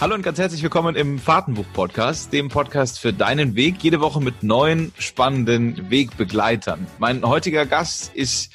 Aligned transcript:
Hallo 0.00 0.14
und 0.14 0.22
ganz 0.22 0.38
herzlich 0.38 0.62
willkommen 0.62 0.96
im 0.96 1.18
Fahrtenbuch-Podcast, 1.18 2.32
dem 2.32 2.48
Podcast 2.48 2.98
für 2.98 3.12
deinen 3.12 3.54
Weg, 3.54 3.82
jede 3.82 4.00
Woche 4.00 4.22
mit 4.22 4.42
neuen 4.42 4.94
spannenden 4.98 5.90
Wegbegleitern. 5.90 6.86
Mein 6.98 7.22
heutiger 7.22 7.66
Gast 7.66 8.14
ist 8.14 8.50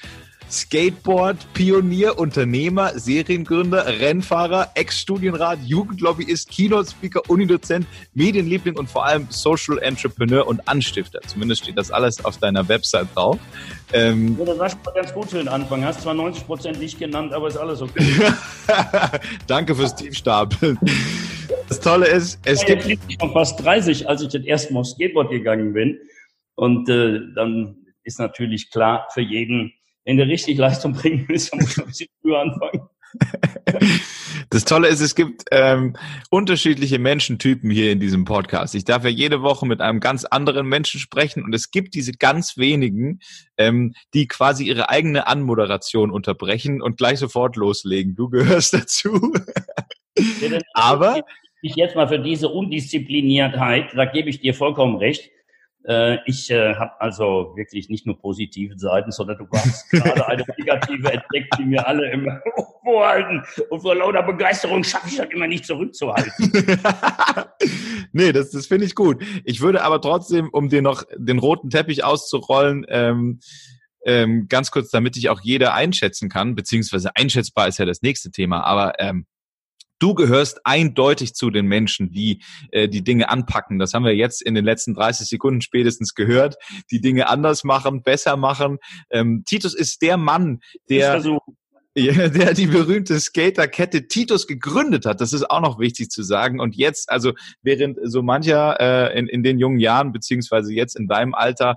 Skateboard, 0.49 1.37
Pionier, 1.53 2.17
Unternehmer, 2.17 2.97
Seriengründer, 2.97 3.85
Rennfahrer, 3.85 4.71
Ex-Studienrat, 4.73 5.59
Jugendlobbyist, 5.63 6.49
Keynote-Speaker, 6.49 7.29
Unidozent, 7.29 7.85
Medienliebling 8.15 8.75
und 8.75 8.89
vor 8.89 9.05
allem 9.05 9.27
Social 9.29 9.77
Entrepreneur 9.77 10.47
und 10.47 10.67
Anstifter. 10.67 11.19
Zumindest 11.27 11.61
steht 11.63 11.77
das 11.77 11.91
alles 11.91 12.25
auf 12.25 12.37
deiner 12.37 12.67
Website 12.67 13.07
drauf. 13.13 13.37
Ähm, 13.93 14.35
ja, 14.39 14.45
das 14.45 14.57
war 14.57 14.69
schon 14.71 14.79
mal 14.83 14.93
ganz 14.95 15.13
gut 15.13 15.29
für 15.29 15.37
den 15.37 15.47
Anfang. 15.47 15.85
Hast 15.85 16.01
zwar 16.01 16.15
90 16.15 16.47
Prozent 16.47 16.79
nicht 16.79 16.97
genannt, 16.97 17.33
aber 17.33 17.49
ist 17.49 17.57
alles 17.57 17.83
okay. 17.83 18.03
Danke 19.47 19.75
fürs 19.75 19.95
Tiefstapeln. 19.95 20.79
Das 21.67 21.79
Tolle 21.79 22.07
ist, 22.07 22.39
es 22.45 22.61
ja, 22.61 22.75
gibt... 22.75 22.85
Ich 23.07 23.17
schon 23.19 23.33
fast 23.33 23.63
30, 23.63 24.07
als 24.07 24.21
ich 24.21 24.29
das 24.29 24.43
erste 24.43 24.73
Mal 24.73 24.81
auf 24.81 24.87
Skateboard 24.87 25.29
gegangen 25.29 25.73
bin. 25.73 25.99
Und 26.55 26.89
äh, 26.89 27.19
dann 27.35 27.77
ist 28.03 28.19
natürlich 28.19 28.71
klar 28.71 29.07
für 29.13 29.21
jeden, 29.21 29.73
wenn 30.05 30.17
du 30.17 30.23
richtig 30.23 30.57
Leistung 30.57 30.93
bringen 30.93 31.25
willst, 31.27 31.51
dann 31.51 31.59
musst 31.59 31.77
du 31.77 31.81
ein 31.81 31.87
bisschen 31.87 32.07
früher 32.21 32.39
anfangen. 32.39 32.89
Das 34.49 34.63
Tolle 34.63 34.87
ist, 34.87 35.01
es 35.01 35.15
gibt 35.15 35.43
ähm, 35.51 35.95
unterschiedliche 36.29 36.99
Menschentypen 36.99 37.69
hier 37.69 37.91
in 37.91 37.99
diesem 37.99 38.25
Podcast. 38.25 38.75
Ich 38.75 38.85
darf 38.85 39.03
ja 39.03 39.09
jede 39.09 39.41
Woche 39.41 39.65
mit 39.65 39.81
einem 39.81 39.99
ganz 39.99 40.23
anderen 40.23 40.67
Menschen 40.67 40.99
sprechen 40.99 41.43
und 41.43 41.53
es 41.53 41.71
gibt 41.71 41.93
diese 41.95 42.11
ganz 42.11 42.55
wenigen, 42.57 43.19
ähm, 43.57 43.95
die 44.13 44.27
quasi 44.27 44.65
ihre 44.65 44.89
eigene 44.89 45.27
Anmoderation 45.27 46.11
unterbrechen 46.11 46.81
und 46.81 46.97
gleich 46.97 47.19
sofort 47.19 47.55
loslegen. 47.55 48.15
Du 48.15 48.29
gehörst 48.29 48.73
dazu. 48.75 49.33
Aber 50.73 51.21
ich 51.61 51.75
jetzt 51.75 51.95
mal 51.95 52.07
für 52.07 52.19
diese 52.19 52.49
Undiszipliniertheit, 52.49 53.91
da 53.95 54.05
gebe 54.05 54.29
ich 54.29 54.39
dir 54.39 54.53
vollkommen 54.53 54.97
recht. 54.97 55.31
Äh, 55.87 56.17
ich 56.25 56.49
äh, 56.49 56.75
habe 56.75 56.99
also 56.99 57.53
wirklich 57.55 57.89
nicht 57.89 58.05
nur 58.05 58.19
positive 58.19 58.77
Seiten, 58.77 59.11
sondern 59.11 59.37
du 59.37 59.47
hast 59.51 59.89
gerade 59.91 60.27
eine 60.27 60.43
negative 60.57 61.11
entdeckt, 61.11 61.55
die 61.59 61.65
mir 61.65 61.87
alle 61.87 62.11
immer 62.11 62.39
vorhalten. 62.83 63.43
Und 63.69 63.81
vor 63.81 63.95
lauter 63.95 64.23
Begeisterung 64.23 64.83
schaffe 64.83 65.07
ich 65.09 65.17
das 65.17 65.27
immer 65.29 65.47
nicht 65.47 65.65
zurückzuhalten. 65.65 66.31
nee, 68.13 68.31
das, 68.31 68.51
das 68.51 68.67
finde 68.67 68.85
ich 68.85 68.95
gut. 68.95 69.23
Ich 69.43 69.61
würde 69.61 69.83
aber 69.83 70.01
trotzdem, 70.01 70.49
um 70.51 70.69
dir 70.69 70.81
noch 70.81 71.03
den 71.15 71.39
roten 71.39 71.69
Teppich 71.69 72.03
auszurollen, 72.03 72.85
ähm, 72.89 73.39
ähm, 74.05 74.47
ganz 74.49 74.71
kurz, 74.71 74.91
damit 74.91 75.17
ich 75.17 75.29
auch 75.29 75.41
jeder 75.41 75.73
einschätzen 75.73 76.29
kann, 76.29 76.53
beziehungsweise 76.55 77.15
einschätzbar 77.15 77.67
ist 77.67 77.79
ja 77.79 77.85
das 77.85 78.03
nächste 78.03 78.29
Thema, 78.29 78.61
aber 78.63 78.99
ähm, 78.99 79.25
Du 79.99 80.13
gehörst 80.13 80.65
eindeutig 80.65 81.33
zu 81.35 81.49
den 81.49 81.67
Menschen, 81.67 82.11
die 82.11 82.41
äh, 82.71 82.87
die 82.87 83.03
Dinge 83.03 83.29
anpacken. 83.29 83.79
Das 83.79 83.93
haben 83.93 84.03
wir 84.03 84.15
jetzt 84.15 84.41
in 84.41 84.55
den 84.55 84.65
letzten 84.65 84.93
30 84.93 85.27
Sekunden 85.27 85.61
spätestens 85.61 86.13
gehört. 86.13 86.55
Die 86.91 87.01
Dinge 87.01 87.27
anders 87.29 87.63
machen, 87.63 88.03
besser 88.03 88.37
machen. 88.37 88.77
Ähm, 89.09 89.43
Titus 89.45 89.73
ist 89.73 90.01
der 90.01 90.17
Mann, 90.17 90.59
der 90.89 91.23
der 91.95 92.53
die 92.53 92.67
berühmte 92.67 93.17
Skaterkette 93.17 94.07
Titus 94.07 94.47
gegründet 94.47 95.05
hat. 95.05 95.21
Das 95.21 95.31
ist 95.31 95.49
auch 95.49 95.61
noch 95.61 95.79
wichtig 95.79 96.09
zu 96.09 96.23
sagen. 96.23 96.59
Und 96.59 96.75
jetzt, 96.75 97.09
also 97.09 97.31
während 97.61 97.97
so 98.03 98.21
mancher 98.21 98.77
äh, 98.81 99.17
in, 99.17 99.27
in 99.27 99.43
den 99.43 99.59
jungen 99.59 99.79
Jahren, 99.79 100.11
beziehungsweise 100.11 100.73
jetzt 100.73 100.97
in 100.97 101.07
deinem 101.07 101.33
Alter, 101.33 101.75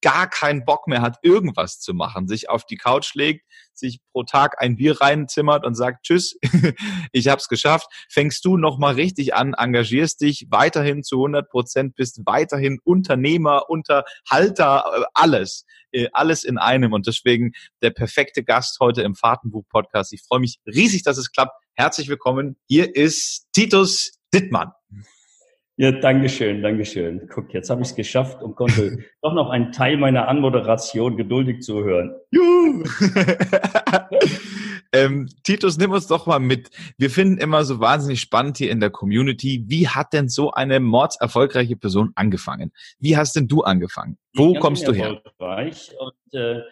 gar 0.00 0.28
keinen 0.28 0.64
Bock 0.64 0.88
mehr 0.88 1.02
hat, 1.02 1.18
irgendwas 1.22 1.80
zu 1.80 1.94
machen, 1.94 2.28
sich 2.28 2.48
auf 2.48 2.64
die 2.64 2.76
Couch 2.76 3.14
legt, 3.14 3.44
sich 3.74 4.00
pro 4.12 4.22
Tag 4.22 4.60
ein 4.60 4.76
Bier 4.76 5.00
reinzimmert 5.00 5.64
und 5.64 5.74
sagt, 5.74 6.04
tschüss, 6.04 6.38
ich 7.12 7.28
hab's 7.28 7.48
geschafft, 7.48 7.86
fängst 8.08 8.44
du 8.44 8.56
nochmal 8.56 8.94
richtig 8.94 9.34
an, 9.34 9.54
engagierst 9.54 10.20
dich 10.20 10.46
weiterhin 10.50 11.02
zu 11.02 11.16
100 11.16 11.50
Prozent, 11.50 11.94
bist 11.94 12.20
weiterhin 12.24 12.78
Unternehmer, 12.84 13.68
Unterhalter, 13.68 14.84
äh, 14.96 15.04
alles, 15.14 15.64
äh, 15.92 16.08
alles 16.12 16.44
in 16.44 16.58
einem 16.58 16.92
und 16.92 17.06
deswegen 17.06 17.52
der 17.82 17.90
perfekte 17.90 18.42
Gast 18.44 18.78
heute 18.80 19.02
im 19.02 19.14
Fahrtenbuch-Podcast. 19.14 20.12
Ich 20.12 20.22
freue 20.22 20.40
mich 20.40 20.58
riesig, 20.66 21.02
dass 21.02 21.18
es 21.18 21.30
klappt. 21.30 21.52
Herzlich 21.74 22.08
willkommen. 22.08 22.56
Hier 22.66 22.96
ist 22.96 23.48
Titus 23.52 24.12
Dittmann. 24.32 24.72
Ja, 25.78 25.92
Dankeschön, 25.92 26.62
Dankeschön. 26.62 27.28
Guck, 27.28 27.52
jetzt 27.52 27.68
habe 27.68 27.82
ich 27.82 27.88
es 27.88 27.94
geschafft 27.94 28.42
und 28.42 28.56
konnte 28.56 28.98
doch 29.22 29.34
noch 29.34 29.50
einen 29.50 29.72
Teil 29.72 29.98
meiner 29.98 30.26
Anmoderation 30.26 31.18
geduldig 31.18 31.60
zuhören. 31.60 32.14
Juhu! 32.30 32.82
ähm, 34.92 35.28
Titus, 35.42 35.76
nimm 35.76 35.90
uns 35.90 36.06
doch 36.06 36.26
mal 36.26 36.38
mit. 36.38 36.70
Wir 36.96 37.10
finden 37.10 37.36
immer 37.36 37.62
so 37.64 37.78
wahnsinnig 37.78 38.22
spannend 38.22 38.56
hier 38.56 38.70
in 38.70 38.80
der 38.80 38.88
Community. 38.88 39.64
Wie 39.66 39.86
hat 39.86 40.14
denn 40.14 40.30
so 40.30 40.50
eine 40.50 40.80
mordserfolgreiche 40.80 41.76
Person 41.76 42.10
angefangen? 42.14 42.72
Wie 42.98 43.18
hast 43.18 43.36
denn 43.36 43.46
du 43.46 43.60
angefangen? 43.60 44.16
Wo 44.32 44.54
kommst 44.54 44.88
du 44.88 44.94
her? 44.94 45.20
Und, 45.38 46.34
äh, 46.34 46.62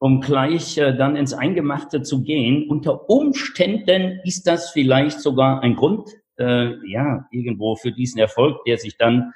um 0.00 0.20
gleich 0.20 0.76
äh, 0.76 0.96
dann 0.96 1.14
ins 1.14 1.34
Eingemachte 1.34 2.02
zu 2.02 2.22
gehen, 2.22 2.68
unter 2.68 3.08
Umständen 3.08 4.18
ist 4.24 4.48
das 4.48 4.70
vielleicht 4.70 5.20
sogar 5.20 5.62
ein 5.62 5.76
Grund, 5.76 6.08
äh, 6.40 6.74
ja, 6.88 7.28
irgendwo 7.30 7.76
für 7.76 7.92
diesen 7.92 8.18
Erfolg, 8.18 8.64
der 8.66 8.78
sich 8.78 8.96
dann 8.96 9.32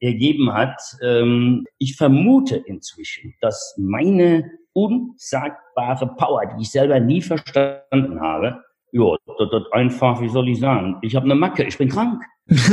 ergeben 0.00 0.52
hat. 0.52 0.78
Ähm, 1.02 1.64
ich 1.78 1.96
vermute 1.96 2.56
inzwischen, 2.56 3.34
dass 3.40 3.74
meine 3.78 4.50
unsagbare 4.72 6.14
Power, 6.16 6.46
die 6.46 6.62
ich 6.62 6.70
selber 6.70 7.00
nie 7.00 7.22
verstanden 7.22 8.20
habe, 8.20 8.62
ja, 8.92 9.16
das, 9.26 9.36
das 9.50 9.62
einfach, 9.72 10.20
wie 10.20 10.28
soll 10.28 10.48
ich 10.48 10.60
sagen, 10.60 10.98
ich 11.02 11.16
habe 11.16 11.24
eine 11.24 11.34
Macke, 11.34 11.64
ich 11.64 11.78
bin 11.78 11.88
krank. 11.88 12.22
ich 12.46 12.68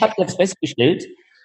habe 0.00 0.12
jetzt 0.18 0.36
festgestellt, 0.36 1.04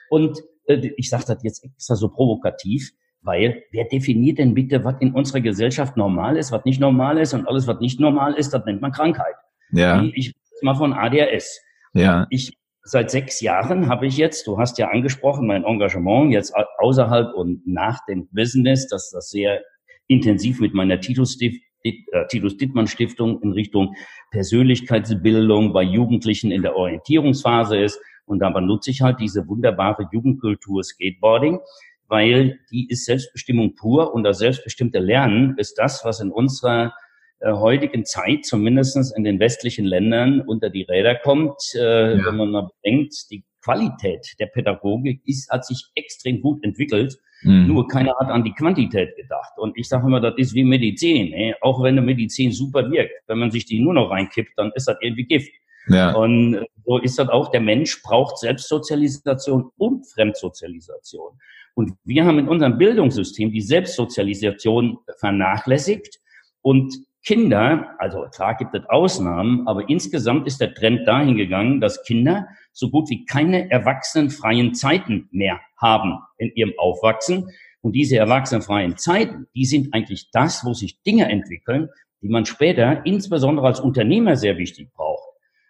und 0.09 0.39
äh, 0.66 0.91
ich 0.97 1.09
sage 1.09 1.24
das 1.28 1.44
jetzt 1.44 1.63
extra 1.63 1.95
so 1.95 2.09
provokativ, 2.09 2.91
weil 3.22 3.63
wer 3.72 3.85
definiert 3.85 4.38
denn 4.38 4.53
bitte, 4.53 4.84
was 4.84 4.95
in 5.00 5.13
unserer 5.13 5.41
Gesellschaft 5.41 5.97
normal 5.97 6.38
ist, 6.38 6.51
was 6.51 6.63
nicht 6.66 6.79
normal 6.79 7.18
ist 7.18 7.34
und 7.34 7.47
alles, 7.47 7.68
was 7.68 7.79
nicht 7.79 8.00
normal 8.00 8.35
ist, 8.35 8.53
das 8.53 8.63
nennt 8.66 8.81
man 8.81 8.91
Krankheit. 8.91 9.35
Ja. 9.72 10.03
Ich 10.13 10.34
mal 10.63 10.75
von 10.75 10.94
ADHS. 10.94 11.62
Ja. 11.94 12.28
Ich 12.29 12.57
seit 12.88 13.12
sechs 13.12 13.41
Jahren 13.41 13.90
habe 13.90 14.07
ich 14.07 14.18
jetzt, 14.18 14.47
du 14.47 14.57
hast 14.57 14.78
ja 14.78 14.90
angesprochen, 14.90 15.45
mein 15.45 15.66
Engagement 15.66 16.31
jetzt 16.31 16.53
außerhalb 16.79 17.34
und 17.35 17.68
nach 17.68 18.06
dem 18.06 18.29
Business, 18.31 18.88
dass 18.88 19.12
das 19.12 19.29
sehr 19.29 19.62
intensiv 20.07 20.62
mit 20.62 20.73
meiner 20.73 21.00
Titus, 21.01 21.38
äh, 21.41 21.94
Titus 22.29 22.56
Dittmann 22.56 22.88
Stiftung 22.88 23.41
in 23.41 23.51
Richtung 23.51 23.94
Persönlichkeitsbildung 24.31 25.73
bei 25.73 25.84
Jugendlichen 25.84 26.51
in 26.51 26.62
der 26.62 26.78
Orientierungsphase 26.78 27.78
ist. 27.78 28.00
Und 28.25 28.39
da 28.39 28.50
benutze 28.50 28.91
ich 28.91 29.01
halt 29.01 29.19
diese 29.19 29.47
wunderbare 29.47 30.07
Jugendkultur 30.12 30.84
Skateboarding, 30.84 31.59
weil 32.07 32.59
die 32.72 32.88
ist 32.89 33.06
Selbstbestimmung 33.06 33.75
pur 33.75 34.13
und 34.13 34.24
das 34.24 34.39
selbstbestimmte 34.39 35.00
Lernen 35.00 35.57
ist 35.57 35.78
das, 35.78 36.06
was 36.06 36.22
in 36.22 36.31
unserer 36.31 36.94
heutigen 37.43 38.05
Zeit, 38.05 38.45
zumindestens 38.45 39.15
in 39.15 39.23
den 39.23 39.39
westlichen 39.39 39.85
Ländern, 39.85 40.41
unter 40.41 40.69
die 40.69 40.83
Räder 40.83 41.15
kommt. 41.15 41.61
Äh, 41.75 42.17
ja. 42.17 42.25
Wenn 42.25 42.35
man 42.35 42.51
mal 42.51 42.69
bedenkt, 42.81 43.13
die 43.29 43.43
Qualität 43.63 44.25
der 44.39 44.47
Pädagogik 44.47 45.21
ist, 45.25 45.49
hat 45.51 45.65
sich 45.65 45.91
extrem 45.95 46.41
gut 46.41 46.63
entwickelt. 46.63 47.17
Mhm. 47.43 47.67
Nur 47.67 47.87
keiner 47.87 48.15
hat 48.19 48.29
an 48.29 48.43
die 48.43 48.53
Quantität 48.53 49.15
gedacht. 49.15 49.57
Und 49.57 49.77
ich 49.77 49.87
sage 49.87 50.07
immer, 50.07 50.19
das 50.19 50.33
ist 50.37 50.53
wie 50.53 50.63
Medizin. 50.63 51.33
Ey. 51.33 51.55
Auch 51.61 51.83
wenn 51.83 51.97
eine 51.97 52.01
Medizin 52.01 52.51
super 52.51 52.89
wirkt, 52.89 53.13
wenn 53.27 53.37
man 53.37 53.51
sich 53.51 53.65
die 53.65 53.79
nur 53.79 53.93
noch 53.93 54.09
reinkippt, 54.09 54.53
dann 54.55 54.71
ist 54.73 54.87
das 54.87 54.97
irgendwie 55.01 55.25
Gift. 55.25 55.51
Ja. 55.89 56.13
Und 56.13 56.65
so 56.85 56.97
ist 56.97 57.19
das 57.19 57.29
auch. 57.29 57.51
Der 57.51 57.61
Mensch 57.61 58.01
braucht 58.01 58.39
Selbstsozialisation 58.39 59.69
und 59.77 60.07
Fremdsozialisation. 60.07 61.33
Und 61.75 61.94
wir 62.03 62.25
haben 62.25 62.39
in 62.39 62.47
unserem 62.47 62.77
Bildungssystem 62.77 63.51
die 63.51 63.62
Selbstsozialisation 63.62 64.97
vernachlässigt 65.19 66.19
und 66.62 66.94
Kinder, 67.23 67.95
also 67.99 68.25
klar 68.33 68.55
gibt 68.55 68.73
es 68.73 68.85
Ausnahmen, 68.87 69.67
aber 69.67 69.89
insgesamt 69.89 70.47
ist 70.47 70.61
der 70.61 70.73
Trend 70.73 71.07
dahin 71.07 71.35
gegangen, 71.35 71.81
dass 71.81 72.03
Kinder 72.03 72.47
so 72.71 72.89
gut 72.89 73.09
wie 73.09 73.25
keine 73.25 73.69
erwachsenenfreien 73.69 74.73
Zeiten 74.73 75.27
mehr 75.31 75.59
haben 75.77 76.19
in 76.37 76.51
ihrem 76.55 76.73
Aufwachsen. 76.77 77.49
Und 77.81 77.93
diese 77.93 78.17
erwachsenenfreien 78.17 78.97
Zeiten, 78.97 79.47
die 79.55 79.65
sind 79.65 79.93
eigentlich 79.93 80.29
das, 80.31 80.63
wo 80.65 80.73
sich 80.73 81.01
Dinge 81.03 81.29
entwickeln, 81.29 81.89
die 82.21 82.29
man 82.29 82.45
später 82.45 83.05
insbesondere 83.05 83.67
als 83.67 83.79
Unternehmer 83.79 84.35
sehr 84.35 84.57
wichtig 84.57 84.91
braucht. 84.93 85.23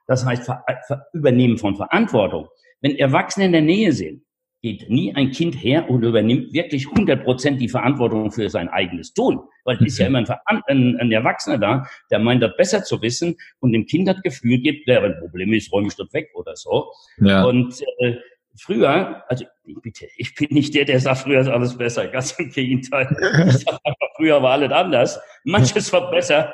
Das 0.05 0.25
heißt, 0.25 0.45
Ver 0.45 0.63
Ver 0.87 1.07
Übernehmen 1.13 1.57
von 1.57 1.75
Verantwortung. 1.75 2.47
Wenn 2.81 2.95
Erwachsene 2.95 3.47
in 3.47 3.51
der 3.51 3.61
Nähe 3.61 3.91
sind, 3.91 4.23
geht 4.67 4.89
nie 4.89 5.15
ein 5.15 5.31
Kind 5.31 5.55
her 5.55 5.89
und 5.89 6.03
übernimmt 6.03 6.51
wirklich 6.51 6.87
100 6.87 7.23
Prozent 7.23 7.61
die 7.61 7.69
Verantwortung 7.69 8.31
für 8.31 8.49
sein 8.49 8.67
eigenes 8.67 9.13
Tun. 9.13 9.39
Weil 9.63 9.77
es 9.77 9.93
ist 9.93 9.97
ja 9.99 10.09
mhm. 10.09 10.15
immer 10.15 10.39
ein, 10.45 10.61
ein, 10.67 10.97
ein, 10.99 11.11
Erwachsener 11.11 11.57
da, 11.57 11.87
der 12.11 12.19
meint, 12.19 12.43
das 12.43 12.55
besser 12.57 12.83
zu 12.83 13.01
wissen 13.01 13.37
und 13.59 13.71
dem 13.71 13.85
Kind 13.85 14.07
das 14.07 14.21
Gefühl 14.21 14.59
gibt, 14.59 14.87
der 14.87 15.03
ein 15.03 15.15
Problem 15.19 15.53
ist, 15.53 15.71
räume 15.71 15.87
ich 15.87 15.95
das 15.95 16.11
weg 16.11 16.29
oder 16.35 16.55
so. 16.55 16.91
Ja. 17.19 17.45
Und 17.45 17.81
äh, 17.99 18.15
früher, 18.59 19.23
also 19.29 19.45
bitte, 19.83 20.07
ich 20.17 20.35
bin 20.35 20.49
nicht 20.51 20.75
der, 20.75 20.85
der 20.85 20.99
sagt, 20.99 21.19
früher 21.19 21.39
ist 21.39 21.47
alles 21.47 21.77
besser. 21.77 22.07
Ganz 22.07 22.31
im 22.33 22.51
Gegenteil. 22.51 23.07
Ich 23.47 23.59
sag 23.59 23.79
einfach, 23.83 24.07
früher 24.17 24.41
war 24.41 24.53
alles 24.53 24.71
anders. 24.71 25.19
Manches 25.45 25.91
war 25.93 26.11
besser. 26.11 26.53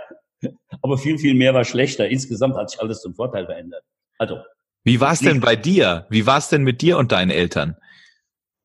Aber 0.81 0.97
viel, 0.97 1.17
viel 1.17 1.33
mehr 1.33 1.53
war 1.53 1.63
schlechter. 1.63 2.07
Insgesamt 2.07 2.57
hat 2.57 2.69
sich 2.69 2.79
alles 2.79 3.01
zum 3.01 3.15
Vorteil 3.15 3.45
verändert. 3.45 3.83
Also. 4.19 4.37
Wie 4.83 4.99
war 4.99 5.13
es 5.13 5.19
denn 5.19 5.39
bei 5.39 5.55
dir? 5.55 6.05
Wie 6.09 6.25
war 6.25 6.37
es 6.37 6.49
denn 6.49 6.63
mit 6.63 6.81
dir 6.81 6.97
und 6.97 7.13
deinen 7.13 7.31
Eltern? 7.31 7.77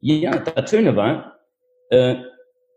Ja, 0.01 0.39
das 0.39 0.71
Schöne 0.71 0.95
war, 0.97 1.39
äh, 1.91 2.17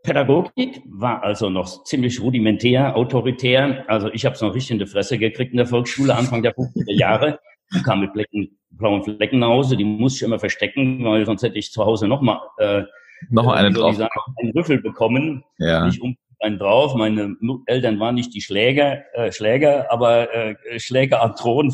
Pädagogik 0.03 0.81
war 0.85 1.23
also 1.23 1.49
noch 1.49 1.83
ziemlich 1.83 2.19
rudimentär, 2.21 2.95
autoritär. 2.95 3.85
Also 3.87 4.09
ich 4.11 4.25
habe 4.25 4.35
es 4.35 4.41
noch 4.41 4.55
richtig 4.55 4.71
in 4.71 4.79
die 4.79 4.87
Fresse 4.87 5.17
gekriegt 5.19 5.51
in 5.51 5.57
der 5.57 5.67
Volksschule 5.67 6.15
Anfang 6.15 6.41
der 6.41 6.55
50er 6.55 6.97
Jahre. 6.97 7.39
Ich 7.75 7.83
kam 7.83 8.01
mit 8.01 8.11
Flecken, 8.11 8.57
blauen 8.71 9.03
Flecken 9.03 9.39
nach 9.39 9.49
Hause, 9.49 9.77
die 9.77 9.85
musste 9.85 10.17
ich 10.17 10.27
immer 10.27 10.39
verstecken, 10.39 11.03
weil 11.05 11.25
sonst 11.25 11.43
hätte 11.43 11.57
ich 11.57 11.71
zu 11.71 11.85
Hause 11.85 12.07
nochmal 12.07 12.39
äh, 12.57 12.83
noch 13.29 13.45
mal 13.45 13.55
einen 13.55 13.73
drauf. 13.73 13.95
Sagen, 13.95 14.09
einen 14.41 14.51
Rüffel 14.51 14.81
bekommen. 14.81 15.43
Ja. 15.59 15.85
Nicht 15.85 16.01
um 16.01 16.17
einen 16.41 16.59
drauf. 16.59 16.95
Meine 16.95 17.35
Eltern 17.65 17.99
waren 17.99 18.15
nicht 18.15 18.33
die 18.33 18.41
Schläger, 18.41 19.03
äh, 19.13 19.31
Schläger, 19.31 19.91
aber 19.91 20.33
äh, 20.33 20.55
Schläger 20.79 21.21
am 21.21 21.35
Thron 21.37 21.73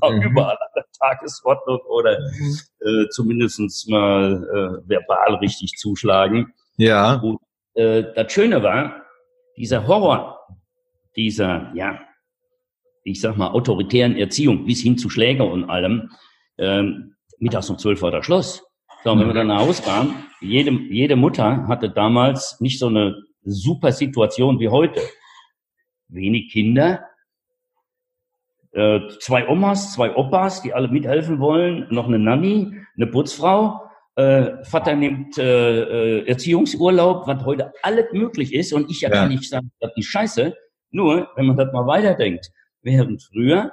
war 0.00 0.12
mhm. 0.12 0.22
überall 0.22 0.56
an 0.56 0.68
der 0.74 0.84
Tagesordnung 0.98 1.80
oder 1.88 2.18
mhm. 2.18 2.58
äh, 2.80 3.08
zumindestens 3.10 3.86
mal 3.86 4.44
äh, 4.84 4.88
verbal 4.88 5.34
richtig 5.36 5.72
zuschlagen. 5.76 6.52
Ja. 6.76 7.14
Und 7.14 7.38
äh, 7.74 8.04
das 8.14 8.32
Schöne 8.32 8.62
war, 8.62 9.02
dieser 9.56 9.86
Horror, 9.86 10.38
dieser, 11.16 11.72
ja, 11.74 12.00
ich 13.04 13.20
sag 13.20 13.36
mal, 13.36 13.48
autoritären 13.48 14.16
Erziehung 14.16 14.66
bis 14.66 14.80
hin 14.80 14.98
zu 14.98 15.10
Schläger 15.10 15.46
und 15.46 15.68
allem, 15.68 16.10
ähm, 16.58 17.14
mittags 17.38 17.70
um 17.70 17.78
zwölf 17.78 18.02
war 18.02 18.10
das 18.10 18.24
Schluss. 18.24 18.62
So, 19.04 19.18
wenn 19.18 19.26
wir 19.26 19.34
dann 19.34 19.46
nach 19.46 19.60
Hause 19.60 19.82
kamen, 19.82 20.26
jede, 20.40 20.70
jede 20.70 21.16
Mutter 21.16 21.66
hatte 21.68 21.88
damals 21.88 22.60
nicht 22.60 22.78
so 22.78 22.88
eine 22.88 23.16
super 23.50 23.92
Situation 23.92 24.60
wie 24.60 24.68
heute. 24.68 25.00
Wenig 26.08 26.50
Kinder, 26.50 27.04
äh, 28.72 29.00
zwei 29.20 29.48
Omas, 29.48 29.94
zwei 29.94 30.14
Opas, 30.14 30.62
die 30.62 30.72
alle 30.72 30.88
mithelfen 30.88 31.40
wollen, 31.40 31.86
noch 31.90 32.06
eine 32.06 32.18
Nanny, 32.18 32.76
eine 32.96 33.06
Putzfrau. 33.06 33.80
Äh, 34.14 34.64
Vater 34.64 34.94
nimmt 34.94 35.38
äh, 35.38 36.20
äh, 36.20 36.28
Erziehungsurlaub, 36.28 37.26
was 37.26 37.44
heute 37.44 37.72
alles 37.82 38.06
möglich 38.12 38.54
ist. 38.54 38.72
Und 38.72 38.90
ich 38.90 39.00
ja, 39.00 39.08
ja. 39.08 39.14
gar 39.16 39.28
nicht 39.28 39.48
sagen, 39.48 39.70
das 39.80 39.92
ist 39.96 40.06
scheiße. 40.06 40.54
Nur, 40.90 41.28
wenn 41.36 41.46
man 41.46 41.56
das 41.56 41.72
mal 41.72 41.86
weiterdenkt, 41.86 42.50
während 42.82 43.22
früher 43.22 43.72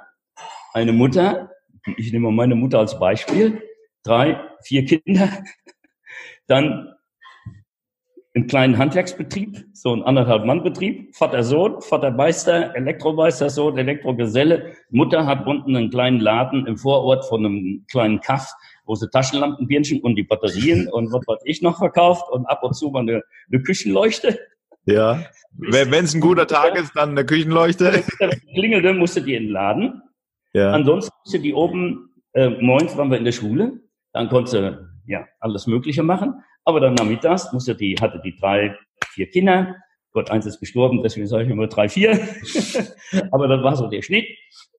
eine 0.72 0.92
Mutter, 0.92 1.50
ich 1.96 2.12
nehme 2.12 2.30
meine 2.32 2.54
Mutter 2.54 2.78
als 2.78 2.98
Beispiel, 2.98 3.62
drei, 4.02 4.40
vier 4.62 4.84
Kinder, 4.84 5.28
dann 6.46 6.95
einen 8.36 8.46
kleinen 8.46 8.76
Handwerksbetrieb, 8.76 9.64
so 9.72 9.94
ein 9.94 10.02
anderthalb 10.02 10.44
Mann 10.44 10.62
Betrieb, 10.62 11.16
Vater 11.16 11.42
Sohn, 11.42 11.80
Vater 11.80 12.10
Meister, 12.10 12.76
Elektromeister 12.76 13.48
Sohn, 13.48 13.78
Elektrogeselle, 13.78 14.74
Mutter 14.90 15.24
hat 15.24 15.46
unten 15.46 15.74
einen 15.74 15.88
kleinen 15.88 16.20
Laden 16.20 16.66
im 16.66 16.76
Vorort 16.76 17.24
von 17.24 17.46
einem 17.46 17.86
kleinen 17.90 18.20
Kaff, 18.20 18.52
wo 18.84 18.94
sie 18.94 19.08
Taschenlampenbirnchen 19.08 20.00
und 20.02 20.16
die 20.16 20.22
Batterien 20.22 20.86
und 20.92 21.10
was 21.14 21.26
weiß 21.26 21.40
ich 21.44 21.62
noch 21.62 21.78
verkauft 21.78 22.30
und 22.30 22.44
ab 22.44 22.62
und 22.62 22.74
zu 22.74 22.90
mal 22.90 23.00
eine, 23.00 23.22
eine 23.50 23.62
Küchenleuchte. 23.62 24.38
Ja. 24.84 25.24
Wenn 25.52 26.04
es 26.04 26.14
ein 26.14 26.20
guter 26.20 26.46
Tag 26.46 26.76
ist, 26.76 26.94
dann 26.94 27.12
eine 27.12 27.24
Küchenleuchte. 27.24 28.04
Klingelte, 28.54 28.92
musste 28.92 29.22
die 29.22 29.34
in 29.34 29.44
den 29.44 29.52
Laden. 29.52 30.02
Ja. 30.52 30.72
Ansonsten 30.72 31.12
musste 31.24 31.40
die 31.40 31.54
oben, 31.54 32.10
äh, 32.34 32.50
morgens 32.50 32.96
waren 32.98 33.10
wir 33.10 33.16
in 33.16 33.24
der 33.24 33.32
Schule, 33.32 33.80
dann 34.12 34.28
konnte 34.28 34.90
ja 35.06 35.26
alles 35.40 35.66
Mögliche 35.66 36.02
machen. 36.02 36.42
Aber 36.66 36.80
dann 36.80 36.94
nachmittags 36.94 37.52
musste 37.52 37.74
die, 37.74 37.94
hatte 37.94 38.20
die 38.22 38.36
drei, 38.36 38.76
vier 39.12 39.30
Kinder. 39.30 39.76
Gott, 40.12 40.30
eins 40.30 40.46
ist 40.46 40.58
gestorben, 40.58 41.02
deswegen 41.02 41.26
sage 41.26 41.44
ich 41.44 41.50
immer 41.50 41.68
drei, 41.68 41.88
vier. 41.88 42.12
Aber 43.30 43.48
das 43.48 43.62
war 43.62 43.76
so 43.76 43.86
der 43.86 44.02
Schnitt. 44.02 44.26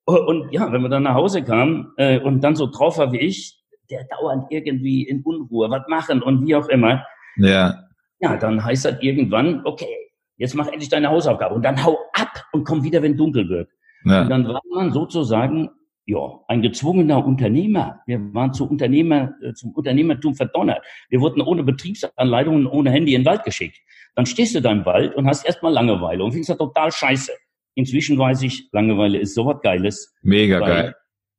Und 0.06 0.52
ja, 0.52 0.72
wenn 0.72 0.82
man 0.82 0.92
dann 0.92 1.04
nach 1.04 1.16
Hause 1.16 1.44
kam 1.44 1.94
äh, 1.98 2.20
und 2.20 2.42
dann 2.42 2.56
so 2.56 2.68
drauf 2.68 2.98
war 2.98 3.12
wie 3.12 3.20
ich, 3.20 3.58
der 3.90 4.04
dauernd 4.06 4.48
irgendwie 4.50 5.04
in 5.04 5.22
Unruhe, 5.22 5.70
was 5.70 5.88
machen 5.88 6.22
und 6.22 6.46
wie 6.46 6.56
auch 6.56 6.68
immer. 6.68 7.06
Ja. 7.38 7.84
Ja, 8.20 8.36
dann 8.36 8.64
heißt 8.64 8.86
das 8.86 8.96
irgendwann, 9.02 9.62
okay, 9.66 10.12
jetzt 10.38 10.56
mach 10.56 10.68
endlich 10.68 10.90
deine 10.90 11.10
Hausaufgabe 11.10 11.56
und 11.56 11.64
dann 11.64 11.84
hau 11.84 11.98
ab 12.14 12.46
und 12.52 12.66
komm 12.66 12.84
wieder, 12.84 13.02
wenn 13.02 13.16
dunkel 13.16 13.48
wird. 13.48 13.70
Ja. 14.06 14.24
Und 14.24 14.30
dann 14.30 14.48
war 14.48 14.62
man 14.74 14.92
sozusagen 14.92 15.70
ja, 16.08 16.40
ein 16.48 16.62
gezwungener 16.62 17.24
Unternehmer. 17.26 18.00
Wir 18.06 18.34
waren 18.34 18.54
zu 18.54 18.68
Unternehmer, 18.68 19.34
äh, 19.44 19.54
zum 19.54 19.74
Unternehmertum 19.74 20.36
verdonnert. 20.36 20.82
Wir 21.10 21.20
wurden 21.20 21.42
ohne 21.42 21.64
Betriebsanleitung 21.64 22.56
und 22.56 22.68
ohne 22.68 22.92
Handy 22.92 23.14
in 23.14 23.22
den 23.22 23.26
Wald 23.26 23.44
geschickt. 23.44 23.78
Dann 24.16 24.26
stehst 24.26 24.56
du 24.56 24.62
da 24.62 24.72
im 24.72 24.86
Wald 24.86 25.16
und 25.16 25.28
hast 25.28 25.46
erstmal 25.46 25.74
Langeweile 25.74 26.24
und 26.24 26.32
findest 26.32 26.52
das 26.52 26.58
total 26.58 26.94
scheiße. 26.94 27.34
Inzwischen 27.76 28.18
weiß 28.18 28.42
ich, 28.44 28.70
Langeweile 28.72 29.20
ist 29.20 29.36
sowas 29.36 29.58
Geiles. 29.62 30.16
Mega 30.22 30.60
geil. 30.60 30.96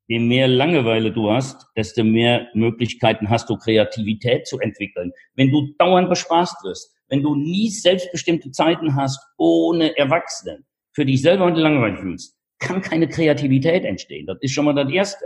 Je 0.06 0.18
mehr 0.18 0.48
Langeweile 0.48 1.12
du 1.12 1.30
hast, 1.30 1.66
desto 1.74 2.04
mehr 2.04 2.48
Möglichkeiten 2.52 3.30
hast 3.30 3.48
du, 3.48 3.56
Kreativität 3.56 4.46
zu 4.46 4.58
entwickeln. 4.60 5.12
Wenn 5.34 5.50
du 5.50 5.74
dauernd 5.78 6.10
bespaßt 6.10 6.62
wirst, 6.64 6.94
wenn 7.08 7.22
du 7.22 7.34
nie 7.34 7.70
selbstbestimmte 7.70 8.50
Zeiten 8.50 8.96
hast 8.96 9.18
ohne 9.38 9.96
Erwachsene, 9.96 10.60
für 10.92 11.06
dich 11.06 11.22
selber 11.22 11.46
und 11.46 11.56
Langeweile 11.56 11.96
fühlst, 11.96 12.37
kann 12.58 12.80
keine 12.80 13.08
Kreativität 13.08 13.84
entstehen. 13.84 14.26
Das 14.26 14.38
ist 14.40 14.52
schon 14.52 14.64
mal 14.64 14.74
das 14.74 14.90
Erste. 14.90 15.24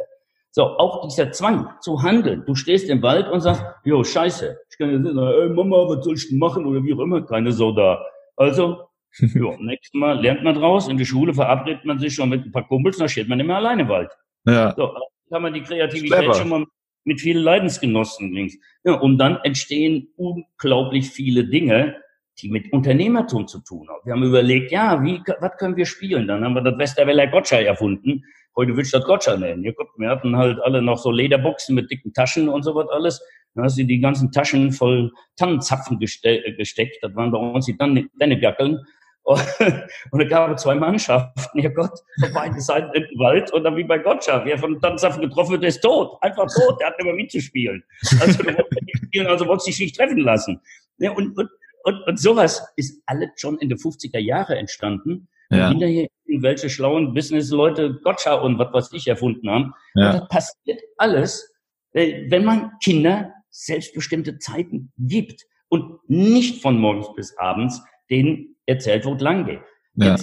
So, 0.50 0.64
auch 0.64 1.08
dieser 1.08 1.32
Zwang 1.32 1.70
zu 1.80 2.02
handeln. 2.02 2.44
Du 2.46 2.54
stehst 2.54 2.90
im 2.90 3.00
Wald 3.02 3.26
und 3.28 3.40
sagst, 3.40 3.64
jo, 3.84 4.04
scheiße, 4.04 4.58
ich 4.70 4.78
kann 4.78 4.90
jetzt 4.90 5.00
nicht 5.00 5.14
sagen, 5.14 5.40
ey 5.40 5.48
Mama, 5.48 5.88
was 5.88 6.04
soll 6.04 6.14
ich 6.14 6.28
denn 6.28 6.38
machen 6.38 6.66
oder 6.66 6.84
wie 6.84 6.92
auch 6.92 7.00
immer, 7.00 7.24
keine 7.24 7.52
Sau 7.52 7.72
da. 7.72 8.04
Also, 8.36 8.82
jo, 9.18 9.56
nächstes 9.58 9.94
Mal 9.94 10.20
lernt 10.20 10.44
man 10.44 10.54
draus, 10.54 10.88
in 10.88 10.98
der 10.98 11.06
Schule 11.06 11.32
verabredet 11.32 11.86
man 11.86 11.98
sich 11.98 12.14
schon 12.14 12.28
mit 12.28 12.44
ein 12.44 12.52
paar 12.52 12.68
Kumpels, 12.68 12.98
dann 12.98 13.08
steht 13.08 13.28
man 13.28 13.40
immer 13.40 13.56
alleine 13.56 13.82
im 13.82 13.88
Wald. 13.88 14.10
Ja. 14.46 14.74
So, 14.76 14.94
kann 15.30 15.40
man 15.40 15.54
die 15.54 15.62
Kreativität 15.62 16.36
schon 16.36 16.50
mal 16.50 16.66
mit 17.04 17.20
vielen 17.20 17.42
Leidensgenossen 17.42 18.32
links. 18.32 18.54
Ja, 18.84 18.94
und 18.94 19.16
dann 19.16 19.38
entstehen 19.44 20.08
unglaublich 20.16 21.08
viele 21.08 21.46
Dinge, 21.46 21.96
die 22.40 22.48
mit 22.48 22.72
Unternehmertum 22.72 23.46
zu 23.46 23.60
tun 23.60 23.88
haben. 23.88 24.00
Wir 24.04 24.14
haben 24.14 24.22
überlegt, 24.22 24.72
ja, 24.72 25.02
wie, 25.02 25.20
was 25.40 25.56
können 25.58 25.76
wir 25.76 25.86
spielen? 25.86 26.26
Dann 26.26 26.44
haben 26.44 26.54
wir 26.54 26.62
das 26.62 26.78
Westerweller 26.78 27.26
Gotcha 27.26 27.56
erfunden. 27.56 28.24
Heute 28.56 28.76
will 28.76 28.84
ich 28.84 28.90
das 28.90 29.04
Gotcha 29.04 29.36
nennen. 29.36 29.64
Ihr 29.64 29.74
guckt, 29.74 29.98
wir 29.98 30.08
hatten 30.08 30.36
halt 30.36 30.58
alle 30.60 30.82
noch 30.82 30.98
so 30.98 31.10
Lederboxen 31.10 31.74
mit 31.74 31.90
dicken 31.90 32.12
Taschen 32.12 32.48
und 32.48 32.62
so 32.62 32.74
was 32.74 32.88
alles. 32.88 33.22
Dann 33.54 33.64
hast 33.64 33.78
du 33.78 33.84
die 33.84 34.00
ganzen 34.00 34.32
Taschen 34.32 34.72
voll 34.72 35.12
Tannenzapfen 35.36 35.98
geste 35.98 36.42
gesteckt. 36.56 36.98
Das 37.02 37.14
waren 37.14 37.30
bei 37.30 37.38
uns 37.38 37.66
die 37.66 37.76
Dennegackeln. 37.76 38.78
Und 39.24 40.18
da 40.18 40.24
gab 40.24 40.50
es 40.50 40.62
zwei 40.62 40.74
Mannschaften, 40.74 41.60
ja 41.60 41.70
Gott, 41.70 41.96
von 42.18 42.32
beiden 42.32 42.60
Seiten 42.60 42.92
im 42.92 43.04
Wald 43.20 43.52
und 43.52 43.62
dann 43.62 43.76
wie 43.76 43.84
bei 43.84 43.98
Gotcha. 43.98 44.44
Wer 44.44 44.58
von 44.58 44.80
Tannenzapfen 44.80 45.22
getroffen 45.22 45.52
wird, 45.52 45.64
ist 45.64 45.80
tot. 45.80 46.18
Einfach 46.22 46.48
tot, 46.52 46.80
der 46.80 46.88
hat 46.88 46.94
immer 46.98 47.12
mitzuspielen. 47.12 47.84
Also, 48.20 48.42
du 48.42 48.46
wolltest 48.46 48.82
nicht 48.82 49.04
spielen, 49.06 49.26
also 49.28 49.46
wolltest 49.46 49.68
dich 49.68 49.78
nicht 49.78 49.96
treffen 49.96 50.18
lassen. 50.18 50.60
Ja, 50.98 51.12
und, 51.12 51.38
und 51.38 51.48
und, 51.84 52.02
und 52.06 52.20
sowas 52.20 52.62
ist 52.76 53.02
alles 53.06 53.30
schon 53.36 53.58
in 53.58 53.68
den 53.68 53.78
50er 53.78 54.18
Jahre 54.18 54.56
entstanden. 54.56 55.28
Ja. 55.50 55.66
Und 55.66 55.72
hinterher 55.72 56.08
irgendwelche 56.24 56.70
schlauen 56.70 57.12
Business-Leute 57.12 58.00
Gotcha 58.02 58.34
und 58.34 58.58
was 58.58 58.72
weiß 58.72 58.92
ich 58.94 59.06
erfunden 59.06 59.50
haben. 59.50 59.74
Ja. 59.94 60.12
Und 60.12 60.20
das 60.20 60.28
passiert 60.28 60.80
alles, 60.96 61.54
äh, 61.92 62.30
wenn 62.30 62.44
man 62.44 62.72
Kinder 62.82 63.32
selbstbestimmte 63.50 64.38
Zeiten 64.38 64.92
gibt 64.96 65.44
und 65.68 65.98
nicht 66.08 66.62
von 66.62 66.78
morgens 66.78 67.14
bis 67.14 67.36
abends 67.36 67.82
denen 68.10 68.56
erzählt, 68.66 69.04
wo 69.04 69.14
es 69.14 69.20
lang 69.20 69.44
geht. 69.44 69.60
Ja. 69.96 70.16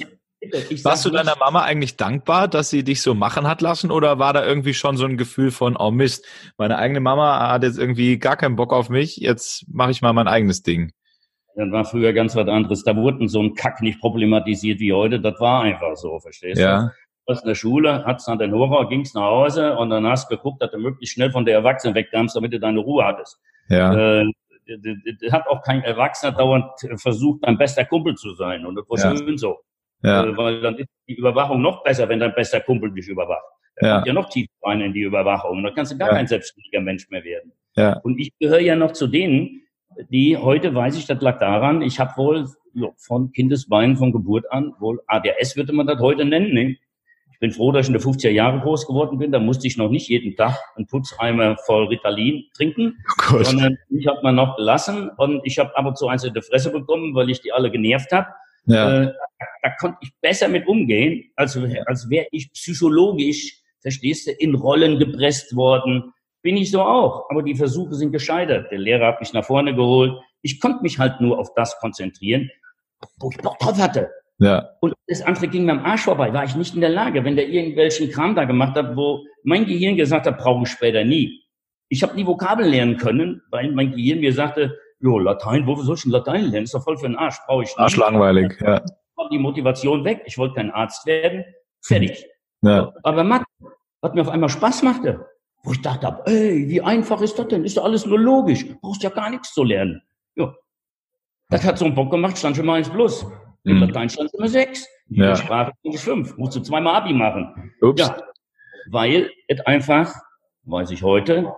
Warst 0.84 1.06
du 1.06 1.10
deiner 1.10 1.36
Mama 1.36 1.64
eigentlich 1.64 1.98
dankbar, 1.98 2.48
dass 2.48 2.70
sie 2.70 2.84
dich 2.84 3.02
so 3.02 3.14
machen 3.14 3.46
hat 3.46 3.62
lassen 3.62 3.92
oder 3.92 4.20
war 4.20 4.32
da 4.32 4.46
irgendwie 4.46 4.74
schon 4.74 4.96
so 4.96 5.06
ein 5.06 5.18
Gefühl 5.18 5.52
von, 5.52 5.76
oh 5.76 5.92
Mist, 5.92 6.26
meine 6.58 6.78
eigene 6.78 7.02
Mama 7.02 7.50
hat 7.52 7.64
jetzt 7.64 7.78
irgendwie 7.78 8.18
gar 8.20 8.38
keinen 8.38 8.56
Bock 8.56 8.72
auf 8.72 8.90
mich, 8.90 9.18
jetzt 9.18 9.66
mache 9.68 9.92
ich 9.92 10.02
mal 10.02 10.14
mein 10.14 10.30
eigenes 10.30 10.64
Ding? 10.64 10.94
Das 11.60 11.72
war 11.72 11.84
früher 11.84 12.14
ganz 12.14 12.38
was 12.38 12.48
anderes. 12.48 12.86
Da 12.86 12.96
wurden 12.96 13.28
so 13.28 13.42
ein 13.42 13.54
Kack 13.54 13.82
nicht 13.82 14.00
problematisiert 14.00 14.80
wie 14.80 14.94
heute. 14.94 15.20
Das 15.20 15.40
war 15.42 15.64
einfach 15.64 15.98
so, 15.98 16.18
verstehst 16.20 16.62
ja. 16.62 16.80
du? 16.80 16.86
Du 16.86 17.34
warst 17.34 17.44
in 17.44 17.48
der 17.50 17.56
Schule, 17.56 18.06
hattest 18.06 18.30
dann 18.30 18.40
den 18.40 18.54
Horror, 18.54 18.88
gingst 18.88 19.14
nach 19.14 19.24
Hause 19.24 19.78
und 19.78 19.90
dann 19.90 20.08
hast 20.08 20.30
geguckt, 20.30 20.62
dass 20.62 20.72
du 20.72 20.78
möglichst 20.78 21.16
schnell 21.16 21.32
von 21.32 21.44
der 21.44 21.56
Erwachsenen 21.56 21.96
wegkamst, 21.96 22.34
damit 22.36 22.54
du 22.54 22.62
deine 22.62 22.80
Ruhe 22.80 23.04
hattest. 23.04 23.38
Ja. 23.68 24.22
Äh, 24.22 24.32
hat 25.32 25.48
auch 25.48 25.62
kein 25.64 25.84
Erwachsener 25.84 26.32
dauernd 26.32 26.72
versucht, 26.96 27.44
dein 27.44 27.58
bester 27.58 27.84
Kumpel 27.84 28.16
zu 28.16 28.34
sein. 28.36 28.66
Und 28.66 28.76
das 28.76 28.86
war 28.88 28.98
ja. 28.98 29.18
schön 29.18 29.38
so. 29.38 29.58
Ja. 30.02 30.24
Äh, 30.24 30.38
weil 30.38 30.62
dann 30.62 30.78
ist 30.78 30.88
die 31.10 31.16
Überwachung 31.16 31.62
noch 31.62 31.84
besser, 31.84 32.08
wenn 32.08 32.22
dein 32.22 32.34
bester 32.34 32.62
Kumpel 32.62 32.94
dich 32.94 33.10
überwacht. 33.10 33.44
Ja. 33.82 33.96
kommt 33.96 34.08
ja 34.08 34.14
noch 34.14 34.30
tiefer 34.30 34.52
rein 34.64 34.80
in 34.80 34.94
die 34.94 35.02
Überwachung. 35.02 35.58
Und 35.58 35.64
da 35.64 35.72
kannst 35.72 35.92
du 35.92 35.98
gar 35.98 36.10
ja. 36.10 36.16
kein 36.16 36.28
selbstständiger 36.28 36.80
Mensch 36.80 37.10
mehr 37.10 37.24
werden. 37.26 37.52
Ja. 37.76 37.98
Und 38.04 38.18
ich 38.18 38.32
gehöre 38.40 38.62
ja 38.62 38.76
noch 38.78 38.94
zu 38.94 39.08
denen, 39.08 39.64
die 40.10 40.38
heute 40.38 40.74
weiß 40.74 40.98
ich, 40.98 41.06
das 41.06 41.22
lag 41.22 41.40
daran, 41.40 41.82
ich 41.82 42.00
habe 42.00 42.16
wohl 42.18 42.48
jo, 42.74 42.94
von 42.98 43.32
Kindesbeinen, 43.32 43.98
von 43.98 44.12
Geburt 44.12 44.52
an, 44.52 44.74
wohl 44.80 45.02
ADS 45.08 45.56
würde 45.56 45.74
man 45.74 45.88
das 45.88 46.00
heute 46.00 46.26
nennen. 46.26 46.54
Ne? 46.54 46.78
Ich 47.32 47.40
bin 47.40 47.52
froh, 47.52 47.72
dass 47.72 47.88
ich 47.88 47.94
in 47.94 48.00
den 48.00 48.02
50er 48.02 48.30
Jahren 48.30 48.60
groß 48.62 48.86
geworden 48.86 49.18
bin. 49.18 49.32
Da 49.32 49.40
musste 49.40 49.66
ich 49.66 49.78
noch 49.78 49.90
nicht 49.90 50.10
jeden 50.10 50.36
Tag 50.36 50.58
einen 50.76 50.88
Putzeimer 50.88 51.56
voll 51.66 51.88
Ritalin 51.88 52.44
trinken, 52.56 52.98
oh 53.34 53.42
sondern 53.42 53.78
ich 53.90 54.08
habe 54.08 54.20
man 54.24 54.36
noch 54.36 54.58
gelassen 54.58 55.10
und 55.18 55.42
ich 55.46 55.58
habe 55.58 55.76
ab 55.78 55.86
und 55.86 55.98
zu 55.98 56.08
eins 56.08 56.24
in 56.24 56.34
die 56.34 56.42
Fresse 56.42 56.72
bekommen, 56.72 57.16
weil 57.16 57.30
ich 57.30 57.42
die 57.42 57.54
alle 57.54 57.72
genervt 57.72 58.12
habe. 58.12 58.28
Ja. 58.66 59.04
Äh, 59.04 59.14
da 59.64 59.70
konnte 59.80 59.98
ich 60.02 60.12
besser 60.22 60.48
mit 60.48 60.68
umgehen, 60.68 61.32
als, 61.36 61.58
als 61.86 62.10
wäre 62.10 62.28
ich 62.32 62.52
psychologisch, 62.52 63.62
verstehst 63.80 64.28
du, 64.28 64.32
in 64.32 64.56
Rollen 64.56 65.00
gepresst 65.00 65.56
worden. 65.56 66.14
Bin 66.42 66.58
ich 66.58 66.72
so 66.72 66.82
auch. 66.82 67.30
Aber 67.30 67.44
die 67.44 67.56
Versuche 67.56 67.96
sind 67.96 68.12
gescheitert. 68.12 68.72
Der 68.72 68.80
Lehrer 68.80 69.08
hat 69.08 69.20
mich 69.20 69.34
nach 69.34 69.46
vorne 69.46 69.76
geholt. 69.76 70.14
Ich 70.42 70.60
konnte 70.60 70.82
mich 70.82 71.00
halt 71.00 71.20
nur 71.20 71.38
auf 71.38 71.54
das 71.54 71.78
konzentrieren, 71.80 72.50
wo 73.20 73.30
ich 73.30 73.38
Bock 73.38 73.60
drauf 73.60 73.78
hatte. 73.78 74.10
Ja. 74.40 74.70
Und 74.80 74.94
das 75.08 75.22
andere 75.22 75.50
ging 75.50 75.66
mir 75.66 75.74
am 75.74 75.86
Arsch 75.86 76.04
vorbei, 76.04 76.34
war 76.34 76.46
ich 76.46 76.56
nicht 76.56 76.74
in 76.74 76.82
der 76.82 76.90
Lage. 76.90 77.26
Wenn 77.26 77.36
der 77.36 77.50
irgendwelchen 77.50 78.10
Kram 78.10 78.36
da 78.36 78.46
gemacht 78.46 78.78
hat, 78.78 78.96
wo 78.96 79.26
mein 79.44 79.66
Gehirn 79.66 79.98
gesagt 79.98 80.26
hat, 80.26 80.38
brauche 80.38 80.64
ich 80.64 80.70
später 80.70 81.04
nie. 81.04 81.44
Ich 81.90 82.04
habe 82.04 82.16
nie 82.16 82.26
Vokabeln 82.26 82.70
lernen 82.70 82.98
können, 82.98 83.42
weil 83.52 83.72
mein 83.72 83.92
Gehirn 83.92 84.20
mir 84.22 84.32
sagte, 84.32 84.78
jo, 85.02 85.20
Latein, 85.20 85.68
wo 85.68 85.76
soll 85.76 85.96
ich 85.96 86.04
denn 86.04 86.12
Latein 86.12 86.46
lernen? 86.46 86.64
Ist 86.64 86.74
doch 86.74 86.84
voll 86.84 86.98
für 86.98 87.08
den 87.08 87.18
Arsch, 87.18 87.38
brauche 87.46 87.64
ich 87.64 87.70
nicht. 87.70 87.80
Arschlangweilig, 87.80 88.54
ja. 88.62 88.82
War 89.16 89.30
die 89.30 89.40
Motivation 89.40 90.06
weg, 90.06 90.22
ich 90.26 90.38
wollte 90.38 90.56
kein 90.56 90.72
Arzt 90.72 91.06
werden, 91.06 91.44
fertig. 91.82 92.26
Ja. 92.62 92.94
Aber 93.04 93.24
Mathe, 93.24 93.46
was 94.02 94.14
mir 94.14 94.22
auf 94.22 94.30
einmal 94.30 94.50
Spaß 94.50 94.84
machte, 94.84 95.26
wo 95.64 95.72
ich 95.72 95.82
dachte, 95.82 96.22
ey, 96.26 96.68
wie 96.70 96.82
einfach 96.82 97.22
ist 97.22 97.38
das 97.38 97.48
denn? 97.48 97.66
Ist 97.66 97.78
doch 97.78 97.84
alles 97.84 98.06
nur 98.06 98.20
logisch, 98.20 98.66
brauchst 98.82 99.04
ja 99.04 99.10
gar 99.10 99.30
nichts 99.30 99.54
zu 99.54 99.64
lernen. 99.64 100.02
Ja. 100.36 100.54
Das 101.50 101.66
hat 101.66 101.78
so 101.78 101.86
einen 101.86 101.96
Bock 101.96 102.12
gemacht, 102.12 102.38
stand 102.38 102.56
schon 102.56 102.66
mal 102.66 102.76
eins 102.76 102.90
plus. 102.90 103.26
In 103.64 103.76
mhm. 103.76 103.82
Latein 103.82 104.10
stand 104.10 104.34
immer 104.34 104.48
sechs. 104.48 104.88
In 105.10 105.24
ja. 105.24 105.36
Sprache 105.36 105.74
stand 105.80 105.96
es 105.96 106.04
fünf. 106.04 106.38
Musst 106.38 106.56
du 106.56 106.62
zweimal 106.62 106.96
Abi 106.96 107.14
machen. 107.14 107.74
Ups. 107.82 108.02
Ja. 108.02 108.18
Weil 108.90 109.30
es 109.48 109.60
einfach, 109.62 110.14
weiß 110.64 110.92
ich 110.92 111.04
heute, 111.04 111.52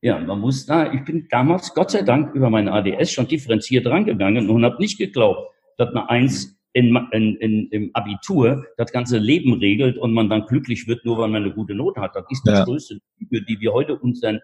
ja, 0.00 0.18
man 0.18 0.38
muss 0.38 0.66
da, 0.66 0.92
ich 0.92 1.02
bin 1.04 1.26
damals, 1.30 1.74
Gott 1.74 1.90
sei 1.90 2.02
Dank, 2.02 2.34
über 2.34 2.50
meine 2.50 2.72
ADS 2.72 3.10
schon 3.10 3.26
differenziert 3.26 3.86
rangegangen 3.86 4.50
und 4.50 4.64
habe 4.64 4.76
nicht 4.78 4.98
geglaubt, 4.98 5.50
dass 5.78 5.88
eine 5.88 6.08
Eins 6.10 6.58
in, 6.74 6.94
in, 7.12 7.36
in, 7.36 7.68
im 7.68 7.90
Abitur 7.94 8.66
das 8.76 8.92
ganze 8.92 9.18
Leben 9.18 9.54
regelt 9.54 9.96
und 9.96 10.12
man 10.12 10.28
dann 10.28 10.44
glücklich 10.46 10.86
wird, 10.86 11.04
nur 11.04 11.18
weil 11.18 11.28
man 11.28 11.44
eine 11.44 11.54
gute 11.54 11.74
Note 11.74 12.00
hat. 12.00 12.16
Das 12.16 12.24
ist 12.30 12.46
ja. 12.46 12.64
größte 12.64 12.98
Lüge, 13.18 13.44
die 13.46 13.60
wir 13.60 13.72
heute 13.72 13.96
unseren, 13.96 14.40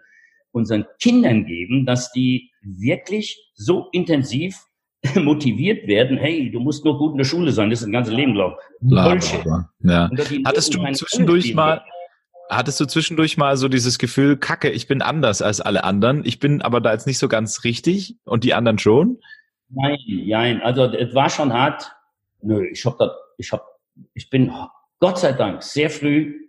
unseren 0.53 0.87
Kindern 1.01 1.45
geben, 1.45 1.85
dass 1.85 2.13
die 2.13 2.51
wirklich 2.63 3.51
so 3.55 3.89
intensiv 3.91 4.57
motiviert 5.17 5.89
werden, 5.89 6.19
hey, 6.19 6.51
du 6.51 6.61
musst 6.61 6.85
nur 6.85 6.99
gut 6.99 7.13
in 7.13 7.19
der 7.19 7.25
Schule 7.25 7.51
sein, 7.51 7.69
das 7.69 7.81
ist 7.81 7.87
ein 7.87 7.93
ganzes 7.93 8.15
Leben, 8.15 8.35
glaube 8.35 8.57
ich. 9.19 9.33
Ja. 9.83 10.11
Hattest 10.45 10.75
du 10.75 10.93
zwischendurch 10.93 11.55
mal, 11.55 11.83
Hattest 12.49 12.81
du 12.81 12.85
zwischendurch 12.85 13.37
mal 13.37 13.57
so 13.57 13.69
dieses 13.69 13.99
Gefühl, 13.99 14.37
Kacke, 14.37 14.71
ich 14.71 14.89
bin 14.89 15.03
anders 15.03 15.41
als 15.41 15.61
alle 15.61 15.85
anderen, 15.85 16.25
ich 16.25 16.41
bin 16.41 16.63
aber 16.63 16.81
da 16.81 16.93
jetzt 16.93 17.07
nicht 17.07 17.19
so 17.19 17.29
ganz 17.29 17.63
richtig 17.63 18.17
und 18.25 18.43
die 18.43 18.55
anderen 18.55 18.79
schon? 18.79 19.19
Nein, 19.69 19.99
nein, 20.27 20.61
also 20.61 20.85
es 20.85 21.15
war 21.15 21.31
schon 21.31 21.53
hart. 21.53 21.93
Nö, 22.43 22.67
ich 22.67 22.85
hab 22.85 22.99
da, 22.99 23.15
ich 23.39 23.53
hab, 23.53 23.67
ich 24.15 24.31
bin 24.31 24.53
Gott 24.99 25.19
sei 25.19 25.33
Dank 25.33 25.63
sehr 25.63 25.91
früh 25.91 26.49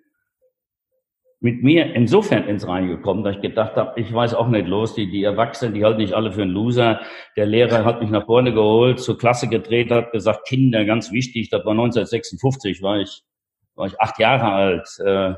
mit 1.44 1.64
mir 1.64 1.96
insofern 1.96 2.48
ins 2.48 2.68
Reine 2.68 2.88
gekommen, 2.88 3.24
dass 3.24 3.36
ich 3.36 3.42
gedacht 3.42 3.76
habe, 3.76 4.00
ich 4.00 4.14
weiß 4.14 4.36
auch 4.36 4.48
nicht 4.48 4.68
los, 4.68 4.94
die, 4.94 5.10
die 5.10 5.24
Erwachsenen, 5.24 5.74
die 5.74 5.84
halten 5.84 6.00
nicht 6.00 6.14
alle 6.14 6.32
für 6.32 6.44
einen 6.44 6.52
Loser. 6.52 7.02
Der 7.36 7.48
Lehrer 7.48 7.84
hat 7.84 8.00
mich 8.00 8.12
nach 8.12 8.28
vorne 8.28 8.54
geholt, 8.54 9.00
zur 9.00 9.18
Klasse 9.18 9.50
gedreht, 9.50 9.90
hat 9.90 10.12
gesagt, 10.12 10.48
Kinder, 10.48 10.86
ganz 10.86 11.12
wichtig, 11.12 11.50
das 11.50 11.66
war 11.66 11.72
1956, 11.72 12.84
war 12.84 13.00
ich, 13.00 13.24
war 13.74 13.88
ich 13.88 14.00
acht 14.00 14.20
Jahre 14.20 14.52
alt. 14.52 14.88
Äh, 15.04 15.34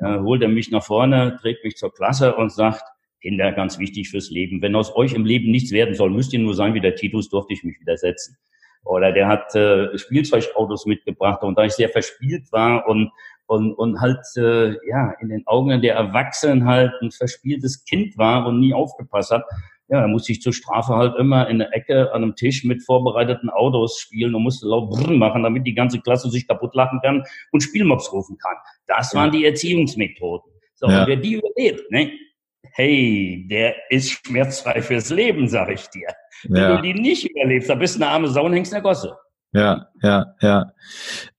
äh, 0.00 0.18
holt 0.20 0.42
er 0.42 0.48
mich 0.48 0.70
nach 0.70 0.84
vorne, 0.84 1.38
trägt 1.40 1.64
mich 1.64 1.76
zur 1.76 1.92
Klasse 1.92 2.36
und 2.36 2.52
sagt, 2.52 2.82
Kinder, 3.20 3.50
ganz 3.52 3.78
wichtig 3.78 4.10
fürs 4.10 4.30
Leben. 4.30 4.62
Wenn 4.62 4.76
aus 4.76 4.94
euch 4.94 5.14
im 5.14 5.24
Leben 5.24 5.50
nichts 5.50 5.72
werden 5.72 5.94
soll, 5.94 6.10
müsst 6.10 6.32
ihr 6.32 6.38
nur 6.38 6.54
sein 6.54 6.74
wie 6.74 6.80
der 6.80 6.94
Titus, 6.94 7.30
durfte 7.30 7.52
ich 7.52 7.64
mich 7.64 7.80
widersetzen. 7.80 8.36
Oder 8.88 9.12
der 9.12 9.28
hat 9.28 9.54
äh, 9.54 9.96
Spielzeugautos 9.98 10.86
mitgebracht 10.86 11.42
und 11.42 11.56
da 11.58 11.64
ich 11.64 11.72
sehr 11.72 11.90
verspielt 11.90 12.50
war 12.52 12.86
und 12.88 13.10
und, 13.46 13.72
und 13.74 13.98
halt 14.00 14.20
äh, 14.36 14.76
ja 14.88 15.12
in 15.20 15.30
den 15.30 15.46
Augen 15.46 15.80
der 15.80 15.94
Erwachsenen 15.94 16.66
halt 16.66 16.92
ein 17.00 17.10
verspieltes 17.10 17.84
Kind 17.84 18.18
war 18.18 18.46
und 18.46 18.60
nie 18.60 18.74
aufgepasst 18.74 19.30
hat, 19.30 19.44
ja, 19.88 20.02
er 20.02 20.08
musste 20.08 20.32
ich 20.32 20.42
zur 20.42 20.52
Strafe 20.52 20.94
halt 20.94 21.16
immer 21.16 21.48
in 21.48 21.60
der 21.60 21.74
Ecke 21.74 22.12
an 22.12 22.22
einem 22.22 22.36
Tisch 22.36 22.64
mit 22.64 22.82
vorbereiteten 22.82 23.48
Autos 23.48 23.98
spielen 23.98 24.34
und 24.34 24.42
musste 24.42 24.66
laut 24.66 24.90
Brrr 24.90 25.12
machen, 25.12 25.42
damit 25.42 25.66
die 25.66 25.74
ganze 25.74 26.00
Klasse 26.00 26.30
sich 26.30 26.46
kaputt 26.46 26.74
lachen 26.74 27.00
kann 27.02 27.24
und 27.52 27.62
Spielmobs 27.62 28.12
rufen 28.12 28.36
kann. 28.36 28.56
Das 28.86 29.14
waren 29.14 29.32
die 29.32 29.46
Erziehungsmethoden. 29.46 30.52
So, 30.74 30.88
ja. 30.88 31.00
und 31.00 31.08
wer 31.08 31.16
die 31.16 31.34
überlebt, 31.34 31.90
ne? 31.90 32.12
Hey, 32.72 33.46
der 33.50 33.74
ist 33.90 34.10
schmerzfrei 34.10 34.82
fürs 34.82 35.10
Leben, 35.10 35.48
sag 35.48 35.70
ich 35.70 35.86
dir. 35.88 36.08
Wenn 36.44 36.62
ja. 36.62 36.76
du 36.76 36.82
die 36.82 36.94
nicht 36.94 37.28
überlebst, 37.28 37.68
dann 37.68 37.78
bist 37.78 37.96
du 37.96 38.02
eine 38.02 38.10
arme 38.10 38.28
Sau 38.28 38.46
und 38.46 38.52
hängst 38.52 38.72
in 38.72 38.76
der 38.76 38.82
Gosse. 38.82 39.16
Ja, 39.52 39.88
ja, 40.02 40.34
ja. 40.42 40.72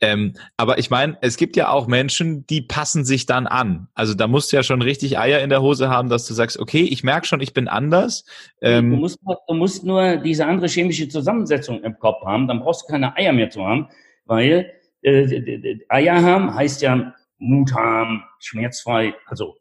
Ähm, 0.01 0.33
aber 0.57 0.79
ich 0.79 0.89
meine, 0.89 1.17
es 1.21 1.37
gibt 1.37 1.55
ja 1.55 1.69
auch 1.69 1.85
Menschen, 1.85 2.45
die 2.47 2.61
passen 2.61 3.05
sich 3.05 3.27
dann 3.27 3.45
an. 3.45 3.87
Also 3.93 4.15
da 4.15 4.27
musst 4.27 4.51
du 4.51 4.55
ja 4.55 4.63
schon 4.63 4.81
richtig 4.81 5.19
Eier 5.19 5.41
in 5.41 5.51
der 5.51 5.61
Hose 5.61 5.89
haben, 5.89 6.09
dass 6.09 6.25
du 6.25 6.33
sagst, 6.33 6.57
okay, 6.57 6.81
ich 6.81 7.03
merke 7.03 7.27
schon, 7.27 7.39
ich 7.39 7.53
bin 7.53 7.67
anders. 7.67 8.25
Ähm, 8.61 8.89
du, 8.89 8.97
musst, 8.97 9.19
du 9.47 9.53
musst 9.53 9.83
nur 9.83 10.17
diese 10.17 10.47
andere 10.47 10.67
chemische 10.67 11.07
Zusammensetzung 11.07 11.83
im 11.83 11.99
Kopf 11.99 12.23
haben, 12.25 12.47
dann 12.47 12.61
brauchst 12.61 12.83
du 12.83 12.91
keine 12.91 13.15
Eier 13.15 13.31
mehr 13.31 13.51
zu 13.51 13.63
haben, 13.63 13.89
weil 14.25 14.71
äh, 15.03 15.77
Eier 15.89 16.23
haben 16.23 16.53
heißt 16.53 16.81
ja 16.81 17.13
Mut 17.37 17.73
haben, 17.73 18.23
schmerzfrei, 18.39 19.13
also 19.27 19.55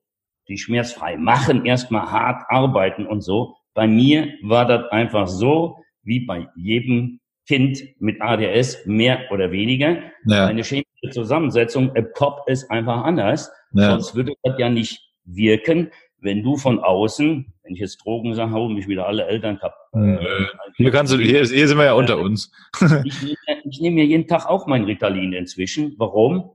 die 0.49 0.59
schmerzfrei 0.59 1.17
machen, 1.17 1.65
erstmal 1.65 2.11
hart 2.11 2.45
arbeiten 2.49 3.07
und 3.07 3.21
so. 3.21 3.57
Bei 3.75 3.87
mir 3.87 4.29
war 4.43 4.67
das 4.67 4.91
einfach 4.91 5.29
so, 5.29 5.77
wie 6.03 6.21
bei 6.21 6.49
jedem 6.57 7.21
Kind 7.47 7.83
mit 7.99 8.21
ADS 8.21 8.85
mehr 8.87 9.31
oder 9.31 9.51
weniger. 9.53 9.99
Ja. 10.27 10.47
Eine 10.47 10.63
chemische 10.63 11.11
Zusammensetzung 11.11 11.95
im 11.95 12.09
Kopf 12.15 12.41
ist 12.47 12.71
einfach 12.71 13.05
anders. 13.05 13.51
Ja. 13.73 13.91
Sonst 13.93 14.15
würde 14.15 14.35
das 14.43 14.59
ja 14.59 14.69
nicht 14.69 15.01
wirken, 15.25 15.91
wenn 16.21 16.43
du 16.43 16.57
von 16.57 16.81
außen, 16.81 17.55
wenn 17.63 17.75
ich 17.75 17.81
jetzt 17.81 18.05
Drogen 18.05 18.35
sage, 18.35 18.51
hauen 18.51 18.75
mich 18.75 18.89
wieder 18.89 19.07
alle 19.07 19.27
Eltern 19.27 19.59
kaputt. 19.59 19.79
Hier, 20.77 20.91
kannst 20.91 21.13
du, 21.13 21.19
hier, 21.19 21.45
hier 21.45 21.69
sind 21.69 21.79
wir 21.79 21.85
ja 21.85 21.93
unter 21.93 22.19
uns. 22.19 22.51
ich, 23.05 23.23
nehme, 23.23 23.37
ich 23.65 23.81
nehme 23.81 23.97
mir 23.97 24.05
jeden 24.05 24.27
Tag 24.27 24.47
auch 24.47 24.67
mein 24.67 24.85
Ritalin 24.85 25.33
inzwischen. 25.33 25.95
Warum? 25.99 26.51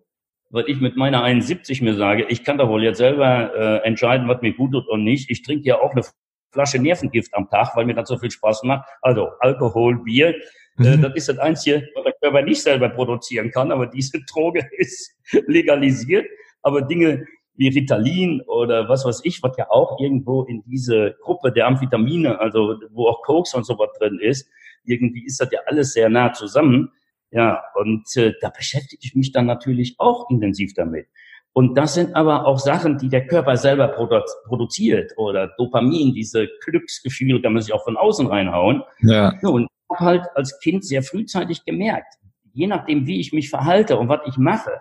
Weil 0.54 0.70
ich 0.70 0.80
mit 0.80 0.96
meiner 0.96 1.24
71 1.24 1.82
mir 1.82 1.96
sage, 1.96 2.28
ich 2.30 2.44
kann 2.44 2.60
da 2.60 2.70
wohl 2.70 2.84
jetzt 2.84 3.00
selber 3.00 3.56
äh, 3.56 3.88
entscheiden, 3.88 4.28
was 4.28 4.40
mir 4.44 4.54
gut 4.54 4.72
tut 4.72 4.88
und 4.88 5.04
nicht. 5.04 5.32
Ich 5.32 5.42
trinke 5.42 5.68
ja 5.68 5.82
auch 5.82 5.94
eine 5.94 6.04
Flasche 6.52 6.78
Nervengift 6.78 7.34
am 7.34 7.50
Tag, 7.50 7.76
weil 7.76 7.86
mir 7.86 7.96
das 7.96 8.08
so 8.08 8.20
viel 8.20 8.30
Spaß 8.30 8.62
macht. 8.62 8.88
Also 9.02 9.30
Alkohol, 9.40 10.04
Bier. 10.04 10.36
Äh, 10.78 10.98
mhm. 10.98 11.02
das 11.02 11.16
ist 11.16 11.30
das 11.30 11.40
Einzige, 11.40 11.90
was 11.96 12.04
der 12.04 12.14
Körper 12.22 12.44
nicht 12.44 12.62
selber 12.62 12.90
produzieren 12.90 13.50
kann, 13.50 13.72
aber 13.72 13.88
diese 13.88 14.20
Droge 14.32 14.64
ist 14.78 15.18
legalisiert. 15.48 16.28
Aber 16.62 16.84
Dinge 16.84 17.26
wie 17.56 17.70
Ritalin 17.70 18.42
oder 18.42 18.88
was 18.88 19.06
weiß 19.06 19.22
ich, 19.24 19.42
was 19.42 19.58
ja 19.58 19.72
auch 19.72 20.00
irgendwo 20.00 20.44
in 20.44 20.62
diese 20.68 21.16
Gruppe 21.22 21.52
der 21.52 21.66
Amphetamine, 21.66 22.40
also 22.40 22.76
wo 22.92 23.08
auch 23.08 23.24
Koks 23.24 23.56
und 23.56 23.66
so 23.66 23.80
was 23.80 23.90
drin 23.98 24.20
ist, 24.22 24.48
irgendwie 24.86 25.26
ist 25.26 25.42
das 25.42 25.50
ja 25.52 25.62
alles 25.66 25.94
sehr 25.94 26.10
nah 26.10 26.32
zusammen. 26.32 26.92
Ja, 27.34 27.64
und 27.76 28.06
äh, 28.16 28.34
da 28.42 28.50
beschäftige 28.50 29.02
ich 29.04 29.16
mich 29.16 29.32
dann 29.32 29.48
natürlich 29.48 29.96
auch 29.98 30.30
intensiv 30.30 30.74
damit. 30.76 31.08
Und 31.52 31.76
das 31.78 31.96
sind 31.96 32.16
aber 32.16 32.46
auch 32.46 32.60
Sachen, 32.60 32.98
die 32.98 33.10
der 33.10 33.28
Körper 33.28 33.58
selber 33.58 33.88
produ 33.88 34.22
produziert 34.46 35.14
oder 35.18 35.52
Dopamin, 35.58 36.14
diese 36.14 36.48
Glücksgefühle 36.64 37.42
kann 37.42 37.54
man 37.54 37.62
sich 37.62 37.74
auch 37.74 37.84
von 37.84 37.98
außen 37.98 38.28
reinhauen. 38.28 38.84
Ja. 39.02 39.34
Und 39.42 39.68
habe 39.90 40.06
halt 40.06 40.26
als 40.36 40.60
Kind 40.60 40.86
sehr 40.86 41.04
frühzeitig 41.04 41.66
gemerkt, 41.66 42.16
je 42.54 42.68
nachdem, 42.68 43.08
wie 43.08 43.20
ich 43.20 43.34
mich 43.34 43.50
verhalte 43.50 43.98
und 43.98 44.10
was 44.10 44.22
ich 44.28 44.38
mache, 44.38 44.72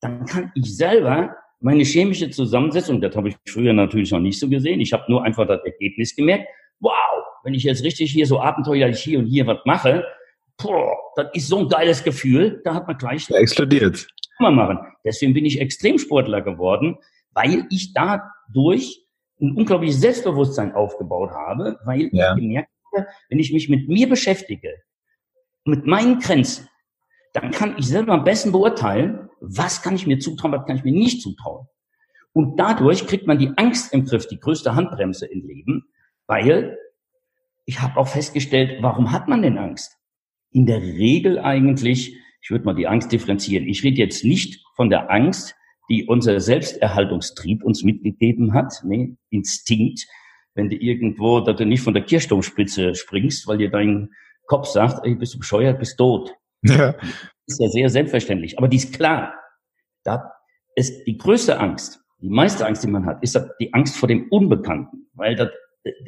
dann 0.00 0.24
kann 0.26 0.52
ich 0.54 0.76
selber 0.76 1.36
meine 1.60 1.82
chemische 1.82 2.30
Zusammensetzung, 2.30 3.00
das 3.00 3.16
habe 3.16 3.30
ich 3.30 3.36
früher 3.48 3.72
natürlich 3.72 4.12
noch 4.12 4.20
nicht 4.20 4.38
so 4.38 4.48
gesehen, 4.48 4.80
ich 4.80 4.92
habe 4.92 5.04
nur 5.08 5.24
einfach 5.24 5.46
das 5.46 5.64
Ergebnis 5.64 6.14
gemerkt, 6.14 6.46
wow, 6.78 6.92
wenn 7.42 7.54
ich 7.54 7.64
jetzt 7.64 7.82
richtig 7.82 8.12
hier 8.12 8.26
so 8.26 8.40
abenteuerlich 8.40 9.00
hier 9.00 9.18
und 9.18 9.26
hier 9.26 9.46
was 9.46 9.58
mache, 9.64 10.04
boah, 10.58 10.96
das 11.16 11.28
ist 11.34 11.48
so 11.48 11.60
ein 11.60 11.68
geiles 11.68 12.02
Gefühl, 12.04 12.60
da 12.64 12.74
hat 12.74 12.86
man 12.86 12.98
gleich... 12.98 13.26
Da 13.26 13.36
explodiert. 13.36 14.08
Kann 14.36 14.54
man 14.54 14.54
machen. 14.54 14.78
Deswegen 15.04 15.34
bin 15.34 15.44
ich 15.44 15.60
Extremsportler 15.60 16.42
geworden, 16.42 16.98
weil 17.32 17.66
ich 17.70 17.92
dadurch 17.92 19.04
ein 19.40 19.56
unglaubliches 19.56 20.00
Selbstbewusstsein 20.00 20.72
aufgebaut 20.72 21.30
habe, 21.30 21.78
weil 21.84 22.10
ja. 22.12 22.34
ich 22.34 22.40
gemerkt 22.40 22.70
wenn 23.28 23.38
ich 23.38 23.52
mich 23.52 23.68
mit 23.68 23.88
mir 23.88 24.08
beschäftige, 24.08 24.74
mit 25.64 25.86
meinen 25.86 26.20
Grenzen, 26.20 26.68
dann 27.32 27.50
kann 27.50 27.76
ich 27.78 27.86
selber 27.86 28.14
am 28.14 28.24
besten 28.24 28.52
beurteilen, 28.52 29.28
was 29.40 29.82
kann 29.82 29.94
ich 29.94 30.06
mir 30.06 30.18
zutrauen, 30.18 30.52
was 30.52 30.66
kann 30.66 30.76
ich 30.76 30.84
mir 30.84 30.92
nicht 30.92 31.22
zutrauen. 31.22 31.66
Und 32.32 32.56
dadurch 32.56 33.06
kriegt 33.06 33.26
man 33.26 33.38
die 33.38 33.52
Angst 33.56 33.92
im 33.92 34.04
Griff, 34.04 34.26
die 34.26 34.40
größte 34.40 34.74
Handbremse 34.74 35.26
im 35.26 35.46
Leben, 35.46 35.84
weil 36.26 36.78
ich 37.66 37.80
habe 37.80 37.98
auch 37.98 38.08
festgestellt, 38.08 38.82
warum 38.82 39.12
hat 39.12 39.28
man 39.28 39.42
denn 39.42 39.58
Angst? 39.58 39.97
In 40.50 40.66
der 40.66 40.80
Regel 40.80 41.38
eigentlich, 41.38 42.16
ich 42.40 42.50
würde 42.50 42.64
mal 42.64 42.74
die 42.74 42.86
Angst 42.86 43.12
differenzieren. 43.12 43.66
Ich 43.66 43.82
rede 43.82 43.98
jetzt 43.98 44.24
nicht 44.24 44.64
von 44.74 44.90
der 44.90 45.10
Angst, 45.10 45.54
die 45.90 46.06
unser 46.06 46.40
Selbsterhaltungstrieb 46.40 47.64
uns 47.64 47.82
mitgegeben 47.82 48.52
hat, 48.52 48.74
nee, 48.84 49.16
Instinkt, 49.30 50.06
wenn 50.54 50.68
du 50.68 50.76
irgendwo, 50.76 51.40
dass 51.40 51.56
du 51.56 51.64
nicht 51.64 51.82
von 51.82 51.94
der 51.94 52.02
Kirchturmspitze 52.02 52.94
springst, 52.94 53.46
weil 53.46 53.58
dir 53.58 53.70
dein 53.70 54.10
Kopf 54.46 54.66
sagt, 54.66 55.06
ey, 55.06 55.14
bist 55.14 55.34
du 55.34 55.38
bescheuert, 55.38 55.78
bist 55.78 55.96
tot. 55.96 56.34
Ja. 56.62 56.94
Ist 57.46 57.60
ja 57.60 57.68
sehr 57.68 57.88
selbstverständlich. 57.88 58.58
Aber 58.58 58.68
die 58.68 58.76
ist 58.76 58.92
klar. 58.94 59.34
Da 60.04 60.32
ist 60.74 61.06
die 61.06 61.16
größte 61.16 61.58
Angst, 61.58 62.00
die 62.20 62.28
meiste 62.28 62.66
Angst, 62.66 62.82
die 62.82 62.88
man 62.88 63.06
hat, 63.06 63.22
ist 63.22 63.38
die 63.60 63.72
Angst 63.72 63.96
vor 63.96 64.08
dem 64.08 64.26
Unbekannten, 64.30 65.08
weil 65.14 65.36
das, 65.36 65.48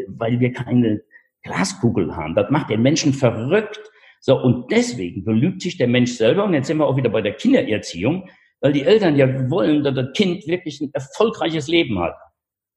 weil 0.08 0.40
wir 0.40 0.52
keine 0.52 1.02
Glaskugel 1.42 2.16
haben. 2.16 2.34
Das 2.34 2.50
macht 2.50 2.70
den 2.70 2.82
Menschen 2.82 3.12
verrückt. 3.12 3.80
So, 4.20 4.38
und 4.38 4.70
deswegen 4.70 5.24
belügt 5.24 5.62
sich 5.62 5.78
der 5.78 5.88
Mensch 5.88 6.12
selber. 6.12 6.44
Und 6.44 6.52
jetzt 6.52 6.66
sind 6.66 6.76
wir 6.76 6.86
auch 6.86 6.96
wieder 6.96 7.08
bei 7.08 7.22
der 7.22 7.32
Kindererziehung, 7.32 8.28
weil 8.60 8.72
die 8.72 8.82
Eltern 8.82 9.16
ja 9.16 9.50
wollen, 9.50 9.82
dass 9.82 9.94
das 9.94 10.12
Kind 10.14 10.46
wirklich 10.46 10.80
ein 10.80 10.90
erfolgreiches 10.92 11.68
Leben 11.68 11.98
hat, 11.98 12.14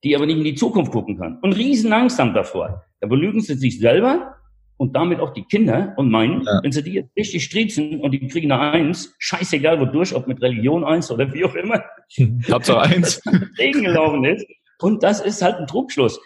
die 0.03 0.15
aber 0.15 0.25
nicht 0.25 0.37
in 0.37 0.43
die 0.45 0.55
Zukunft 0.55 0.91
gucken 0.93 1.17
kann 1.17 1.39
und 1.41 1.53
riesen 1.53 1.91
Angst 1.91 2.17
haben 2.17 2.33
davor. 2.33 2.83
Da 3.01 3.07
belügen 3.07 3.41
sie 3.41 3.55
sich 3.55 3.79
selber 3.79 4.35
und 4.77 4.95
damit 4.95 5.19
auch 5.19 5.33
die 5.33 5.43
Kinder 5.43 5.93
und 5.97 6.09
meinen, 6.09 6.43
ja. 6.43 6.59
wenn 6.63 6.71
sie 6.71 6.81
die 6.81 6.93
jetzt 6.93 7.15
richtig 7.17 7.43
striezen 7.43 7.99
und 7.99 8.11
die 8.11 8.25
kriegen 8.27 8.51
eine 8.51 8.71
Eins, 8.71 9.13
scheißegal 9.19 9.79
wodurch, 9.81 10.15
ob 10.15 10.27
mit 10.27 10.41
Religion 10.41 10.85
eins 10.85 11.11
oder 11.11 11.31
wie 11.33 11.43
auch 11.43 11.55
immer. 11.55 11.83
Hauptsache 12.49 12.81
eins. 12.95 13.21
Regen 13.57 13.83
gelaufen 13.83 14.23
ist. 14.23 14.45
Und 14.79 15.03
das 15.03 15.19
ist 15.19 15.41
halt 15.41 15.57
ein 15.57 15.67
Trugschluss. 15.67 16.19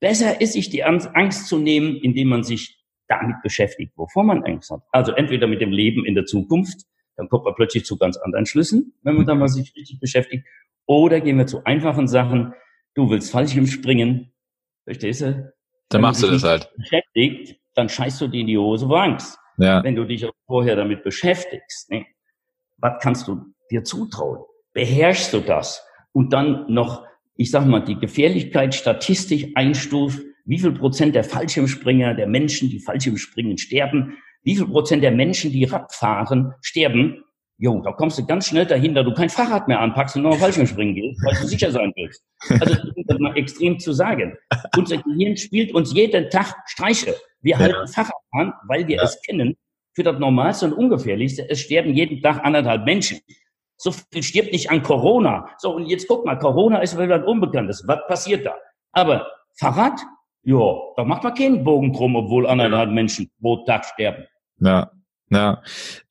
Besser 0.00 0.40
ist, 0.40 0.52
sich 0.52 0.68
die 0.68 0.84
Angst 0.84 1.46
zu 1.46 1.58
nehmen, 1.58 1.96
indem 1.96 2.28
man 2.28 2.42
sich 2.42 2.83
damit 3.08 3.36
beschäftigt, 3.42 3.92
wovor 3.96 4.24
man 4.24 4.44
Angst 4.44 4.70
hat. 4.70 4.82
Also 4.92 5.12
entweder 5.12 5.46
mit 5.46 5.60
dem 5.60 5.72
Leben 5.72 6.04
in 6.04 6.14
der 6.14 6.24
Zukunft, 6.24 6.82
dann 7.16 7.28
kommt 7.28 7.44
man 7.44 7.54
plötzlich 7.54 7.84
zu 7.84 7.96
ganz 7.96 8.16
anderen 8.16 8.46
Schlüssen, 8.46 8.94
wenn 9.02 9.16
man 9.16 9.26
da 9.26 9.34
mal 9.34 9.48
sich 9.48 9.74
richtig 9.76 10.00
beschäftigt. 10.00 10.46
Oder 10.86 11.20
gehen 11.20 11.38
wir 11.38 11.46
zu 11.46 11.64
einfachen 11.64 12.08
Sachen. 12.08 12.52
Du 12.94 13.10
willst 13.10 13.30
Fallschirm 13.30 13.66
springen, 13.66 14.32
verstehst 14.84 15.22
du? 15.22 15.52
Dann 15.88 16.00
machst 16.00 16.22
du 16.22 16.26
das 16.28 16.42
halt. 16.42 16.70
Beschäftigt, 16.76 17.60
dann 17.74 17.88
scheißt 17.88 18.20
du 18.20 18.28
dir 18.28 18.40
in 18.40 18.46
die 18.46 18.58
Hose 18.58 18.86
vor 18.86 19.02
Angst. 19.02 19.38
Ja. 19.58 19.82
Wenn 19.84 19.94
du 19.94 20.04
dich 20.04 20.24
auch 20.24 20.32
vorher 20.46 20.76
damit 20.76 21.04
beschäftigst, 21.04 21.90
ne? 21.90 22.06
was 22.78 22.94
kannst 23.00 23.28
du 23.28 23.54
dir 23.70 23.84
zutrauen? 23.84 24.44
Beherrschst 24.72 25.32
du 25.32 25.40
das? 25.40 25.86
Und 26.12 26.32
dann 26.32 26.72
noch, 26.72 27.04
ich 27.36 27.50
sag 27.50 27.66
mal, 27.66 27.80
die 27.80 27.98
Gefährlichkeit 27.98 28.74
statistisch 28.74 29.46
einstuft, 29.54 30.22
wie 30.44 30.58
viel 30.58 30.72
Prozent 30.72 31.14
der 31.14 31.24
Fallschirmspringer, 31.24 32.14
der 32.14 32.26
Menschen, 32.26 32.68
die 32.68 32.80
Fallschirmspringen, 32.80 33.58
sterben, 33.58 34.18
wie 34.42 34.56
viel 34.56 34.66
Prozent 34.66 35.02
der 35.02 35.12
Menschen, 35.12 35.50
die 35.52 35.64
Rad 35.64 35.92
fahren, 35.92 36.52
sterben. 36.60 37.24
Jo, 37.56 37.80
da 37.82 37.92
kommst 37.92 38.18
du 38.18 38.26
ganz 38.26 38.48
schnell 38.48 38.66
dahin, 38.66 38.94
da 38.94 39.02
du 39.02 39.14
kein 39.14 39.30
Fahrrad 39.30 39.68
mehr 39.68 39.80
anpackst 39.80 40.16
und 40.16 40.22
noch 40.22 40.36
Fallschirmspringen 40.36 40.94
gehst, 40.94 41.22
weil 41.24 41.40
du 41.40 41.46
sicher 41.46 41.70
sein 41.70 41.92
willst. 41.96 42.22
Also, 42.60 42.74
das 43.06 43.18
mal 43.18 43.36
extrem 43.36 43.78
zu 43.78 43.92
sagen. 43.92 44.36
Unser 44.76 44.98
Gehirn 44.98 45.36
spielt 45.36 45.72
uns 45.72 45.94
jeden 45.94 46.28
Tag 46.30 46.54
Streiche. 46.66 47.14
Wir 47.40 47.52
ja. 47.52 47.58
halten 47.60 47.88
Fahrrad 47.88 48.12
an, 48.32 48.52
weil 48.66 48.86
wir 48.88 48.96
ja. 48.96 49.04
es 49.04 49.20
kennen, 49.24 49.56
für 49.94 50.02
das 50.02 50.18
Normalste 50.18 50.66
und 50.66 50.72
Ungefährlichste. 50.72 51.48
Es 51.48 51.60
sterben 51.60 51.94
jeden 51.94 52.20
Tag 52.20 52.44
anderthalb 52.44 52.84
Menschen. 52.84 53.20
So 53.76 53.92
viel 53.92 54.22
stirbt 54.22 54.52
nicht 54.52 54.70
an 54.70 54.82
Corona. 54.82 55.48
So, 55.58 55.74
und 55.74 55.86
jetzt 55.86 56.08
guck 56.08 56.24
mal, 56.24 56.38
Corona 56.38 56.80
ist 56.80 56.98
wieder 56.98 57.16
ein 57.16 57.24
Unbekanntes. 57.24 57.84
Was 57.86 58.00
passiert 58.08 58.44
da? 58.44 58.56
Aber 58.92 59.26
Fahrrad, 59.58 60.00
ja, 60.44 60.74
da 60.96 61.04
macht 61.04 61.24
man 61.24 61.34
keinen 61.34 61.64
Bogen 61.64 61.92
drum, 61.92 62.16
obwohl 62.16 62.46
anderthalb 62.46 62.90
Menschen 62.90 63.30
pro 63.40 63.64
Tag 63.64 63.84
sterben. 63.84 64.24
Ja, 64.60 64.90
ja. 65.30 65.62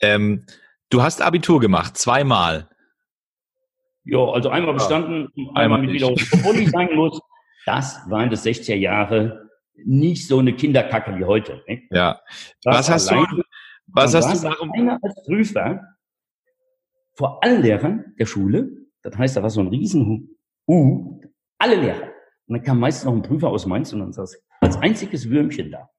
Ähm, 0.01 0.45
du 0.89 1.01
hast 1.01 1.21
Abitur 1.21 1.59
gemacht, 1.59 1.97
zweimal. 1.97 2.69
Ja, 4.05 4.19
also 4.19 4.49
einmal 4.49 4.73
bestanden, 4.73 5.29
ja, 5.35 5.47
einmal, 5.49 5.63
einmal 5.63 5.81
mit 5.81 5.91
Wiederholung. 5.93 6.19
Obwohl 6.33 6.55
ich 6.57 6.69
sagen 6.71 6.95
muss, 6.95 7.19
das 7.65 8.01
waren 8.09 8.29
das 8.29 8.45
60er 8.45 8.75
Jahre 8.75 9.49
nicht 9.85 10.27
so 10.27 10.39
eine 10.39 10.53
Kinderkacke 10.53 11.17
wie 11.17 11.25
heute. 11.25 11.63
Ne? 11.67 11.83
Ja. 11.91 12.19
Was 12.63 12.89
hast 12.89 13.11
allein, 13.11 13.25
du, 13.31 13.43
was 13.87 14.13
hast 14.13 14.43
du 14.43 14.50
nach 14.50 14.61
einer 14.74 15.00
als 15.01 15.24
Prüfer 15.25 15.81
vor 17.15 17.43
allen 17.43 17.61
Lehrern 17.61 18.15
der 18.19 18.25
Schule, 18.25 18.72
das 19.03 19.17
heißt, 19.17 19.37
da 19.37 19.43
war 19.43 19.50
so 19.50 19.61
ein 19.61 19.67
riesen 19.67 20.37
U, 20.67 21.22
alle 21.59 21.75
Lehrer. 21.75 22.12
Und 22.48 22.58
dann 22.58 22.64
kam 22.64 22.79
meistens 22.79 23.06
noch 23.06 23.14
ein 23.14 23.22
Prüfer 23.22 23.50
aus 23.50 23.66
Mainz 23.66 23.94
und 23.94 24.00
dann 24.00 24.14
saß 24.14 24.42
als 24.62 24.77
einziges 24.77 25.29
Würmchen 25.29 25.72
da. 25.72 25.90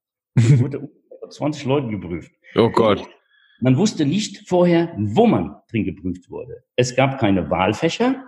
wurde 0.59 0.91
20 1.31 1.65
Leute 1.65 1.89
geprüft. 1.89 2.33
Oh 2.55 2.71
Gott. 2.71 3.09
Man 3.61 3.77
wusste 3.77 4.05
nicht 4.05 4.49
vorher, 4.49 4.95
wo 4.99 5.27
man 5.27 5.57
drin 5.71 5.85
geprüft 5.85 6.29
wurde. 6.29 6.65
Es 6.77 6.97
gab 6.97 7.19
keine 7.19 7.51
Wahlfächer 7.51 8.25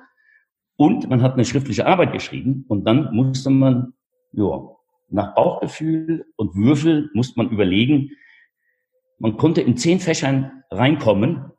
und 0.76 1.08
man 1.08 1.22
hat 1.22 1.34
eine 1.34 1.44
schriftliche 1.44 1.86
Arbeit 1.86 2.12
geschrieben 2.12 2.64
und 2.68 2.84
dann 2.84 3.14
musste 3.14 3.50
man, 3.50 3.92
ja, 4.32 4.60
nach 5.08 5.34
Bauchgefühl 5.34 6.26
und 6.36 6.54
Würfel 6.54 7.10
musste 7.14 7.38
man 7.38 7.50
überlegen. 7.50 8.10
Man 9.18 9.36
konnte 9.36 9.60
in 9.60 9.76
zehn 9.76 10.00
Fächern 10.00 10.62
reinkommen, 10.70 11.52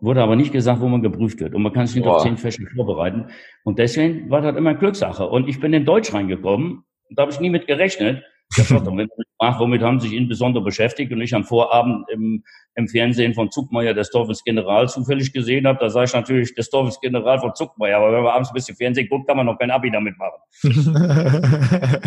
wurde 0.00 0.22
aber 0.22 0.36
nicht 0.36 0.52
gesagt, 0.52 0.80
wo 0.80 0.88
man 0.88 1.02
geprüft 1.02 1.40
wird. 1.40 1.54
Und 1.54 1.62
man 1.62 1.72
kann 1.72 1.86
sich 1.86 1.96
nicht 1.96 2.04
Boah. 2.04 2.16
auf 2.16 2.22
zehn 2.22 2.36
Fächer 2.36 2.64
vorbereiten. 2.74 3.26
Und 3.64 3.78
deswegen 3.78 4.30
war 4.30 4.40
das 4.40 4.56
immer 4.56 4.74
Glückssache. 4.74 5.26
Und 5.26 5.48
ich 5.48 5.60
bin 5.60 5.72
in 5.72 5.84
Deutsch 5.84 6.12
reingekommen. 6.12 6.84
Da 7.10 7.22
habe 7.22 7.32
ich 7.32 7.40
nie 7.40 7.50
mit 7.50 7.66
gerechnet. 7.66 8.22
Fragt, 8.50 8.86
womit 9.60 9.82
haben 9.82 10.00
Sie 10.00 10.08
sich 10.08 10.16
insbesondere 10.16 10.64
beschäftigt 10.64 11.12
und 11.12 11.20
ich 11.20 11.34
am 11.34 11.44
Vorabend 11.44 12.08
im, 12.10 12.42
im 12.76 12.88
Fernsehen 12.88 13.34
von 13.34 13.50
Zuckmeier 13.50 13.92
des 13.92 14.10
Teufels 14.10 14.42
General 14.42 14.88
zufällig 14.88 15.34
gesehen 15.34 15.66
habe, 15.66 15.78
da 15.80 15.90
sage 15.90 16.06
ich 16.06 16.14
natürlich 16.14 16.54
des 16.54 16.70
Teufels 16.70 16.98
General 17.00 17.38
von 17.40 17.54
Zuckmeier. 17.54 17.98
Aber 17.98 18.12
wenn 18.12 18.22
man 18.22 18.32
abends 18.32 18.50
ein 18.50 18.54
bisschen 18.54 18.76
Fernsehen 18.76 19.08
guckt, 19.10 19.28
kann 19.28 19.36
man 19.36 19.44
noch 19.44 19.58
kein 19.58 19.70
Abi 19.70 19.90
damit 19.90 20.14
machen. 20.16 20.40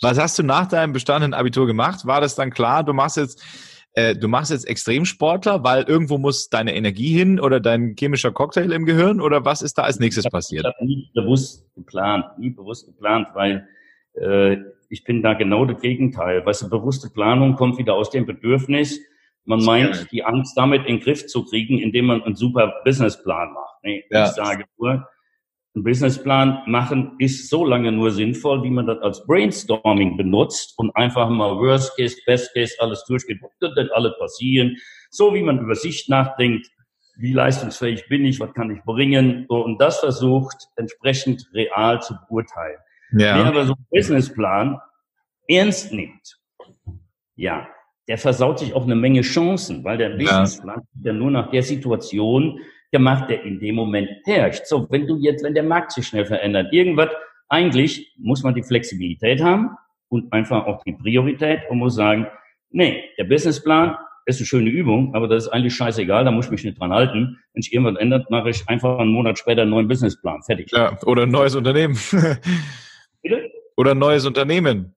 Was 0.00 0.18
hast 0.18 0.38
du 0.38 0.42
nach 0.42 0.66
deinem 0.66 0.92
bestandenen 0.92 1.34
Abitur 1.34 1.66
gemacht? 1.66 2.06
War 2.06 2.20
das 2.20 2.34
dann 2.34 2.50
klar, 2.50 2.84
du 2.84 2.94
machst 2.94 3.18
jetzt 3.18 3.42
äh, 3.96 4.14
du 4.14 4.28
machst 4.28 4.50
jetzt 4.50 4.68
Extremsportler, 4.68 5.64
weil 5.64 5.84
irgendwo 5.84 6.18
muss 6.18 6.48
deine 6.50 6.74
Energie 6.76 7.16
hin 7.16 7.40
oder 7.40 7.60
dein 7.60 7.96
chemischer 7.98 8.30
Cocktail 8.30 8.70
im 8.72 8.84
Gehirn 8.84 9.20
oder 9.20 9.44
was 9.44 9.62
ist 9.62 9.78
da 9.78 9.82
als 9.82 9.98
nächstes 9.98 10.24
ich 10.24 10.26
hab, 10.26 10.32
passiert? 10.32 10.66
Ich 10.66 10.74
habe 10.74 10.86
nie 10.86 11.10
bewusst 11.14 11.66
geplant, 11.74 12.26
nie 12.38 12.50
bewusst 12.50 12.86
geplant, 12.86 13.28
weil 13.32 13.66
äh, 14.14 14.58
ich 14.90 15.02
bin 15.04 15.22
da 15.22 15.32
genau 15.32 15.64
das 15.64 15.80
Gegenteil. 15.80 16.44
Weißt 16.44 16.62
du, 16.62 16.68
bewusste 16.68 17.08
Planung 17.08 17.56
kommt 17.56 17.78
wieder 17.78 17.94
aus 17.94 18.10
dem 18.10 18.26
Bedürfnis, 18.26 19.00
man 19.46 19.64
meint, 19.64 20.08
die 20.10 20.24
Angst 20.24 20.58
damit 20.58 20.86
in 20.86 20.96
den 20.96 21.00
Griff 21.00 21.26
zu 21.28 21.44
kriegen, 21.44 21.78
indem 21.78 22.06
man 22.06 22.22
einen 22.22 22.34
super 22.34 22.80
Businessplan 22.84 23.52
macht. 23.52 23.76
Nee, 23.82 24.04
ja. 24.10 24.26
Ich 24.26 24.32
sage 24.32 24.64
nur, 24.76 25.08
ein 25.76 25.84
Businessplan 25.84 26.62
machen 26.66 27.16
ist 27.18 27.50
so 27.50 27.64
lange 27.64 27.92
nur 27.92 28.10
sinnvoll, 28.10 28.62
wie 28.62 28.70
man 28.70 28.86
das 28.86 28.98
als 29.00 29.26
Brainstorming 29.26 30.16
benutzt 30.16 30.72
und 30.78 30.94
einfach 30.96 31.28
mal 31.28 31.56
Worst 31.58 31.96
Case, 31.96 32.16
Best 32.24 32.54
Case 32.54 32.74
alles 32.78 33.04
durchgeht. 33.04 33.40
Was 33.42 33.74
denn 33.74 33.90
alles 33.92 34.14
passieren? 34.18 34.76
So 35.10 35.34
wie 35.34 35.42
man 35.42 35.60
über 35.60 35.74
sich 35.74 36.08
nachdenkt, 36.08 36.66
wie 37.18 37.32
leistungsfähig 37.32 38.08
bin 38.08 38.24
ich, 38.24 38.40
was 38.40 38.52
kann 38.54 38.74
ich 38.74 38.82
bringen 38.84 39.44
und 39.48 39.78
das 39.78 40.00
versucht 40.00 40.56
entsprechend 40.76 41.46
real 41.52 42.00
zu 42.00 42.14
beurteilen. 42.26 42.78
Ja. 43.12 43.36
Wer 43.36 43.44
aber 43.44 43.66
so 43.66 43.74
einen 43.74 43.86
Businessplan 43.90 44.80
ernst 45.46 45.92
nimmt, 45.92 46.38
ja, 47.34 47.68
der 48.08 48.18
versaut 48.18 48.60
sich 48.60 48.72
auch 48.72 48.84
eine 48.84 48.96
Menge 48.96 49.20
Chancen, 49.20 49.84
weil 49.84 49.98
der 49.98 50.10
Businessplan 50.10 50.80
ja. 51.02 51.12
ja 51.12 51.12
nur 51.12 51.30
nach 51.30 51.50
der 51.50 51.62
Situation 51.62 52.60
gemacht, 52.92 53.30
der 53.30 53.42
in 53.44 53.58
dem 53.60 53.74
Moment 53.74 54.08
herrscht. 54.24 54.66
So, 54.66 54.86
wenn 54.90 55.06
du 55.06 55.16
jetzt, 55.18 55.42
wenn 55.42 55.54
der 55.54 55.62
Markt 55.62 55.92
sich 55.92 56.06
schnell 56.06 56.26
verändert, 56.26 56.72
irgendwas, 56.72 57.10
eigentlich 57.48 58.14
muss 58.18 58.42
man 58.42 58.54
die 58.54 58.62
Flexibilität 58.62 59.42
haben 59.42 59.70
und 60.08 60.32
einfach 60.32 60.66
auch 60.66 60.82
die 60.84 60.92
Priorität 60.92 61.60
und 61.68 61.78
muss 61.78 61.94
sagen, 61.94 62.26
nee, 62.70 63.04
der 63.18 63.24
Businessplan 63.24 63.96
ist 64.26 64.40
eine 64.40 64.46
schöne 64.46 64.70
Übung, 64.70 65.14
aber 65.14 65.28
das 65.28 65.44
ist 65.44 65.50
eigentlich 65.50 65.74
scheißegal, 65.74 66.24
da 66.24 66.30
muss 66.32 66.46
ich 66.46 66.50
mich 66.50 66.64
nicht 66.64 66.80
dran 66.80 66.92
halten. 66.92 67.38
Wenn 67.52 67.62
sich 67.62 67.72
irgendwas 67.72 68.00
ändert, 68.00 68.28
mache 68.30 68.50
ich 68.50 68.68
einfach 68.68 68.98
einen 68.98 69.12
Monat 69.12 69.38
später 69.38 69.62
einen 69.62 69.70
neuen 69.70 69.88
Businessplan. 69.88 70.42
Fertig. 70.42 70.70
Ja, 70.72 70.98
oder 71.04 71.22
ein 71.22 71.30
neues 71.30 71.54
Unternehmen. 71.54 71.96
Bitte? 73.22 73.50
Oder 73.76 73.92
ein 73.92 73.98
neues 73.98 74.26
Unternehmen. 74.26 74.94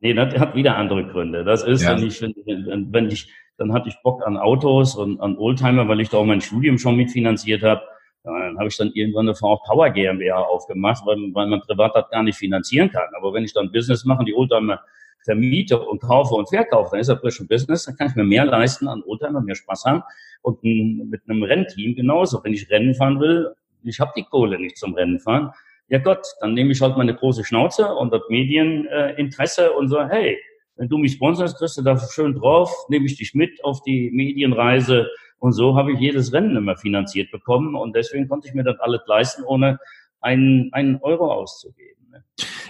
Nee, 0.00 0.14
das 0.14 0.34
hat 0.38 0.54
wieder 0.54 0.76
andere 0.76 1.06
Gründe. 1.08 1.44
Das 1.44 1.62
ist, 1.62 1.82
ja. 1.82 1.96
wenn 1.96 2.06
ich, 2.06 2.22
wenn, 2.22 2.92
wenn 2.92 3.10
ich, 3.10 3.30
dann 3.60 3.74
hatte 3.74 3.90
ich 3.90 4.02
Bock 4.02 4.26
an 4.26 4.38
Autos 4.38 4.96
und 4.96 5.20
an 5.20 5.36
Oldtimer, 5.36 5.86
weil 5.86 6.00
ich 6.00 6.08
da 6.08 6.16
auch 6.16 6.24
mein 6.24 6.40
Studium 6.40 6.78
schon 6.78 6.96
mitfinanziert 6.96 7.62
habe. 7.62 7.82
Dann 8.24 8.58
habe 8.58 8.68
ich 8.68 8.76
dann 8.78 8.90
irgendwann 8.94 9.28
eine 9.28 9.34
VW 9.34 9.58
Power 9.66 9.90
GmbH 9.90 10.38
aufgemacht, 10.38 11.04
weil, 11.04 11.18
weil 11.34 11.46
man 11.46 11.60
privat 11.60 11.94
das 11.94 12.08
gar 12.08 12.22
nicht 12.22 12.38
finanzieren 12.38 12.90
kann. 12.90 13.08
Aber 13.18 13.34
wenn 13.34 13.44
ich 13.44 13.52
dann 13.52 13.70
Business 13.70 14.06
mache, 14.06 14.24
die 14.24 14.34
Oldtimer 14.34 14.80
vermiete 15.26 15.78
und 15.78 16.00
kaufe 16.00 16.34
und 16.34 16.48
verkaufe, 16.48 16.92
dann 16.92 17.00
ist 17.00 17.08
das 17.08 17.20
frisch 17.20 17.38
ein 17.38 17.48
Business, 17.48 17.84
dann 17.84 17.96
kann 17.96 18.08
ich 18.08 18.14
mir 18.14 18.24
mehr 18.24 18.46
leisten 18.46 18.88
an 18.88 19.02
Oldtimer, 19.06 19.42
mehr 19.42 19.54
Spaß 19.54 19.84
haben. 19.84 20.02
Und 20.40 20.64
mit 20.64 21.20
einem 21.28 21.42
Rennteam 21.42 21.94
genauso. 21.94 22.42
Wenn 22.42 22.54
ich 22.54 22.70
Rennen 22.70 22.94
fahren 22.94 23.20
will, 23.20 23.54
ich 23.82 24.00
habe 24.00 24.12
die 24.16 24.24
Kohle 24.24 24.58
nicht 24.58 24.78
zum 24.78 24.94
Rennen 24.94 25.20
fahren, 25.20 25.50
ja 25.88 25.98
Gott, 25.98 26.26
dann 26.40 26.54
nehme 26.54 26.72
ich 26.72 26.80
halt 26.80 26.96
meine 26.96 27.14
große 27.14 27.44
Schnauze 27.44 27.94
und 27.94 28.10
das 28.10 28.22
Medieninteresse 28.30 29.72
und 29.72 29.88
so, 29.88 30.02
hey, 30.02 30.38
wenn 30.80 30.88
du 30.88 30.96
mich 30.96 31.12
sponsorst, 31.12 31.58
kriegst 31.58 31.76
du 31.76 31.82
da 31.82 31.98
schön 31.98 32.34
drauf, 32.34 32.74
nehme 32.88 33.04
ich 33.04 33.18
dich 33.18 33.34
mit 33.34 33.62
auf 33.62 33.82
die 33.82 34.10
Medienreise 34.12 35.10
und 35.38 35.52
so 35.52 35.76
habe 35.76 35.92
ich 35.92 36.00
jedes 36.00 36.32
Rennen 36.32 36.56
immer 36.56 36.74
finanziert 36.74 37.30
bekommen 37.30 37.74
und 37.74 37.94
deswegen 37.94 38.28
konnte 38.28 38.48
ich 38.48 38.54
mir 38.54 38.64
das 38.64 38.80
alles 38.80 39.02
leisten, 39.06 39.44
ohne 39.44 39.78
einen, 40.22 40.72
einen 40.72 40.96
Euro 41.02 41.30
auszugeben. 41.30 42.08
Ne? 42.10 42.24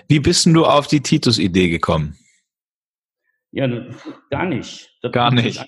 Wie 0.09 0.18
bist 0.18 0.44
denn 0.44 0.55
du 0.55 0.64
auf 0.64 0.88
die 0.88 1.01
Titus-Idee 1.01 1.68
gekommen? 1.68 2.16
Ja, 3.53 3.68
gar 4.29 4.46
nicht. 4.46 4.90
Das 5.03 5.12
gar 5.12 5.31
nicht. 5.31 5.64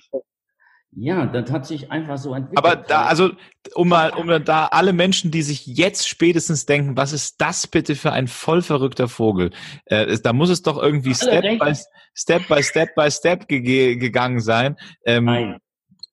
Ja, 0.95 1.25
das 1.25 1.51
hat 1.51 1.65
sich 1.65 1.91
einfach 1.91 2.17
so 2.17 2.33
entwickelt. 2.33 2.57
Aber 2.57 2.75
da, 2.75 3.05
also, 3.05 3.31
um 3.73 3.89
mal, 3.89 4.11
um 4.11 4.27
da 4.43 4.67
alle 4.67 4.93
Menschen, 4.93 5.31
die 5.31 5.41
sich 5.41 5.65
jetzt 5.65 6.07
spätestens 6.07 6.65
denken, 6.65 6.95
was 6.95 7.13
ist 7.13 7.41
das 7.41 7.65
bitte 7.65 7.95
für 7.95 8.11
ein 8.11 8.27
voll 8.27 8.61
verrückter 8.61 9.07
Vogel? 9.07 9.51
Äh, 9.85 10.17
da 10.21 10.33
muss 10.33 10.49
es 10.49 10.61
doch 10.61 10.77
irgendwie 10.77 11.15
Step 11.15 11.41
by, 11.59 11.73
Step 12.13 12.47
by 12.47 12.61
Step 12.61 12.93
by 12.95 13.09
Step 13.09 13.47
ge 13.47 13.95
gegangen 13.95 14.39
sein. 14.39 14.77
Ähm, 15.05 15.25
Nein. 15.25 15.59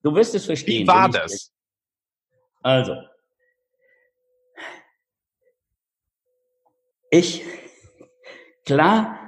Du 0.02 0.14
wirst 0.14 0.34
es 0.34 0.46
verstehen. 0.46 0.84
Wie 0.84 0.88
war 0.88 1.10
das? 1.10 1.52
Also. 2.62 2.94
Ich, 7.10 7.42
klar 8.64 9.18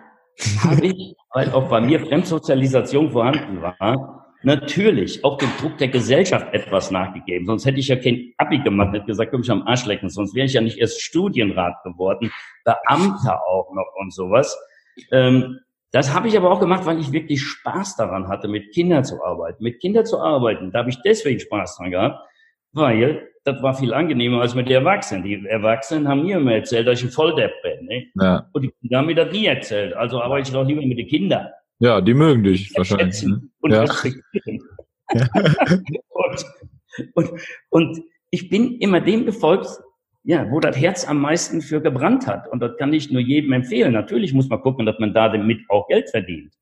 habe 0.63 0.87
ich, 0.87 1.15
weil 1.35 1.51
auch 1.53 1.69
bei 1.69 1.81
mir 1.81 2.01
Fremdsozialisation 2.01 3.11
vorhanden 3.11 3.61
war, 3.61 4.32
natürlich 4.43 5.25
auch 5.25 5.39
dem 5.39 5.51
Druck 5.61 5.79
der 5.79 5.89
Gesellschaft 5.89 6.53
etwas 6.53 6.91
nachgegeben. 6.91 7.47
Sonst 7.47 7.67
hätte 7.67 7.81
ich 7.81 7.89
ja 7.89 7.97
kein 7.97 8.33
Abi 8.39 8.59
gemacht, 8.59 8.95
hätte 8.95 9.07
gesagt, 9.07 9.31
komm 9.31 9.43
ich 9.43 9.51
am 9.51 9.67
Arsch 9.67 9.87
lecken. 9.87 10.09
Sonst 10.09 10.35
wäre 10.35 10.47
ich 10.47 10.53
ja 10.53 10.61
nicht 10.61 10.79
erst 10.79 11.03
Studienrat 11.03 11.83
geworden, 11.85 12.33
Beamter 12.65 13.41
auch 13.47 13.73
noch 13.75 13.93
und 13.99 14.13
sowas. 14.13 14.59
Ähm, 15.11 15.61
das 15.93 16.15
habe 16.15 16.29
ich 16.29 16.37
aber 16.37 16.51
auch 16.51 16.61
gemacht, 16.61 16.87
weil 16.87 16.99
ich 16.99 17.13
wirklich 17.13 17.43
Spaß 17.43 17.97
daran 17.97 18.29
hatte, 18.29 18.49
mit 18.49 18.73
Kindern 18.73 19.05
zu 19.05 19.23
arbeiten. 19.23 19.63
Mit 19.63 19.81
Kindern 19.81 20.07
zu 20.07 20.19
arbeiten, 20.19 20.73
da 20.73 20.81
habe 20.81 20.91
ich 20.91 21.01
deswegen 21.03 21.39
Spaß 21.39 21.77
dran 21.77 21.91
gehabt, 21.91 22.19
weil 22.73 23.29
das 23.45 23.63
war 23.63 23.75
viel 23.75 23.93
angenehmer 23.93 24.41
als 24.41 24.55
mit 24.55 24.69
den 24.69 24.77
Erwachsenen. 24.77 25.25
Die 25.25 25.45
Erwachsenen 25.47 26.09
haben 26.09 26.25
mir 26.25 26.37
immer 26.37 26.55
erzählt, 26.55 26.87
dass 26.87 27.01
ich 27.01 27.07
ein 27.07 27.11
Volldepp 27.11 27.53
bin. 27.63 27.87
Ne? 27.87 28.07
Ja. 28.15 28.49
Und 28.53 28.63
die 28.63 28.71
Kinder 28.81 28.99
haben 28.99 29.07
mir 29.07 29.15
das 29.17 29.33
nie 29.33 29.47
erzählt. 29.47 29.95
Also 29.95 30.23
arbeite 30.23 30.49
ich 30.49 30.55
doch 30.55 30.65
lieber 30.65 30.83
mit 30.83 30.99
den 30.99 31.09
Kindern. 31.09 31.49
Ja, 31.83 32.01
die 32.01 32.15
mögen 32.15 32.45
dich 32.45 32.73
wahrscheinlich. 32.77 33.25
Ne? 33.25 33.43
Und 33.61 33.73
ja. 33.73 33.83
respektieren. 33.83 34.61
und, 36.11 36.47
und, 37.15 37.31
und 37.71 38.03
ich 38.31 38.49
bin 38.49 38.79
immer 38.79 39.01
dem 39.01 39.27
gefolgt, 39.27 39.67
ja, 40.23 40.49
wo 40.49 40.61
das 40.61 40.77
Herz 40.77 41.05
am 41.05 41.21
meisten 41.21 41.61
für 41.61 41.81
gebrannt 41.83 42.29
hat. 42.29 42.47
Und 42.47 42.61
das 42.61 42.77
kann 42.77 42.93
ich 42.93 43.11
nur 43.11 43.21
jedem 43.21 43.53
empfehlen. 43.53 43.95
Natürlich 43.95 44.33
muss 44.33 44.49
man 44.49 44.61
gucken, 44.61 44.87
dass 44.87 45.01
man 45.01 45.13
da 45.13 45.29
damit 45.29 45.59
auch 45.71 45.89
Geld 45.89 46.09
verdient. 46.09 46.55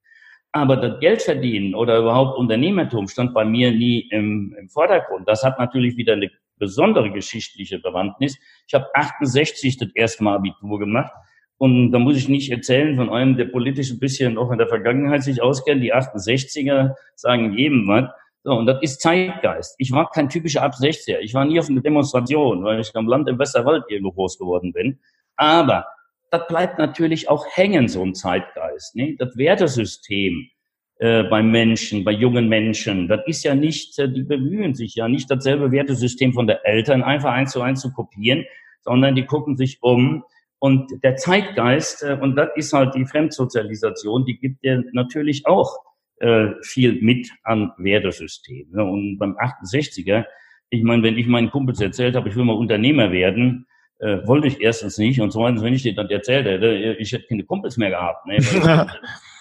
Aber 0.53 0.77
das 0.77 0.99
Geld 1.01 1.21
verdienen 1.21 1.75
oder 1.75 1.99
überhaupt 1.99 2.39
Unternehmertum 2.39 3.07
stand 3.07 3.35
bei 3.35 3.45
mir 3.45 3.73
nie 3.73 4.09
im, 4.11 4.57
im 4.59 4.71
Vordergrund. 4.71 5.29
Das 5.29 5.45
hat 5.45 5.59
natürlich 5.59 5.99
wieder 5.99 6.15
eine 6.15 6.31
besondere 6.57 7.13
geschichtliche 7.13 7.79
Bewandtnis. 7.79 8.39
Ich 8.67 8.73
habe 8.73 8.87
68 8.95 9.77
das 9.77 9.91
erste 9.95 10.25
Mal 10.25 10.37
Abitur 10.37 10.79
gemacht 10.79 11.13
und 11.61 11.93
da 11.93 11.99
muss 11.99 12.17
ich 12.17 12.31
nicht 12.31 12.51
erzählen 12.51 12.97
von 12.97 13.11
einem, 13.11 13.37
der 13.37 13.45
politisch 13.45 13.91
ein 13.91 13.99
bisschen 13.99 14.39
auch 14.39 14.51
in 14.51 14.57
der 14.57 14.67
Vergangenheit 14.67 15.23
sich 15.23 15.43
auskennt. 15.43 15.83
Die 15.83 15.95
68er 15.95 16.95
sagen 17.17 17.53
jedem 17.53 17.87
was. 17.87 18.09
So, 18.43 18.55
und 18.55 18.65
das 18.65 18.81
ist 18.81 19.03
Zeitgeist. 19.03 19.75
Ich 19.77 19.93
war 19.93 20.09
kein 20.09 20.31
typischer 20.31 20.63
Ab 20.63 20.73
60er. 20.81 21.19
Ich 21.19 21.35
war 21.35 21.45
nie 21.45 21.61
auf 21.61 21.69
einer 21.69 21.83
Demonstration, 21.83 22.65
weil 22.65 22.81
ich 22.81 22.97
am 22.97 23.07
Land 23.07 23.29
im 23.29 23.39
Westerwald 23.39 23.85
irgendwo 23.89 24.13
groß 24.13 24.39
geworden 24.39 24.73
bin. 24.73 25.01
Aber 25.37 25.85
das 26.31 26.47
bleibt 26.49 26.79
natürlich 26.79 27.29
auch 27.29 27.45
hängen, 27.53 27.89
so 27.89 28.03
ein 28.03 28.15
Zeitgeist. 28.15 28.97
Ne? 28.97 29.17
Das 29.19 29.37
Wertesystem 29.37 30.49
äh, 30.97 31.25
bei 31.25 31.43
Menschen, 31.43 32.05
bei 32.05 32.13
jungen 32.13 32.49
Menschen, 32.49 33.07
das 33.07 33.21
ist 33.27 33.45
ja 33.45 33.55
nicht, 33.55 33.99
äh, 33.99 34.11
die 34.11 34.23
bemühen 34.23 34.75
sich 34.75 34.95
ja 34.95 35.09
nicht, 35.09 35.31
dasselbe 35.31 35.71
Wertesystem 35.71 36.33
von 36.33 36.47
der 36.47 36.67
Eltern 36.67 37.03
einfach 37.03 37.33
eins 37.33 37.53
zu 37.53 37.61
eins 37.61 37.83
zu 37.83 37.93
kopieren, 37.93 38.47
sondern 38.81 39.15
die 39.15 39.27
gucken 39.27 39.59
sich 39.59 39.83
um, 39.83 40.25
und 40.61 41.03
der 41.03 41.17
Zeitgeist, 41.17 42.03
äh, 42.03 42.19
und 42.21 42.37
das 42.37 42.51
ist 42.55 42.73
halt 42.73 42.95
die 42.95 43.07
Fremdsozialisation, 43.07 44.27
die 44.27 44.39
gibt 44.39 44.63
dir 44.63 44.85
natürlich 44.93 45.47
auch 45.47 45.79
äh, 46.21 46.51
viel 46.63 47.01
mit 47.01 47.31
an 47.45 47.73
Wertesystem. 47.79 48.69
Ne? 48.71 48.85
Und 48.85 49.19
beim 49.19 49.37
68er, 49.39 50.27
ich 50.69 50.83
meine, 50.83 51.03
wenn 51.03 51.17
ich 51.17 51.27
meinen 51.27 51.51
Kumpels 51.51 51.81
erzählt 51.81 52.15
habe, 52.15 52.29
ich 52.29 52.37
will 52.37 52.45
mal 52.45 52.53
Unternehmer 52.53 53.11
werden, 53.11 53.67
äh, 54.01 54.19
wollte 54.27 54.49
ich 54.49 54.61
erstens 54.61 54.99
nicht. 54.99 55.21
Und 55.21 55.33
zweitens, 55.33 55.63
wenn 55.63 55.73
ich 55.73 55.83
dir 55.83 55.95
das 55.95 56.11
erzählt 56.11 56.47
hätte, 56.47 56.67
äh, 56.67 56.93
ich 56.97 57.11
hätte 57.13 57.27
keine 57.27 57.45
Kumpels 57.45 57.79
mehr 57.79 57.91
gehabt. 57.91 58.27
Ne? 58.27 58.41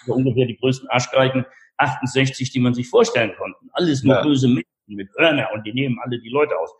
so 0.06 0.14
ungefähr 0.14 0.46
die 0.46 0.56
größten 0.56 0.88
Arschgeigen 0.88 1.44
68, 1.76 2.50
die 2.50 2.60
man 2.60 2.72
sich 2.72 2.88
vorstellen 2.88 3.32
konnte. 3.36 3.58
Alles 3.72 4.02
nur 4.02 4.14
ja. 4.16 4.22
böse 4.22 4.48
Menschen 4.48 4.64
mit 4.86 5.10
Hörner 5.18 5.50
und 5.52 5.66
die 5.66 5.74
nehmen 5.74 5.98
alle 6.02 6.18
die 6.18 6.30
Leute 6.30 6.58
aus. 6.58 6.74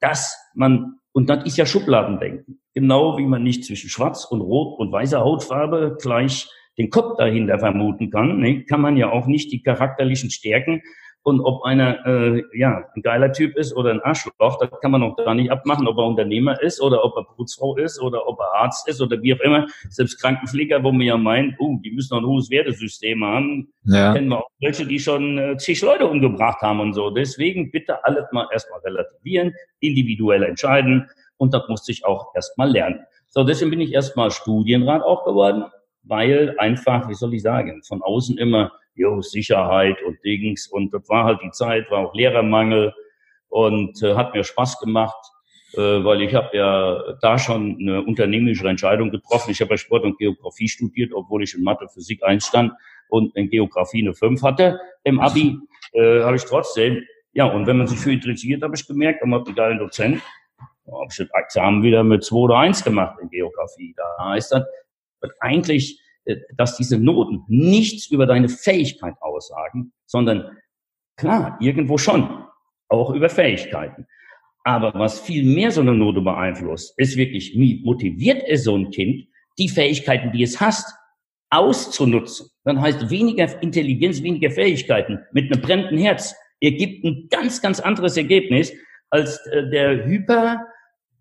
Dass 0.00 0.36
man 0.54 0.99
und 1.12 1.28
das 1.28 1.44
ist 1.44 1.56
ja 1.56 1.66
Schubladendenken. 1.66 2.60
Genau 2.74 3.18
wie 3.18 3.26
man 3.26 3.42
nicht 3.42 3.64
zwischen 3.64 3.90
Schwarz 3.90 4.24
und 4.24 4.40
Rot 4.40 4.78
und 4.78 4.92
weißer 4.92 5.20
Hautfarbe 5.20 5.96
gleich 6.00 6.48
den 6.78 6.90
Kopf 6.90 7.16
dahinter 7.18 7.58
vermuten 7.58 8.10
kann, 8.10 8.38
ne, 8.38 8.64
kann 8.64 8.80
man 8.80 8.96
ja 8.96 9.10
auch 9.10 9.26
nicht 9.26 9.52
die 9.52 9.62
charakterlichen 9.62 10.30
Stärken 10.30 10.82
und 11.22 11.40
ob 11.40 11.64
einer 11.64 12.06
äh, 12.06 12.42
ja 12.54 12.84
ein 12.94 13.02
geiler 13.02 13.32
Typ 13.32 13.56
ist 13.56 13.76
oder 13.76 13.90
ein 13.90 14.00
Arschloch, 14.00 14.58
das 14.58 14.70
kann 14.80 14.90
man 14.90 15.02
auch 15.02 15.16
gar 15.16 15.34
nicht 15.34 15.50
abmachen, 15.50 15.86
ob 15.86 15.98
er 15.98 16.06
Unternehmer 16.06 16.60
ist 16.62 16.80
oder 16.80 17.04
ob 17.04 17.16
er 17.16 17.24
Putzfrau 17.24 17.76
ist 17.76 18.00
oder 18.00 18.26
ob 18.26 18.38
er 18.40 18.62
Arzt 18.62 18.88
ist 18.88 19.02
oder 19.02 19.20
wie 19.22 19.34
auch 19.34 19.40
immer. 19.40 19.66
Selbst 19.88 20.20
Krankenpfleger, 20.20 20.82
wo 20.82 20.92
man 20.92 21.02
ja 21.02 21.16
meint, 21.16 21.58
uh, 21.60 21.78
die 21.84 21.90
müssen 21.90 22.14
noch 22.14 22.22
ein 22.22 22.26
hohes 22.26 22.50
Wertesystem 22.50 23.22
haben, 23.24 23.68
ja. 23.84 24.14
kennen 24.14 24.28
wir 24.28 24.38
auch 24.38 24.50
welche, 24.60 24.86
die 24.86 24.98
schon 24.98 25.38
äh, 25.38 25.56
zig 25.58 25.82
Leute 25.82 26.06
umgebracht 26.06 26.62
haben 26.62 26.80
und 26.80 26.94
so. 26.94 27.10
Deswegen 27.10 27.70
bitte 27.70 28.02
alles 28.04 28.24
mal 28.32 28.48
erstmal 28.50 28.80
relativieren, 28.80 29.52
individuell 29.80 30.42
entscheiden 30.42 31.08
und 31.36 31.52
das 31.52 31.68
muss 31.68 31.88
ich 31.88 32.04
auch 32.04 32.34
erstmal 32.34 32.70
lernen. 32.70 33.00
So, 33.28 33.44
deswegen 33.44 33.70
bin 33.70 33.80
ich 33.80 33.92
erstmal 33.92 34.30
Studienrat 34.30 35.02
auch 35.02 35.24
geworden, 35.24 35.64
weil 36.02 36.54
einfach, 36.58 37.08
wie 37.08 37.14
soll 37.14 37.34
ich 37.34 37.42
sagen, 37.42 37.82
von 37.86 38.02
außen 38.02 38.38
immer 38.38 38.72
jo, 38.94 39.20
Sicherheit 39.22 40.02
und 40.02 40.18
Dings. 40.24 40.66
Und 40.66 40.92
das 40.92 41.08
war 41.08 41.24
halt 41.24 41.40
die 41.42 41.50
Zeit, 41.50 41.90
war 41.90 42.06
auch 42.06 42.14
Lehrermangel 42.14 42.92
und 43.48 44.02
äh, 44.02 44.14
hat 44.14 44.34
mir 44.34 44.44
Spaß 44.44 44.78
gemacht, 44.80 45.18
äh, 45.74 45.80
weil 45.80 46.22
ich 46.22 46.34
habe 46.34 46.56
ja 46.56 47.14
da 47.20 47.38
schon 47.38 47.78
eine 47.80 48.02
unternehmerische 48.02 48.68
Entscheidung 48.68 49.10
getroffen. 49.10 49.50
Ich 49.50 49.60
habe 49.60 49.72
ja 49.72 49.78
Sport 49.78 50.04
und 50.04 50.18
Geografie 50.18 50.68
studiert, 50.68 51.12
obwohl 51.14 51.42
ich 51.42 51.54
in 51.54 51.62
Mathe, 51.62 51.88
Physik 51.88 52.22
einstand 52.22 52.72
und 53.08 53.34
in 53.36 53.48
Geografie 53.48 54.02
eine 54.02 54.14
5 54.14 54.42
hatte. 54.42 54.80
Im 55.04 55.20
Abi 55.20 55.58
äh, 55.92 56.22
habe 56.22 56.36
ich 56.36 56.44
trotzdem, 56.44 57.02
ja, 57.32 57.46
und 57.46 57.66
wenn 57.66 57.78
man 57.78 57.86
sich 57.86 57.98
für 57.98 58.12
interessiert, 58.12 58.62
habe 58.62 58.74
ich 58.74 58.86
gemerkt, 58.86 59.24
man 59.24 59.40
hat 59.40 59.46
einen 59.46 59.56
geilen 59.56 59.78
Dozent, 59.78 60.22
habe 60.86 61.06
ich 61.10 61.16
das 61.16 61.28
Examen 61.32 61.82
wieder 61.82 62.02
mit 62.04 62.24
2 62.24 62.36
oder 62.36 62.58
1 62.58 62.84
gemacht 62.84 63.18
in 63.22 63.30
Geografie. 63.30 63.94
Da 63.96 64.30
heißt 64.30 64.52
das, 64.52 64.64
eigentlich 65.40 66.00
äh, 66.24 66.36
dass 66.56 66.76
diese 66.76 66.98
Noten 66.98 67.44
nichts 67.48 68.10
über 68.10 68.26
deine 68.26 68.48
Fähigkeit 68.48 69.14
aussagen, 69.20 69.92
sondern 70.06 70.58
klar, 71.16 71.56
irgendwo 71.60 71.98
schon, 71.98 72.44
auch 72.88 73.10
über 73.10 73.30
Fähigkeiten. 73.30 74.06
Aber 74.64 74.92
was 74.94 75.20
viel 75.20 75.44
mehr 75.44 75.70
so 75.70 75.80
eine 75.80 75.94
Note 75.94 76.20
beeinflusst, 76.20 76.98
ist 76.98 77.16
wirklich, 77.16 77.54
wie 77.54 77.82
motiviert 77.84 78.42
es 78.46 78.64
so 78.64 78.76
ein 78.76 78.90
Kind, 78.90 79.26
die 79.58 79.68
Fähigkeiten, 79.68 80.32
die 80.32 80.42
es 80.42 80.60
hast, 80.60 80.94
auszunutzen. 81.50 82.48
Dann 82.64 82.80
heißt 82.80 83.10
weniger 83.10 83.60
Intelligenz, 83.62 84.22
weniger 84.22 84.50
Fähigkeiten 84.50 85.20
mit 85.32 85.50
einem 85.50 85.62
brennenden 85.62 85.98
Herz 85.98 86.34
ergibt 86.60 87.04
ein 87.04 87.28
ganz, 87.30 87.62
ganz 87.62 87.80
anderes 87.80 88.16
Ergebnis 88.16 88.72
als 89.08 89.44
äh, 89.46 89.68
der 89.70 90.04
hyper 90.04 90.66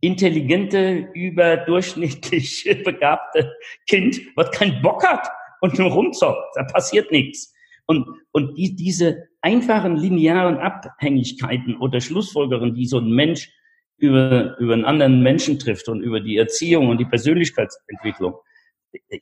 intelligente, 0.01 1.09
überdurchschnittlich 1.13 2.63
begabte 2.85 3.53
Kind, 3.87 4.19
was 4.35 4.51
keinen 4.51 4.81
Bock 4.81 5.05
hat 5.05 5.27
und 5.61 5.77
nur 5.77 5.91
rumzockt. 5.91 6.55
Da 6.55 6.63
passiert 6.63 7.11
nichts. 7.11 7.53
Und, 7.85 8.07
und 8.31 8.57
die, 8.57 8.75
diese 8.75 9.29
einfachen 9.41 9.97
linearen 9.97 10.57
Abhängigkeiten 10.57 11.77
oder 11.77 11.99
Schlussfolgerungen, 12.01 12.75
die 12.75 12.85
so 12.85 12.99
ein 12.99 13.11
Mensch 13.11 13.51
über, 13.97 14.57
über 14.59 14.73
einen 14.73 14.85
anderen 14.85 15.21
Menschen 15.21 15.59
trifft 15.59 15.89
und 15.89 16.01
über 16.01 16.19
die 16.19 16.37
Erziehung 16.37 16.89
und 16.89 16.99
die 16.99 17.05
Persönlichkeitsentwicklung, 17.05 18.35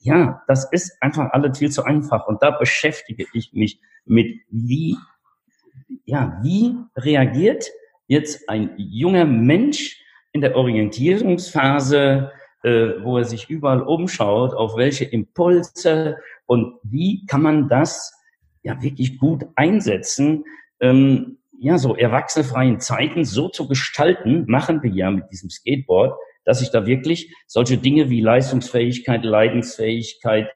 ja, 0.01 0.41
das 0.47 0.71
ist 0.71 0.95
einfach 1.01 1.31
alles 1.31 1.57
viel 1.57 1.71
zu 1.71 1.83
einfach. 1.83 2.27
Und 2.27 2.41
da 2.41 2.51
beschäftige 2.51 3.25
ich 3.33 3.51
mich 3.53 3.79
mit, 4.05 4.39
wie, 4.49 4.97
ja, 6.05 6.39
wie 6.43 6.75
reagiert 6.95 7.69
jetzt 8.07 8.47
ein 8.49 8.73
junger 8.77 9.25
Mensch 9.25 10.01
in 10.38 10.41
der 10.41 10.56
Orientierungsphase, 10.56 12.32
äh, 12.62 12.69
wo 13.02 13.17
er 13.17 13.23
sich 13.23 13.50
überall 13.50 13.82
umschaut, 13.82 14.54
auf 14.54 14.78
welche 14.78 15.04
Impulse 15.04 16.17
und 16.45 16.76
wie 16.84 17.26
kann 17.26 17.41
man 17.41 17.69
das 17.69 18.13
ja 18.62 18.80
wirklich 18.84 19.17
gut 19.17 19.47
einsetzen, 19.56 20.43
ähm, 20.80 21.39
ja, 21.60 21.80
so 21.80 21.95
erwachsenefreien 21.95 22.80
Zeiten 22.80 23.26
so 23.26 23.50
zu 23.50 23.67
gestalten, 23.67 24.45
machen 24.47 24.84
wir 24.84 24.91
ja 24.91 25.10
mit 25.10 25.32
diesem 25.32 25.50
Skateboard, 25.50 26.15
dass 26.45 26.62
ich 26.62 26.69
da 26.69 26.86
wirklich 26.86 27.34
solche 27.47 27.80
Dinge 27.80 28.12
wie 28.12 28.21
Leistungsfähigkeit, 28.21 29.23
Leidensfähigkeit, 29.23 30.52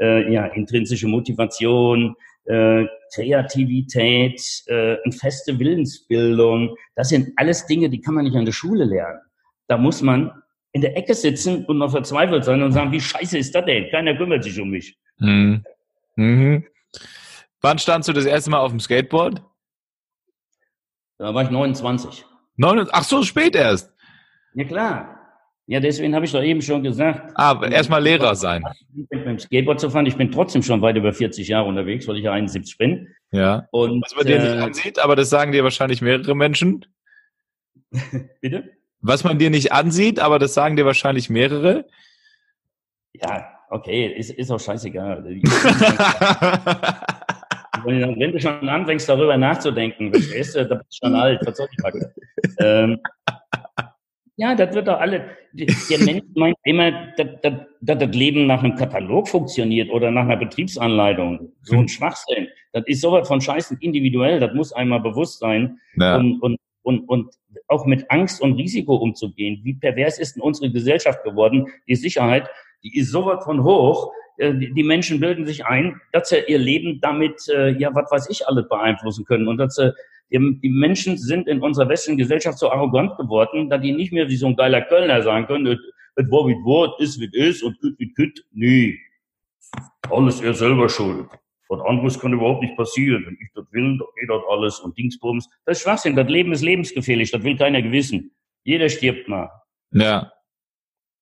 äh, 0.00 0.32
ja, 0.32 0.46
intrinsische 0.46 1.08
Motivation, 1.08 2.14
äh, 2.44 2.84
Kreativität, 3.12 4.40
äh, 4.66 4.96
eine 5.02 5.12
feste 5.12 5.58
Willensbildung. 5.58 6.76
Das 6.94 7.08
sind 7.08 7.32
alles 7.34 7.66
Dinge, 7.66 7.90
die 7.90 8.00
kann 8.00 8.14
man 8.14 8.24
nicht 8.24 8.36
an 8.36 8.44
der 8.44 8.52
Schule 8.52 8.84
lernen. 8.84 9.20
Da 9.66 9.76
muss 9.76 10.02
man 10.02 10.42
in 10.72 10.80
der 10.80 10.96
Ecke 10.96 11.14
sitzen 11.14 11.64
und 11.66 11.78
noch 11.78 11.90
verzweifelt 11.90 12.44
sein 12.44 12.62
und 12.62 12.72
sagen, 12.72 12.92
wie 12.92 13.00
scheiße 13.00 13.38
ist 13.38 13.54
das 13.54 13.64
denn? 13.64 13.88
Keiner 13.90 14.16
kümmert 14.16 14.44
sich 14.44 14.60
um 14.60 14.70
mich. 14.70 14.98
Mhm. 15.18 15.64
Mhm. 16.16 16.66
Wann 17.60 17.78
standst 17.78 18.08
du 18.08 18.12
das 18.12 18.26
erste 18.26 18.50
Mal 18.50 18.58
auf 18.58 18.70
dem 18.70 18.80
Skateboard? 18.80 19.42
Da 21.18 21.32
war 21.32 21.44
ich 21.44 21.50
29. 21.50 22.24
Neun, 22.56 22.88
ach 22.92 23.04
so, 23.04 23.22
spät 23.22 23.54
erst. 23.54 23.92
Ja 24.54 24.64
klar. 24.64 25.14
Ja, 25.66 25.80
deswegen 25.80 26.14
habe 26.14 26.26
ich 26.26 26.32
doch 26.32 26.42
eben 26.42 26.60
schon 26.60 26.82
gesagt. 26.82 27.32
Ah, 27.36 27.58
erstmal 27.70 28.02
Lehrer 28.02 28.34
sein. 28.34 28.62
Mit 28.92 29.10
dem 29.10 29.38
Skateboard 29.38 29.80
zu 29.80 29.88
fahren. 29.88 30.04
Ich 30.04 30.16
bin 30.16 30.30
trotzdem 30.30 30.62
schon 30.62 30.82
weit 30.82 30.96
über 30.96 31.12
40 31.12 31.48
Jahre 31.48 31.66
unterwegs, 31.66 32.06
weil 32.06 32.18
ich 32.18 32.24
ja 32.24 32.32
71 32.32 32.76
bin. 32.76 33.08
Ja. 33.30 33.66
Und, 33.70 34.02
Was 34.02 34.14
man 34.14 34.26
dir 34.26 34.36
äh, 34.36 34.54
nicht 34.54 34.62
ansieht, 34.62 34.98
aber 34.98 35.16
das 35.16 35.30
sagen 35.30 35.52
dir 35.52 35.64
wahrscheinlich 35.64 36.02
mehrere 36.02 36.34
Menschen. 36.34 36.84
Bitte? 38.42 38.70
Was 39.06 39.22
man 39.22 39.38
dir 39.38 39.50
nicht 39.50 39.70
ansieht, 39.70 40.18
aber 40.18 40.38
das 40.38 40.54
sagen 40.54 40.76
dir 40.76 40.86
wahrscheinlich 40.86 41.28
mehrere. 41.28 41.84
Ja, 43.12 43.46
okay, 43.68 44.06
ist, 44.06 44.30
ist 44.30 44.50
auch 44.50 44.58
scheißegal. 44.58 45.22
Wenn 47.84 48.32
du 48.32 48.40
schon 48.40 48.66
anfängst, 48.66 49.06
darüber 49.06 49.36
nachzudenken, 49.36 50.10
verstehst 50.10 50.56
du, 50.56 50.66
da 50.66 50.76
bist 50.76 51.00
du 51.02 51.06
schon 51.06 51.16
alt, 51.16 51.38
was 51.44 51.58
soll 51.58 51.68
ich 51.70 51.82
sagen? 51.82 52.02
ähm, 52.60 52.98
ja, 54.36 54.54
das 54.54 54.74
wird 54.74 54.88
doch 54.88 54.98
alle. 54.98 55.36
Der 55.52 55.98
Mensch 55.98 56.24
meint 56.34 56.56
immer, 56.64 56.90
dass, 57.18 57.26
dass, 57.42 57.52
dass 57.82 57.98
das 57.98 58.16
Leben 58.16 58.46
nach 58.46 58.62
einem 58.62 58.74
Katalog 58.74 59.28
funktioniert 59.28 59.90
oder 59.90 60.10
nach 60.10 60.22
einer 60.22 60.38
Betriebsanleitung. 60.38 61.52
So 61.62 61.74
ein 61.74 61.80
hm. 61.80 61.88
Schwachsinn. 61.88 62.48
Das 62.72 62.84
ist 62.86 63.02
sowas 63.02 63.28
von 63.28 63.42
scheißen 63.42 63.76
individuell, 63.80 64.40
das 64.40 64.54
muss 64.54 64.72
einmal 64.72 65.00
bewusst 65.00 65.40
sein. 65.40 65.78
Ja. 65.96 66.16
Und, 66.16 66.40
und, 66.40 66.58
und, 66.84 67.08
und 67.08 67.34
auch 67.66 67.86
mit 67.86 68.10
Angst 68.10 68.40
und 68.40 68.52
Risiko 68.52 68.94
umzugehen. 68.96 69.60
Wie 69.64 69.74
pervers 69.74 70.18
ist 70.18 70.36
denn 70.36 70.42
unsere 70.42 70.70
Gesellschaft 70.70 71.24
geworden? 71.24 71.66
Die 71.88 71.96
Sicherheit, 71.96 72.48
die 72.84 72.96
ist 72.96 73.10
sowas 73.10 73.44
von 73.44 73.64
hoch. 73.64 74.12
Äh, 74.36 74.54
die 74.54 74.82
Menschen 74.84 75.18
bilden 75.18 75.46
sich 75.46 75.64
ein, 75.66 76.00
dass 76.12 76.28
sie 76.28 76.42
ihr 76.46 76.58
Leben 76.58 77.00
damit, 77.00 77.48
äh, 77.48 77.70
ja, 77.70 77.94
was 77.94 78.10
weiß 78.10 78.30
ich, 78.30 78.46
alles 78.46 78.68
beeinflussen 78.68 79.24
können 79.24 79.48
und 79.48 79.58
dass 79.58 79.74
sie 79.74 79.92
die 80.30 80.70
Menschen 80.70 81.16
sind 81.16 81.46
in 81.46 81.60
unserer 81.60 81.88
westlichen 81.88 82.18
Gesellschaft 82.18 82.58
so 82.58 82.70
arrogant 82.70 83.16
geworden, 83.18 83.70
dass 83.70 83.80
die 83.82 83.92
nicht 83.92 84.12
mehr 84.12 84.28
wie 84.28 84.36
so 84.36 84.46
ein 84.46 84.56
geiler 84.56 84.82
Kölner 84.82 85.22
sagen 85.22 85.46
können, 85.46 85.78
es 86.16 86.30
war 86.30 86.48
wie 86.48 86.64
Wort, 86.64 87.00
ist 87.00 87.20
wie 87.20 87.30
ist 87.32 87.62
und 87.62 87.78
küt 87.80 87.98
wie 87.98 88.12
küt. 88.12 88.44
Nee, 88.52 88.98
alles 90.10 90.40
er 90.40 90.54
selber 90.54 90.88
schuld. 90.88 91.28
Was 91.68 91.80
anderes 91.80 92.18
kann 92.18 92.32
überhaupt 92.32 92.62
nicht 92.62 92.76
passieren. 92.76 93.24
Wenn 93.26 93.38
ich 93.40 93.50
das 93.54 93.64
will, 93.72 93.98
dann 93.98 94.08
geht 94.20 94.28
das 94.28 94.42
alles 94.50 94.80
und 94.80 94.96
Dingsbums. 94.98 95.48
Das 95.64 95.78
ist 95.78 95.84
Schwachsinn. 95.84 96.16
Das 96.16 96.28
Leben 96.28 96.52
ist 96.52 96.62
lebensgefährlich. 96.62 97.30
Das 97.30 97.42
will 97.42 97.56
keiner 97.56 97.82
gewissen. 97.82 98.34
Jeder 98.64 98.88
stirbt 98.88 99.28
mal. 99.28 99.50
Ja. 99.92 100.30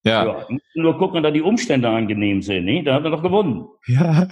Ja. 0.05 0.25
ja. 0.25 0.47
Nur 0.75 0.97
gucken, 0.97 1.23
da 1.23 1.31
die 1.31 1.41
Umstände 1.41 1.87
angenehm 1.87 2.41
sind. 2.41 2.65
Ne? 2.65 2.83
Da 2.83 2.95
hat 2.95 3.05
er 3.05 3.11
doch 3.11 3.23
gewonnen. 3.23 3.65
Ja. 3.87 4.27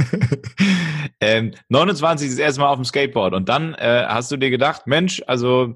ähm, 1.20 1.52
29 1.70 2.28
ist 2.28 2.38
erstmal 2.38 2.68
auf 2.68 2.76
dem 2.76 2.84
Skateboard 2.84 3.32
und 3.32 3.48
dann 3.48 3.72
äh, 3.74 4.04
hast 4.06 4.30
du 4.30 4.36
dir 4.36 4.50
gedacht, 4.50 4.86
Mensch, 4.86 5.22
also 5.26 5.74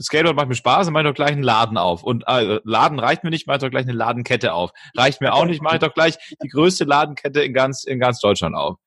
Skateboard 0.00 0.36
macht 0.36 0.48
mir 0.48 0.54
Spaß, 0.54 0.86
dann 0.86 0.94
mach 0.94 1.00
ich 1.00 1.06
doch 1.06 1.14
gleich 1.14 1.32
einen 1.32 1.42
Laden 1.42 1.76
auf. 1.76 2.02
Und 2.02 2.24
äh, 2.26 2.60
Laden 2.64 2.98
reicht 2.98 3.24
mir 3.24 3.30
nicht, 3.30 3.46
mach 3.46 3.56
ich 3.56 3.60
doch 3.60 3.70
gleich 3.70 3.84
eine 3.84 3.92
Ladenkette 3.92 4.54
auf. 4.54 4.70
Reicht 4.96 5.20
mir 5.20 5.34
auch 5.34 5.44
nicht, 5.44 5.60
mach 5.60 5.74
ich 5.74 5.80
doch 5.80 5.92
gleich 5.92 6.16
die 6.42 6.48
größte 6.48 6.84
Ladenkette 6.84 7.42
in 7.42 7.52
ganz, 7.52 7.84
in 7.84 8.00
ganz 8.00 8.20
Deutschland 8.20 8.54
auf. 8.54 8.78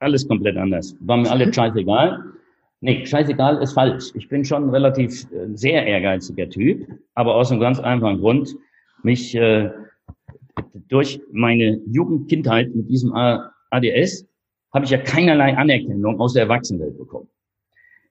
Alles 0.00 0.26
komplett 0.26 0.56
anders. 0.56 0.96
War 1.00 1.18
mir 1.18 1.30
alles 1.30 1.54
scheißegal. 1.54 2.24
Nee, 2.80 3.04
scheißegal 3.04 3.62
ist 3.62 3.74
falsch. 3.74 4.10
Ich 4.14 4.28
bin 4.28 4.44
schon 4.44 4.64
ein 4.64 4.70
relativ 4.70 5.30
äh, 5.32 5.48
sehr 5.54 5.86
ehrgeiziger 5.86 6.48
Typ, 6.48 6.86
aber 7.14 7.34
aus 7.34 7.50
einem 7.50 7.60
ganz 7.60 7.78
einfachen 7.78 8.18
Grund. 8.18 8.56
Mich 9.02 9.34
äh, 9.34 9.70
durch 10.88 11.20
meine 11.32 11.80
Jugendkindheit 11.86 12.74
mit 12.74 12.88
diesem 12.88 13.12
ADS 13.14 14.26
habe 14.72 14.84
ich 14.84 14.90
ja 14.90 14.98
keinerlei 14.98 15.56
Anerkennung 15.56 16.18
aus 16.18 16.32
der 16.32 16.44
Erwachsenenwelt 16.44 16.96
bekommen. 16.96 17.28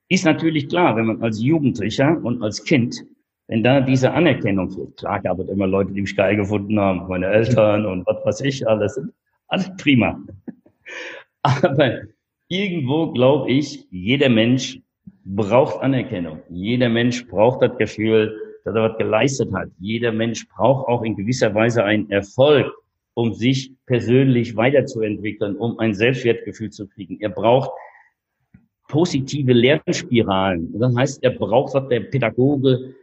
Ist 0.10 0.26
natürlich 0.26 0.70
klar, 0.70 0.96
wenn 0.96 1.06
man 1.06 1.22
als 1.22 1.42
Jugendlicher 1.42 2.20
und 2.24 2.44
als 2.44 2.64
Kind, 2.64 3.04
wenn 3.48 3.64
da 3.64 3.82
diese 3.82 4.12
Anerkennung 4.12 4.70
fehlt, 4.70 4.98
klar 4.98 5.22
gab 5.22 5.40
es 5.40 5.50
immer 5.50 5.68
Leute, 5.68 5.92
die 5.94 6.02
mich 6.02 6.16
geil 6.16 6.36
gefunden 6.36 6.80
haben, 6.80 7.08
meine 7.08 7.28
Eltern 7.28 7.86
und 7.86 8.06
was 8.06 8.26
weiß 8.26 8.42
ich, 8.42 8.68
alles, 8.68 9.00
alles 9.48 9.72
prima. 9.78 10.20
Aber 11.62 12.02
irgendwo 12.48 13.12
glaube 13.12 13.52
ich, 13.52 13.86
jeder 13.92 14.30
Mensch 14.30 14.80
braucht 15.26 15.82
Anerkennung. 15.82 16.42
Jeder 16.50 16.90
Mensch 16.90 17.28
braucht 17.28 17.62
das 17.62 17.78
Gefühl, 17.78 18.36
dass 18.66 18.76
er 18.76 18.90
was 18.90 18.98
geleistet 18.98 19.54
hat. 19.54 19.70
Jeder 19.80 20.12
Mensch 20.12 20.48
braucht 20.48 20.88
auch 20.88 21.04
in 21.04 21.16
gewisser 21.16 21.54
Weise 21.54 21.84
einen 21.84 22.10
Erfolg, 22.10 22.72
um 23.14 23.34
sich 23.34 23.72
persönlich 23.86 24.56
weiterzuentwickeln, 24.56 25.56
um 25.56 25.80
ein 25.80 25.94
Selbstwertgefühl 25.94 26.70
zu 26.70 26.88
kriegen. 26.88 27.20
Er 27.20 27.30
braucht 27.30 27.72
positive 28.88 29.54
Lernspiralen. 29.54 30.78
Das 30.80 30.96
heißt, 30.96 31.24
er 31.24 31.32
braucht, 31.32 31.74
was 31.74 31.88
der 31.90 32.02
Pädagoge 32.02 32.96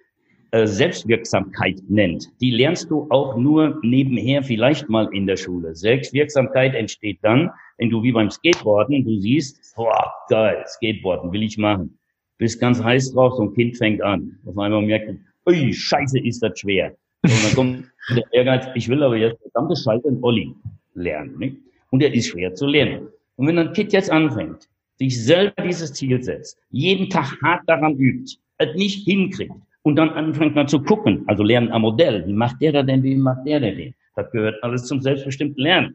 Selbstwirksamkeit 0.65 1.83
nennt. 1.89 2.29
Die 2.41 2.51
lernst 2.51 2.91
du 2.91 3.07
auch 3.11 3.37
nur 3.37 3.81
nebenher 3.83 4.43
vielleicht 4.43 4.89
mal 4.89 5.09
in 5.13 5.27
der 5.27 5.37
Schule. 5.37 5.75
Selbstwirksamkeit 5.75 6.75
entsteht 6.75 7.19
dann, 7.23 7.51
wenn 7.79 7.91
du 7.91 8.03
wie 8.03 8.13
beim 8.13 8.31
Skateboarden, 8.31 9.05
du 9.05 9.21
siehst, 9.21 9.75
boah, 9.75 10.13
geil, 10.29 10.65
Skateboarden 10.67 11.33
will 11.33 11.43
ich 11.43 11.59
machen. 11.59 11.99
Bist 12.39 12.61
ganz 12.61 12.83
heiß 12.83 13.13
drauf, 13.13 13.35
so 13.35 13.43
ein 13.43 13.55
Kind 13.55 13.77
fängt 13.77 14.03
an. 14.03 14.39
Auf 14.47 14.57
einmal 14.57 14.83
merkt, 14.83 15.11
ui, 15.47 15.73
scheiße, 15.73 16.21
ist 16.21 16.43
das 16.43 16.59
schwer. 16.61 16.97
Und 17.23 17.45
dann 17.45 17.55
kommt 17.55 17.85
der 18.15 18.25
Ehrgeiz, 18.33 18.67
ich 18.75 18.89
will 18.89 19.03
aber 19.03 19.17
jetzt 19.17 19.41
verdammte 19.41 19.75
Scheiße 19.77 20.09
in 20.09 20.23
Olli 20.23 20.55
lernen. 20.95 21.37
Nicht? 21.39 21.57
Und 21.91 22.01
der 22.01 22.15
ist 22.15 22.29
schwer 22.29 22.55
zu 22.55 22.67
lernen. 22.67 23.09
Und 23.37 23.47
wenn 23.47 23.59
ein 23.59 23.73
Kind 23.73 23.93
jetzt 23.93 24.11
anfängt, 24.11 24.69
sich 24.99 25.23
selber 25.25 25.63
dieses 25.63 25.93
Ziel 25.93 26.23
setzt, 26.23 26.59
jeden 26.71 27.11
Tag 27.11 27.37
hart 27.43 27.63
daran 27.67 27.97
übt, 27.97 28.37
es 28.59 28.75
nicht 28.77 29.05
hinkriegt 29.05 29.53
und 29.87 29.95
dann 29.95 30.11
anfängt 30.11 30.57
man 30.57 30.67
zu 30.67 30.83
gucken, 30.83 31.23
also 31.29 31.45
lernen 31.45 31.71
am 31.71 31.83
Modell, 31.83 32.27
wie 32.27 32.33
macht 32.33 32.61
der 32.61 32.73
da 32.73 32.83
denn, 32.83 33.05
wie 33.05 33.15
macht 33.15 33.47
der 33.47 33.61
denn 33.61 33.77
den? 33.77 33.95
Das 34.17 34.29
gehört 34.33 34.61
alles 34.65 34.85
zum 34.85 35.01
selbstbestimmten 35.01 35.63
Lernen. 35.63 35.95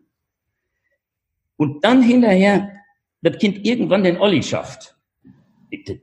Und 1.57 1.83
dann 1.83 2.01
hinterher 2.01 2.71
das 3.21 3.37
Kind 3.37 3.65
irgendwann 3.65 4.05
den 4.05 4.17
Olli 4.17 4.41
schafft. 4.41 4.95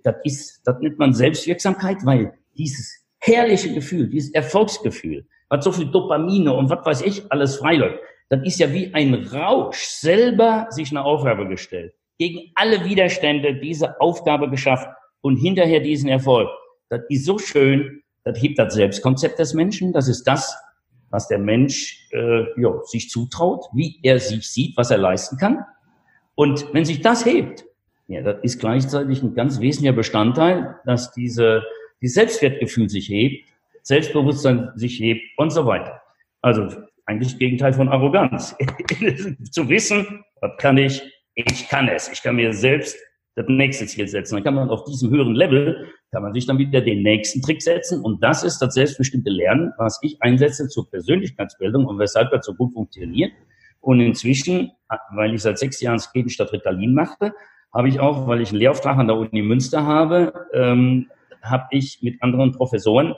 Das 0.02 0.16
ist, 0.22 0.60
das 0.66 0.78
nennt 0.80 0.98
man 0.98 1.14
Selbstwirksamkeit, 1.14 2.04
weil 2.04 2.34
dieses 2.58 3.06
herrliche 3.20 3.72
Gefühl, 3.72 4.06
dieses 4.06 4.34
Erfolgsgefühl, 4.34 5.26
hat 5.48 5.64
so 5.64 5.72
viel 5.72 5.86
Dopamine 5.86 6.52
und 6.52 6.68
was 6.68 6.84
weiß 6.84 7.00
ich 7.00 7.32
alles 7.32 7.56
freiläuft. 7.56 8.00
Das 8.28 8.44
ist 8.44 8.58
ja 8.58 8.70
wie 8.70 8.92
ein 8.92 9.14
Rausch, 9.14 9.78
selber 9.78 10.66
sich 10.68 10.90
eine 10.90 11.02
Aufgabe 11.06 11.48
gestellt, 11.48 11.94
gegen 12.18 12.52
alle 12.54 12.84
Widerstände 12.84 13.54
diese 13.54 13.98
Aufgabe 13.98 14.50
geschafft 14.50 14.90
und 15.22 15.38
hinterher 15.38 15.80
diesen 15.80 16.10
Erfolg. 16.10 16.50
Das 16.88 17.02
ist 17.08 17.24
so 17.24 17.38
schön, 17.38 18.02
das 18.24 18.40
hebt 18.42 18.58
das 18.58 18.74
Selbstkonzept 18.74 19.38
des 19.38 19.54
Menschen, 19.54 19.92
das 19.92 20.08
ist 20.08 20.24
das, 20.24 20.56
was 21.10 21.28
der 21.28 21.38
Mensch 21.38 22.08
äh, 22.12 22.44
ja, 22.60 22.80
sich 22.84 23.08
zutraut, 23.10 23.66
wie 23.72 23.98
er 24.02 24.18
sich 24.20 24.48
sieht, 24.48 24.76
was 24.76 24.90
er 24.90 24.98
leisten 24.98 25.38
kann. 25.38 25.64
Und 26.34 26.72
wenn 26.72 26.84
sich 26.84 27.00
das 27.00 27.24
hebt, 27.24 27.64
ja, 28.08 28.22
das 28.22 28.36
ist 28.42 28.58
gleichzeitig 28.58 29.22
ein 29.22 29.34
ganz 29.34 29.60
wesentlicher 29.60 29.96
Bestandteil, 29.96 30.76
dass 30.84 31.12
diese 31.12 31.62
die 32.00 32.08
Selbstwertgefühl 32.08 32.88
sich 32.88 33.08
hebt, 33.08 33.48
Selbstbewusstsein 33.82 34.70
sich 34.76 35.00
hebt 35.00 35.22
und 35.36 35.50
so 35.50 35.66
weiter. 35.66 36.00
Also 36.42 36.68
eigentlich 37.06 37.32
das 37.32 37.38
Gegenteil 37.38 37.72
von 37.72 37.88
Arroganz. 37.88 38.54
Zu 39.50 39.68
wissen, 39.68 40.24
was 40.40 40.52
kann 40.58 40.76
ich? 40.76 41.02
Ich 41.34 41.68
kann 41.68 41.88
es. 41.88 42.08
Ich 42.12 42.22
kann 42.22 42.36
mir 42.36 42.52
selbst 42.52 42.98
das 43.38 43.46
nächste 43.48 43.86
Ziel 43.86 44.08
setzen. 44.08 44.34
Dann 44.34 44.44
kann 44.44 44.54
man 44.54 44.68
auf 44.68 44.84
diesem 44.84 45.10
höheren 45.10 45.34
Level, 45.34 45.86
kann 46.10 46.22
man 46.22 46.34
sich 46.34 46.46
dann 46.46 46.58
wieder 46.58 46.80
den 46.80 47.02
nächsten 47.02 47.40
Trick 47.40 47.62
setzen. 47.62 48.02
Und 48.02 48.22
das 48.22 48.42
ist 48.42 48.58
das 48.58 48.74
selbstbestimmte 48.74 49.30
Lernen, 49.30 49.72
was 49.78 49.98
ich 50.02 50.20
einsetze 50.20 50.68
zur 50.68 50.90
Persönlichkeitsbildung 50.90 51.86
und 51.86 51.98
weshalb 51.98 52.30
das 52.30 52.44
so 52.44 52.54
gut 52.54 52.72
funktioniert. 52.72 53.32
Und 53.80 54.00
inzwischen, 54.00 54.72
weil 55.14 55.34
ich 55.34 55.42
seit 55.42 55.58
sechs 55.58 55.80
Jahren 55.80 55.98
Skaten 55.98 56.30
statt 56.30 56.52
Ritalin 56.52 56.94
machte, 56.94 57.32
habe 57.72 57.88
ich 57.88 58.00
auch, 58.00 58.26
weil 58.26 58.40
ich 58.40 58.50
einen 58.50 58.58
Lehrauftrag 58.58 58.98
an 58.98 59.06
der 59.06 59.16
Uni 59.16 59.42
Münster 59.42 59.84
habe, 59.84 60.32
ähm, 60.52 61.08
habe 61.42 61.66
ich 61.70 62.00
mit 62.02 62.20
anderen 62.22 62.52
Professoren 62.52 63.14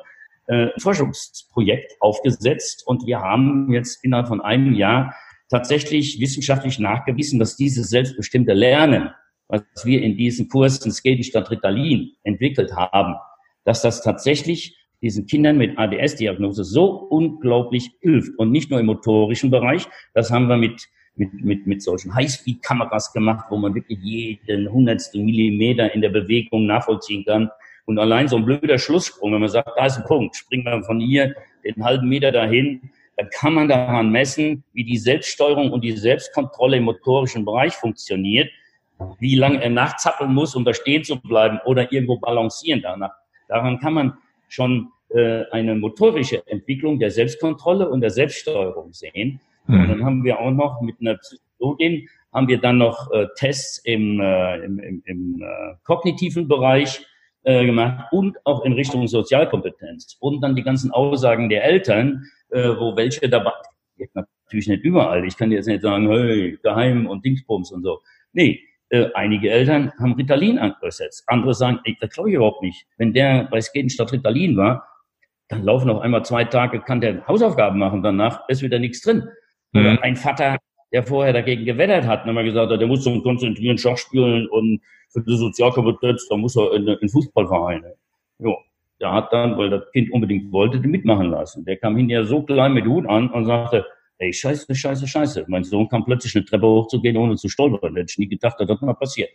äh, 0.48 0.66
ein 0.66 0.80
Forschungsprojekt 0.80 1.96
aufgesetzt 2.00 2.82
und 2.86 3.06
wir 3.06 3.20
haben 3.20 3.72
jetzt 3.72 4.04
innerhalb 4.04 4.28
von 4.28 4.40
einem 4.40 4.74
Jahr 4.74 5.14
tatsächlich 5.48 6.20
wissenschaftlich 6.20 6.78
nachgewiesen, 6.78 7.38
dass 7.38 7.56
dieses 7.56 7.88
selbstbestimmte 7.88 8.52
Lernen, 8.52 9.10
was 9.50 9.62
wir 9.84 10.02
in 10.02 10.16
diesen 10.16 10.48
Kursen 10.48 10.92
Skating 10.92 11.24
statt 11.24 11.50
Ritalin 11.50 12.12
entwickelt 12.22 12.72
haben, 12.74 13.16
dass 13.64 13.82
das 13.82 14.02
tatsächlich 14.02 14.76
diesen 15.02 15.26
Kindern 15.26 15.56
mit 15.56 15.78
ADS-Diagnose 15.78 16.64
so 16.64 16.86
unglaublich 16.86 17.90
hilft. 18.00 18.38
Und 18.38 18.52
nicht 18.52 18.70
nur 18.70 18.80
im 18.80 18.86
motorischen 18.86 19.50
Bereich, 19.50 19.86
das 20.14 20.30
haben 20.30 20.46
wir 20.48 20.56
mit, 20.56 20.88
mit, 21.16 21.32
mit, 21.34 21.66
mit 21.66 21.82
solchen 21.82 22.14
Highspeed-Kameras 22.14 23.12
gemacht, 23.12 23.46
wo 23.50 23.56
man 23.56 23.74
wirklich 23.74 23.98
jeden 24.02 24.70
hundertstel 24.70 25.22
Millimeter 25.22 25.92
in 25.94 26.00
der 26.00 26.10
Bewegung 26.10 26.66
nachvollziehen 26.66 27.24
kann. 27.24 27.50
Und 27.86 27.98
allein 27.98 28.28
so 28.28 28.36
ein 28.36 28.44
blöder 28.44 28.78
Schlusssprung, 28.78 29.32
wenn 29.32 29.40
man 29.40 29.48
sagt, 29.48 29.70
da 29.76 29.86
ist 29.86 29.96
ein 29.96 30.04
Punkt, 30.04 30.36
springen 30.36 30.64
wir 30.64 30.82
von 30.84 31.00
hier 31.00 31.34
den 31.64 31.82
halben 31.82 32.08
Meter 32.08 32.30
dahin, 32.30 32.90
dann 33.16 33.28
kann 33.30 33.54
man 33.54 33.68
daran 33.68 34.10
messen, 34.10 34.64
wie 34.72 34.84
die 34.84 34.96
Selbststeuerung 34.96 35.72
und 35.72 35.82
die 35.82 35.92
Selbstkontrolle 35.92 36.76
im 36.76 36.84
motorischen 36.84 37.44
Bereich 37.44 37.74
funktioniert, 37.74 38.50
wie 39.18 39.34
lange 39.34 39.62
er 39.62 39.70
nachzappeln 39.70 40.32
muss, 40.32 40.54
um 40.54 40.64
da 40.64 40.74
stehen 40.74 41.04
zu 41.04 41.20
bleiben 41.20 41.58
oder 41.64 41.92
irgendwo 41.92 42.18
balancieren 42.18 42.82
danach. 42.82 43.12
Daran 43.48 43.78
kann 43.78 43.94
man 43.94 44.12
schon 44.48 44.90
äh, 45.10 45.44
eine 45.50 45.74
motorische 45.74 46.46
Entwicklung 46.46 46.98
der 46.98 47.10
Selbstkontrolle 47.10 47.88
und 47.88 48.00
der 48.00 48.10
Selbststeuerung 48.10 48.92
sehen. 48.92 49.40
Mhm. 49.66 49.80
Und 49.80 49.88
dann 49.88 50.04
haben 50.04 50.24
wir 50.24 50.38
auch 50.38 50.50
noch 50.50 50.80
mit 50.80 50.96
einer 51.00 51.16
Psychologin 51.16 52.08
haben 52.32 52.48
wir 52.48 52.58
dann 52.58 52.78
noch 52.78 53.10
äh, 53.10 53.26
Tests 53.36 53.78
im, 53.78 54.20
äh, 54.20 54.58
im, 54.64 54.78
im, 54.78 55.02
im 55.04 55.42
äh, 55.42 55.74
kognitiven 55.84 56.46
Bereich 56.46 57.04
äh, 57.42 57.66
gemacht 57.66 58.12
und 58.12 58.38
auch 58.44 58.64
in 58.64 58.72
Richtung 58.72 59.06
Sozialkompetenz. 59.08 60.16
Und 60.20 60.40
dann 60.40 60.54
die 60.54 60.62
ganzen 60.62 60.90
Aussagen 60.92 61.48
der 61.48 61.64
Eltern, 61.64 62.24
äh, 62.50 62.68
wo 62.68 62.96
welche 62.96 63.28
dabei, 63.28 63.52
natürlich 64.44 64.68
nicht 64.68 64.84
überall. 64.84 65.24
Ich 65.24 65.36
kann 65.36 65.50
jetzt 65.50 65.66
nicht 65.66 65.82
sagen, 65.82 66.08
hey, 66.08 66.58
geheim 66.62 67.06
und 67.06 67.24
Dingsbums 67.24 67.72
und 67.72 67.82
so. 67.82 68.00
Nee, 68.32 68.60
äh, 68.90 69.08
einige 69.14 69.50
Eltern 69.50 69.92
haben 69.98 70.12
Ritalin 70.14 70.58
angesetzt. 70.58 71.24
Andere 71.26 71.54
sagen, 71.54 71.80
ey, 71.84 71.96
das 72.00 72.10
glaube 72.10 72.30
ich 72.30 72.36
überhaupt 72.36 72.62
nicht. 72.62 72.86
Wenn 72.98 73.12
der 73.12 73.48
bei 73.50 73.60
Skaten 73.60 73.90
statt 73.90 74.12
Ritalin 74.12 74.56
war, 74.56 74.86
dann 75.48 75.64
laufen 75.64 75.90
auf 75.90 76.00
einmal 76.00 76.24
zwei 76.24 76.44
Tage, 76.44 76.80
kann 76.80 77.00
der 77.00 77.26
Hausaufgaben 77.26 77.78
machen, 77.78 78.02
danach 78.02 78.48
ist 78.48 78.62
wieder 78.62 78.78
nichts 78.78 79.00
drin. 79.00 79.28
Mhm. 79.72 79.98
Ein 80.02 80.16
Vater 80.16 80.58
der 80.92 81.04
vorher 81.04 81.32
dagegen 81.32 81.64
gewettert 81.64 82.06
hat 82.06 82.24
und 82.24 82.30
immer 82.30 82.42
gesagt 82.42 82.72
hat, 82.72 82.80
der 82.80 82.88
muss 82.88 83.02
zum 83.02 83.22
Konzentrieren 83.22 83.78
Schach 83.78 83.96
spielen 83.96 84.48
und 84.48 84.80
für 85.10 85.22
die 85.22 85.36
Sozialkompetenz, 85.36 86.28
da 86.28 86.36
muss 86.36 86.56
er 86.56 86.72
in, 86.74 86.86
in 86.86 87.08
Fußballvereine. 87.08 87.94
Jo, 88.38 88.56
der 89.00 89.12
hat 89.12 89.32
dann, 89.32 89.56
weil 89.56 89.70
das 89.70 89.90
Kind 89.92 90.10
unbedingt 90.12 90.52
wollte, 90.52 90.80
die 90.80 90.88
mitmachen 90.88 91.30
lassen. 91.30 91.64
Der 91.64 91.76
kam 91.76 91.96
hinterher 91.96 92.24
so 92.24 92.42
klein 92.42 92.74
mit 92.74 92.86
Hut 92.86 93.06
an 93.06 93.30
und 93.30 93.46
sagte, 93.46 93.86
ey, 94.20 94.32
scheiße, 94.32 94.74
scheiße, 94.74 95.08
scheiße. 95.08 95.46
Mein 95.48 95.64
Sohn 95.64 95.88
kam 95.88 96.04
plötzlich 96.04 96.36
eine 96.36 96.44
Treppe 96.44 96.66
hochzugehen, 96.66 97.16
ohne 97.16 97.36
zu 97.36 97.48
stolpern. 97.48 97.96
Hätte 97.96 98.10
ich 98.10 98.18
nie 98.18 98.28
gedacht, 98.28 98.60
dass 98.60 98.68
das 98.68 98.80
mal 98.82 98.94
passiert. 98.94 99.30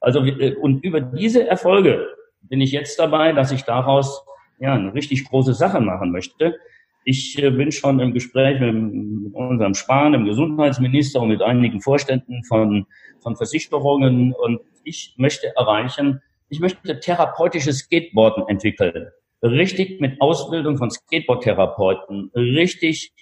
Also, 0.00 0.24
äh, 0.24 0.54
und 0.56 0.84
über 0.84 1.00
diese 1.00 1.46
Erfolge 1.46 2.06
bin 2.42 2.60
ich 2.60 2.72
jetzt 2.72 2.98
dabei, 2.98 3.32
dass 3.32 3.52
ich 3.52 3.62
daraus 3.62 4.24
ja 4.58 4.74
eine 4.74 4.92
richtig 4.92 5.24
große 5.24 5.54
Sache 5.54 5.80
machen 5.80 6.10
möchte. 6.10 6.56
Ich 7.04 7.40
äh, 7.40 7.50
bin 7.50 7.70
schon 7.70 8.00
im 8.00 8.12
Gespräch 8.12 8.60
mit, 8.60 9.34
unserem 9.34 9.74
Spahn, 9.74 10.12
dem 10.12 10.24
Gesundheitsminister 10.24 11.20
und 11.20 11.28
mit 11.28 11.40
einigen 11.40 11.80
Vorständen 11.80 12.42
von, 12.44 12.86
von 13.20 13.36
Versicherungen 13.36 14.32
und 14.32 14.60
ich 14.82 15.14
möchte 15.16 15.54
erreichen, 15.56 16.20
ich 16.48 16.60
möchte 16.60 17.00
therapeutisches 17.00 17.78
Skateboarden 17.78 18.48
entwickeln. 18.48 19.08
Richtig 19.42 20.00
mit 20.00 20.20
Ausbildung 20.20 20.76
von 20.76 20.90
Skateboard-Therapeuten, 20.90 22.30
richtig 22.34 23.12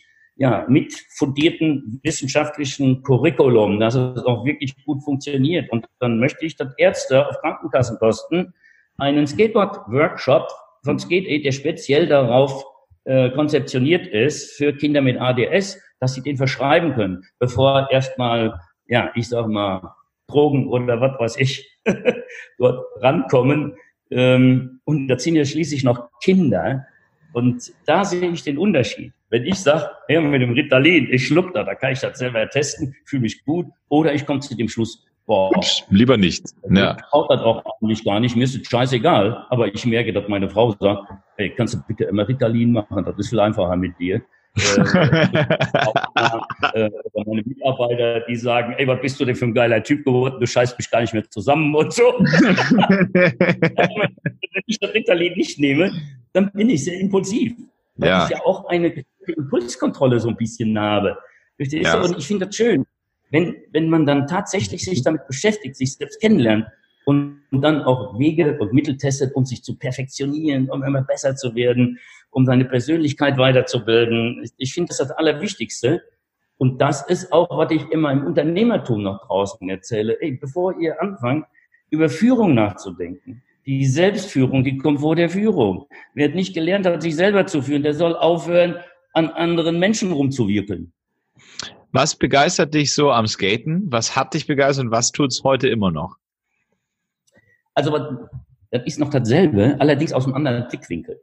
ja, 0.43 0.67
mit 0.69 0.93
fundierten 1.11 2.01
wissenschaftlichen 2.03 3.05
Curriculum, 3.05 3.79
dass 3.79 3.95
es 3.95 4.25
auch 4.25 4.45
wirklich 4.45 4.75
gut 4.85 5.01
funktioniert. 5.05 5.71
Und 5.71 5.87
dann 6.01 6.19
möchte 6.19 6.45
ich, 6.45 6.57
dass 6.57 6.75
Ärzte 6.79 7.29
auf 7.29 7.41
Krankenkassenkosten 7.43 8.53
einen 8.99 9.29
Skateboard-Workshop 9.29 10.49
von 10.85 10.99
Skate 10.99 11.45
der 11.45 11.53
speziell 11.53 12.09
darauf 12.09 12.65
äh, 13.05 13.31
konzeptioniert 13.31 14.09
ist 14.09 14.57
für 14.57 14.73
Kinder 14.73 15.01
mit 15.01 15.21
ADS, 15.21 15.81
dass 16.01 16.15
sie 16.15 16.23
den 16.23 16.37
verschreiben 16.37 16.95
können, 16.95 17.23
bevor 17.39 17.89
erstmal, 17.93 18.59
ja, 18.89 19.13
ich 19.15 19.29
sag 19.29 19.47
mal, 19.47 19.95
Drogen 20.27 20.67
oder 20.67 21.01
was 21.01 21.21
weiß 21.21 21.37
ich 21.37 21.79
dort 22.59 22.85
rankommen. 23.01 23.77
Ähm, 24.11 24.81
und 24.83 25.07
da 25.07 25.17
sind 25.21 25.37
ja 25.37 25.45
schließlich 25.45 25.85
noch 25.85 26.09
Kinder. 26.21 26.85
Und 27.33 27.73
da 27.87 28.05
sehe 28.05 28.29
ich 28.29 28.43
den 28.43 28.59
Unterschied. 28.59 29.13
Wenn 29.33 29.45
ich 29.47 29.59
sage, 29.61 29.89
hey, 30.09 30.21
mit 30.21 30.43
dem 30.43 30.53
Ritalin, 30.53 31.09
ich 31.11 31.29
schluck 31.29 31.55
da, 31.55 31.65
da 31.65 31.75
kann 31.75 31.95
ich 31.95 32.01
das 32.01 32.19
selber 32.19 32.47
testen, 32.51 32.95
fühle 33.07 33.23
mich 33.23 33.43
gut. 33.47 33.65
Oder 33.89 34.13
ich 34.13 34.27
komme 34.27 34.41
zu 34.41 34.55
dem 34.55 34.69
Schluss, 34.69 35.07
boah. 35.25 35.57
Ups, 35.57 35.85
lieber 35.89 36.19
nicht. 36.19 36.45
Ja. 36.69 36.99
Ich 36.99 37.05
brauche 37.11 37.35
das 37.35 37.43
auch 37.43 37.65
eigentlich 37.81 38.05
gar 38.05 38.21
nicht. 38.21 38.37
Mir 38.37 38.45
ist 38.45 38.55
es 38.55 38.69
scheißegal. 38.69 39.47
Aber 39.49 39.75
ich 39.75 39.87
merke, 39.87 40.13
dass 40.13 40.29
meine 40.29 40.51
Frau 40.51 40.77
sagt, 40.79 41.11
hey, 41.39 41.49
kannst 41.57 41.73
du 41.73 41.79
bitte 41.89 42.05
immer 42.05 42.29
Ritalin 42.29 42.73
machen? 42.73 43.07
Das 43.07 43.17
ist 43.17 43.31
viel 43.31 43.41
einfacher 43.41 43.75
mit 43.75 43.99
dir. 43.99 44.21
äh, 44.55 44.61
äh, 46.75 46.91
meine 47.25 47.43
Mitarbeiter, 47.43 48.21
die 48.29 48.37
sagen, 48.37 48.75
ey, 48.77 48.87
was 48.87 49.01
bist 49.01 49.19
du 49.19 49.25
denn 49.25 49.35
für 49.35 49.47
ein 49.47 49.55
geiler 49.55 49.83
Typ 49.83 50.05
geworden, 50.05 50.41
du 50.41 50.47
scheißt 50.47 50.77
mich 50.77 50.91
gar 50.91 51.01
nicht 51.01 51.15
mehr 51.15 51.25
zusammen 51.31 51.75
und 51.75 51.91
so. 51.91 52.03
Wenn 52.19 52.55
ich 54.67 54.79
das 54.79 54.93
Ritalin 54.93 55.33
nicht 55.39 55.59
nehme, 55.59 55.91
dann 56.35 56.53
bin 56.53 56.69
ich 56.69 56.85
sehr 56.85 57.01
impulsiv. 57.01 57.55
Weil 57.97 58.09
ja. 58.09 58.25
ich 58.25 58.31
ja 58.31 58.41
auch 58.45 58.65
eine 58.67 59.05
Impulskontrolle 59.27 60.21
so 60.21 60.29
ein 60.29 60.37
bisschen 60.37 60.79
habe. 60.79 61.19
Ja. 61.59 62.01
Und 62.01 62.19
ich 62.19 62.27
finde 62.27 62.47
das 62.47 62.57
schön, 62.57 62.87
wenn, 63.31 63.57
wenn 63.71 63.89
man 63.89 64.05
dann 64.07 64.27
tatsächlich 64.27 64.85
sich 64.85 65.03
damit 65.03 65.27
beschäftigt, 65.27 65.77
sich 65.77 65.95
selbst 65.95 66.21
kennenlernt 66.21 66.67
und, 67.05 67.43
und 67.51 67.63
dann 67.63 67.83
auch 67.83 68.19
Wege 68.19 68.59
und 68.59 68.73
Mittel 68.73 68.97
testet, 68.97 69.35
um 69.35 69.45
sich 69.45 69.63
zu 69.63 69.77
perfektionieren, 69.77 70.71
um 70.71 70.83
immer 70.83 71.03
besser 71.03 71.37
zu 71.37 71.55
werden, 71.55 71.99
um 72.31 72.47
seine 72.47 72.65
Persönlichkeit 72.65 73.39
weiterzubilden. 73.39 74.45
Ich 74.57 74.75
finde 74.75 74.89
das 74.89 74.99
das 74.99 75.11
Allerwichtigste. 75.11 76.03
Und 76.59 76.81
das 76.81 77.03
ist 77.09 77.33
auch, 77.33 77.49
was 77.57 77.73
ich 77.73 77.91
immer 77.91 78.13
im 78.13 78.25
Unternehmertum 78.25 79.03
noch 79.03 79.27
draußen 79.27 79.69
erzähle. 79.69 80.21
Ey, 80.21 80.33
bevor 80.33 80.79
ihr 80.79 81.01
anfangt, 81.01 81.47
über 81.91 82.09
Führung 82.09 82.55
nachzudenken, 82.55 83.43
die 83.67 83.87
Selbstführung, 83.87 84.65
die 84.65 84.79
kommt 84.79 85.01
vor 85.01 85.17
der 85.17 85.29
Führung. 85.29 85.87
Wer 86.15 86.29
nicht 86.31 86.55
gelernt 86.55 86.87
hat, 86.87 87.03
sich 87.03 87.17
selber 87.17 87.47
zu 87.47 87.63
führen, 87.63 87.83
der 87.83 87.95
soll 87.95 88.17
aufhören, 88.17 88.77
an 89.13 89.29
anderen 89.29 89.79
Menschen 89.79 90.13
rumzuwirkeln. 90.13 90.93
Was 91.93 92.17
begeistert 92.17 92.75
dich 92.75 92.95
so 92.95 93.11
am 93.11 93.27
Skaten? 93.27 93.85
Was 93.91 94.17
hat 94.17 94.35
dich 94.35 94.47
begeistert 94.47 94.87
und 94.87 94.91
was 94.91 95.13
tut's 95.13 95.45
heute 95.45 95.69
immer 95.69 95.91
noch? 95.91 96.17
Also, 97.75 97.99
das 98.71 98.83
ist 98.87 98.99
noch 98.99 99.11
dasselbe, 99.11 99.77
allerdings 99.79 100.13
aus 100.13 100.25
einem 100.25 100.35
anderen 100.35 100.69
Blickwinkel. 100.69 101.23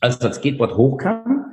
Als 0.00 0.18
das 0.18 0.36
Skateboard 0.36 0.76
hochkam, 0.76 1.44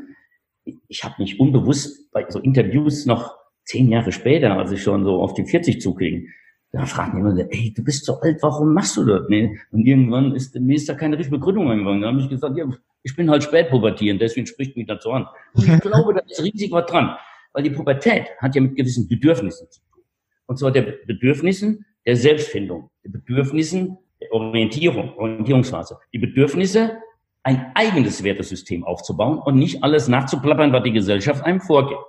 ich 0.87 1.03
habe 1.03 1.15
mich 1.19 1.39
unbewusst 1.39 2.11
bei 2.11 2.25
so 2.29 2.39
Interviews 2.39 3.05
noch 3.05 3.35
zehn 3.65 3.89
Jahre 3.89 4.11
später, 4.11 4.57
als 4.57 4.71
ich 4.71 4.81
schon 4.81 5.03
so 5.03 5.21
auf 5.21 5.33
die 5.33 5.45
40 5.45 5.81
zuging, 5.81 6.29
da 6.71 6.85
fragt 6.85 7.15
jemand, 7.15 7.39
ey, 7.49 7.73
du 7.75 7.83
bist 7.83 8.05
so 8.05 8.19
alt, 8.21 8.41
warum 8.41 8.73
machst 8.73 8.95
du 8.95 9.03
das? 9.03 9.27
Nee. 9.27 9.59
Und 9.71 9.85
irgendwann 9.85 10.33
ist 10.35 10.55
mir 10.55 10.75
ist 10.75 10.87
da 10.87 10.93
keine 10.93 11.17
richtige 11.17 11.37
Begründung 11.37 11.69
eingegangen. 11.69 12.01
Da 12.01 12.07
habe 12.07 12.21
ich 12.21 12.29
gesagt, 12.29 12.57
ja, 12.57 12.65
ich 13.03 13.15
bin 13.15 13.29
halt 13.29 13.43
spätpubertierend, 13.43 14.21
deswegen 14.21 14.47
spricht 14.47 14.77
mich 14.77 14.87
dazu 14.87 15.11
an. 15.11 15.27
Und 15.53 15.67
ich 15.67 15.79
glaube, 15.81 16.13
da 16.13 16.21
ist 16.21 16.41
riesig 16.41 16.71
was 16.71 16.85
dran. 16.85 17.15
Weil 17.53 17.63
die 17.63 17.71
Pubertät 17.71 18.27
hat 18.37 18.55
ja 18.55 18.61
mit 18.61 18.75
gewissen 18.75 19.07
Bedürfnissen 19.09 19.69
zu 19.69 19.81
tun. 19.81 20.03
Und 20.45 20.57
zwar 20.59 20.71
der 20.71 20.83
Bedürfnissen 21.05 21.85
der 22.05 22.15
Selbstfindung, 22.15 22.89
der 23.03 23.09
Bedürfnissen 23.09 23.97
der 24.21 24.31
Orientierung, 24.31 25.17
Orientierungsphase. 25.17 25.97
Die 26.13 26.19
Bedürfnisse, 26.19 26.97
ein 27.43 27.71
eigenes 27.75 28.23
Wertesystem 28.23 28.83
aufzubauen 28.85 29.39
und 29.39 29.55
nicht 29.55 29.83
alles 29.83 30.07
nachzuplappern, 30.07 30.71
was 30.71 30.83
die 30.83 30.93
Gesellschaft 30.93 31.43
einem 31.43 31.59
vorgibt. 31.59 31.99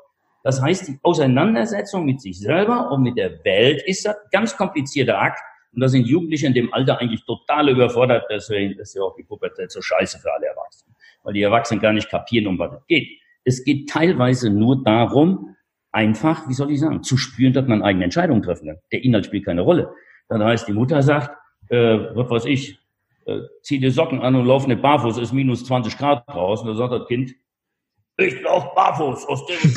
Das 0.42 0.60
heißt, 0.60 0.88
die 0.88 0.98
Auseinandersetzung 1.02 2.04
mit 2.04 2.20
sich 2.20 2.38
selber 2.38 2.90
und 2.90 3.02
mit 3.02 3.16
der 3.16 3.44
Welt 3.44 3.82
ist 3.86 4.06
ein 4.06 4.14
ganz 4.32 4.56
komplizierter 4.56 5.20
Akt. 5.20 5.40
Und 5.72 5.80
da 5.80 5.88
sind 5.88 6.06
Jugendliche 6.06 6.46
in 6.46 6.54
dem 6.54 6.72
Alter 6.74 6.98
eigentlich 6.98 7.24
total 7.24 7.68
überfordert. 7.68 8.24
Deswegen 8.30 8.78
ist 8.78 8.94
ja 8.94 9.02
auch 9.02 9.14
die 9.16 9.22
Pubertät 9.22 9.70
so 9.70 9.80
scheiße 9.80 10.18
für 10.18 10.32
alle 10.32 10.46
Erwachsenen. 10.46 10.94
Weil 11.22 11.34
die 11.34 11.42
Erwachsenen 11.42 11.80
gar 11.80 11.92
nicht 11.92 12.10
kapieren, 12.10 12.48
um 12.48 12.58
was 12.58 12.74
es 12.74 12.86
geht. 12.86 13.08
Es 13.44 13.64
geht 13.64 13.88
teilweise 13.88 14.50
nur 14.50 14.82
darum, 14.82 15.56
einfach, 15.92 16.48
wie 16.48 16.54
soll 16.54 16.70
ich 16.70 16.80
sagen, 16.80 17.02
zu 17.02 17.16
spüren, 17.16 17.52
dass 17.52 17.66
man 17.66 17.82
eigene 17.82 18.04
Entscheidungen 18.04 18.42
treffen 18.42 18.66
kann. 18.66 18.78
Der 18.90 19.04
Inhalt 19.04 19.26
spielt 19.26 19.44
keine 19.44 19.62
Rolle. 19.62 19.92
Dann 20.28 20.42
heißt, 20.42 20.66
die 20.66 20.72
Mutter 20.72 21.02
sagt, 21.02 21.30
äh, 21.68 21.98
was 22.14 22.30
weiß 22.30 22.44
ich, 22.46 22.78
äh, 23.26 23.40
zieh 23.62 23.78
dir 23.78 23.92
Socken 23.92 24.20
an 24.20 24.34
und 24.34 24.46
lauf 24.46 24.66
nicht 24.66 24.82
barfuß, 24.82 25.18
ist 25.18 25.32
minus 25.32 25.64
20 25.64 25.96
Grad 25.96 26.28
draußen. 26.28 26.66
Da 26.66 26.74
sagt 26.74 26.92
das 26.92 27.06
Kind, 27.06 27.34
ich 28.18 28.40
lauf 28.42 28.74
barfuß, 28.74 29.26
aus 29.26 29.46
dem 29.46 29.74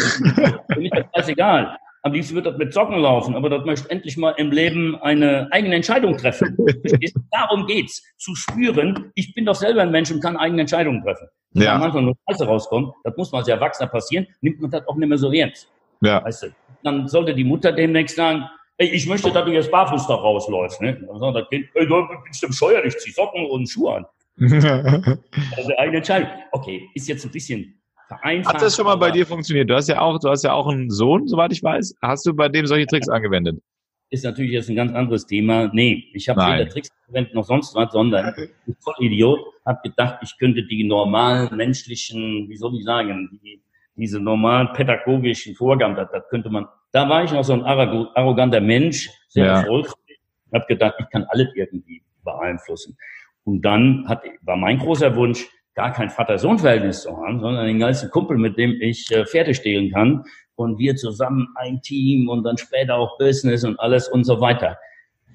Bin 0.68 0.82
ich 0.86 0.92
das 0.92 1.06
scheißegal. 1.16 1.78
Am 2.04 2.14
liebsten 2.14 2.36
wird 2.36 2.46
das 2.46 2.58
mit 2.58 2.72
Socken 2.72 3.00
laufen, 3.00 3.36
aber 3.36 3.50
das 3.50 3.66
möchte 3.66 3.90
endlich 3.90 4.16
mal 4.16 4.32
im 4.38 4.52
Leben 4.52 4.96
eine 5.02 5.48
eigene 5.52 5.76
Entscheidung 5.76 6.16
treffen. 6.18 6.56
Darum 7.32 7.66
geht's, 7.66 8.04
zu 8.18 8.36
spüren, 8.36 9.12
ich 9.16 9.34
bin 9.34 9.46
doch 9.46 9.56
selber 9.56 9.82
ein 9.82 9.90
Mensch 9.90 10.12
und 10.12 10.22
kann 10.22 10.38
eigene 10.38 10.62
Entscheidungen 10.62 11.02
treffen. 11.02 11.28
Wenn 11.54 11.64
ja. 11.64 11.76
am 11.76 11.82
Anfang 11.82 12.06
nur 12.06 12.16
Scheiße 12.30 12.46
rauskommt, 12.46 12.94
das 13.04 13.18
muss 13.18 13.32
man 13.32 13.40
als 13.40 13.48
Erwachsener 13.48 13.90
passieren, 13.90 14.28
nimmt 14.42 14.62
man 14.62 14.70
das 14.70 14.88
auch 14.88 14.96
nicht 14.96 15.08
mehr 15.08 15.18
so 15.18 15.32
ernst. 15.32 15.68
Ja. 16.02 16.24
Weißt 16.24 16.44
du? 16.44 16.48
Dann 16.84 17.08
sollte 17.08 17.34
die 17.34 17.44
Mutter 17.44 17.72
demnächst 17.72 18.18
sagen, 18.18 18.44
ey, 18.78 18.90
ich 18.90 19.08
möchte, 19.08 19.32
dass 19.32 19.46
du 19.46 19.52
jetzt 19.52 19.72
barfuß 19.72 20.06
da 20.06 20.14
rausläufst. 20.14 20.82
Ne? 20.82 21.02
Dann 21.08 21.20
sagt 21.20 21.38
das 21.38 21.50
Kind, 21.50 21.66
ey, 21.74 21.88
du 21.88 22.08
bist 22.28 22.44
im 22.44 22.52
Scheuer, 22.52 22.84
ich 22.84 22.98
zieh 22.98 23.12
Socken 23.12 23.46
und 23.48 23.68
Schuhe 23.68 23.96
an. 23.96 24.06
also 25.58 25.78
eigene 25.78 25.98
Entscheidung. 25.98 26.30
Okay, 26.52 26.88
ist 26.94 27.08
jetzt 27.08 27.26
ein 27.26 27.32
bisschen 27.32 27.82
vereinfacht. 28.08 28.56
Hat 28.56 28.62
das 28.62 28.76
schon 28.76 28.86
mal 28.86 28.96
bei 28.96 29.12
dir 29.12 29.26
funktioniert? 29.26 29.70
Du 29.70 29.76
hast 29.76 29.88
ja 29.88 30.00
auch, 30.00 30.20
du 30.20 30.30
hast 30.30 30.44
ja 30.44 30.54
auch 30.54 30.68
einen 30.68 30.90
Sohn, 30.90 31.28
soweit 31.28 31.52
ich 31.52 31.64
weiß. 31.64 31.96
Hast 32.02 32.26
du 32.26 32.34
bei 32.34 32.50
dem 32.50 32.66
solche 32.66 32.86
Tricks 32.88 33.10
angewendet? 33.10 33.62
Ist 34.10 34.24
natürlich 34.24 34.52
jetzt 34.52 34.70
ein 34.70 34.76
ganz 34.76 34.94
anderes 34.94 35.26
Thema. 35.26 35.70
Nee, 35.74 36.06
ich 36.14 36.30
habe 36.30 36.40
weder 36.42 36.70
Tricks 36.70 36.90
angewendet 37.08 37.34
noch 37.34 37.46
sonst 37.46 37.76
was, 37.76 37.92
sondern 37.92 38.34
ich 38.68 38.76
voll 38.80 38.94
Idiot, 39.00 39.40
habe 39.66 39.80
gedacht, 39.84 40.20
ich 40.22 40.38
könnte 40.38 40.64
die 40.64 40.84
normalen 40.84 41.56
menschlichen, 41.56 42.48
wie 42.48 42.56
soll 42.56 42.76
ich 42.78 42.86
sagen, 42.86 43.40
die 43.44 43.62
diese 43.96 44.20
normalen 44.20 44.72
pädagogischen 44.74 45.56
Vorgaben, 45.56 45.96
das, 45.96 46.10
das 46.12 46.28
könnte 46.30 46.50
man, 46.50 46.68
da 46.92 47.08
war 47.08 47.24
ich 47.24 47.32
noch 47.32 47.44
so 47.44 47.54
ein 47.54 47.64
arroganter 47.64 48.62
Mensch, 48.62 49.10
sehr 49.30 49.46
ja. 49.46 49.60
erfolgreich, 49.60 50.20
habe 50.54 50.66
gedacht, 50.68 50.96
ich 51.00 51.10
kann 51.10 51.26
alles 51.30 51.48
irgendwie 51.56 52.02
beeinflussen. 52.24 52.98
Und 53.44 53.62
dann 53.62 54.06
hat, 54.08 54.24
war 54.42 54.58
mein 54.58 54.80
großer 54.80 55.16
Wunsch, 55.16 55.46
gar 55.76 55.92
kein 55.92 56.10
Vater-Sohn-Verhältnis 56.10 57.04
zu 57.04 57.16
haben, 57.18 57.42
sondern 57.42 57.68
den 57.68 57.80
geilsten 57.80 58.10
Kumpel, 58.10 58.38
mit 58.38 58.58
dem 58.58 58.80
ich 58.82 59.12
äh, 59.12 59.26
Pferde 59.26 59.54
stehlen 59.54 59.92
kann 59.92 60.24
und 60.56 60.80
wir 60.80 60.96
zusammen 60.96 61.50
ein 61.56 61.82
Team 61.82 62.30
und 62.30 62.44
dann 62.44 62.58
später 62.58 62.96
auch 62.96 63.18
Business 63.18 63.64
und 63.64 63.80
alles 63.80 64.08
und 64.08 64.24
so 64.24 64.40
weiter. 64.40 64.78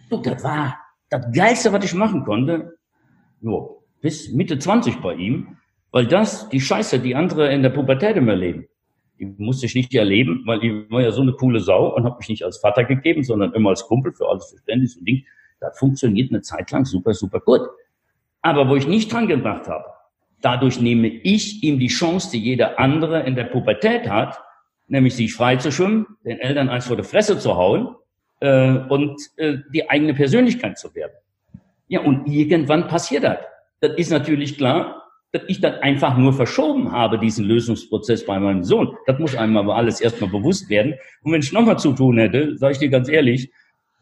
Du, 0.09 0.21
das 0.23 0.43
war 0.43 0.79
das 1.11 1.27
Geilste, 1.33 1.73
was 1.73 1.85
ich 1.85 1.95
machen 1.95 2.25
konnte, 2.25 2.75
jo, 3.43 3.83
bis 4.01 4.33
Mitte 4.33 4.59
20 4.59 5.01
bei 5.01 5.15
ihm, 5.15 5.59
weil 5.93 6.07
das 6.07 6.49
die 6.49 6.61
Scheiße, 6.61 7.01
die 7.01 7.15
andere 7.15 7.53
in 7.53 7.63
der 7.63 7.71
Pubertät 7.71 8.17
immer 8.17 8.35
leben, 8.35 8.67
die 9.19 9.27
musste 9.37 9.67
ich 9.67 9.75
nicht 9.75 9.95
erleben, 9.95 10.43
weil 10.47 10.65
ich 10.65 10.91
war 10.91 11.03
ja 11.03 11.11
so 11.11 11.21
eine 11.21 11.33
coole 11.33 11.61
Sau 11.61 11.95
und 11.95 12.05
habe 12.05 12.17
mich 12.17 12.31
nicht 12.31 12.45
als 12.45 12.59
Vater 12.59 12.85
gegeben, 12.85 13.23
sondern 13.23 13.53
immer 13.53 13.71
als 13.71 13.87
Kumpel 13.87 14.13
für 14.15 14.27
alles 14.27 14.49
Verständnis 14.49 14.97
und 14.97 15.07
Ding. 15.07 15.25
Das 15.61 15.79
funktioniert 15.79 16.31
eine 16.31 16.41
Zeit 16.41 16.71
lang 16.71 16.87
super, 16.87 17.13
super 17.13 17.41
gut. 17.41 17.61
Aber 18.41 18.69
wo 18.71 18.77
ich 18.77 18.87
nicht 18.87 19.13
dran 19.13 19.29
gedacht 19.29 19.69
habe, 19.69 19.85
dadurch 20.41 20.81
nehme 20.81 21.09
ich 21.09 21.63
ihm 21.63 21.79
die 21.79 21.89
Chance, 21.89 22.31
die 22.33 22.41
jeder 22.41 22.79
andere 22.79 23.23
in 23.23 23.35
der 23.35 23.45
Pubertät 23.45 24.09
hat, 24.09 24.41
nämlich 24.89 25.15
sich 25.15 25.35
frei 25.35 25.57
zu 25.57 25.71
schwimmen, 25.71 26.07
den 26.25 26.41
Eltern 26.41 26.69
eins 26.69 26.87
vor 26.87 26.97
der 26.97 27.05
Fresse 27.05 27.39
zu 27.39 27.57
hauen 27.57 27.95
äh, 28.41 28.73
und 28.89 29.21
äh, 29.37 29.59
die 29.73 29.89
eigene 29.89 30.15
Persönlichkeit 30.15 30.79
zu 30.79 30.95
werden. 30.95 31.13
Ja, 31.89 32.01
und 32.01 32.27
irgendwann 32.27 32.89
passiert 32.89 33.25
das. 33.25 33.39
Das 33.81 33.93
ist 33.97 34.11
natürlich 34.11 34.57
klar, 34.57 35.01
dass 35.33 35.43
ich 35.47 35.61
das 35.61 35.81
einfach 35.81 36.17
nur 36.17 36.33
verschoben 36.33 36.93
habe, 36.93 37.19
diesen 37.19 37.45
Lösungsprozess 37.45 38.27
bei 38.27 38.39
meinem 38.39 38.65
Sohn. 38.65 38.97
Das 39.07 39.19
muss 39.19 39.37
einem 39.37 39.57
aber 39.57 39.77
alles 39.77 40.01
erstmal 40.01 40.31
bewusst 40.31 40.69
werden. 40.69 40.95
Und 41.23 41.33
wenn 41.33 41.41
ich 41.41 41.53
nochmal 41.53 41.79
zu 41.79 41.93
tun 41.93 42.19
hätte, 42.19 42.57
sage 42.59 42.73
ich 42.73 42.79
dir 42.79 42.89
ganz 42.89 43.09
ehrlich, 43.09 43.51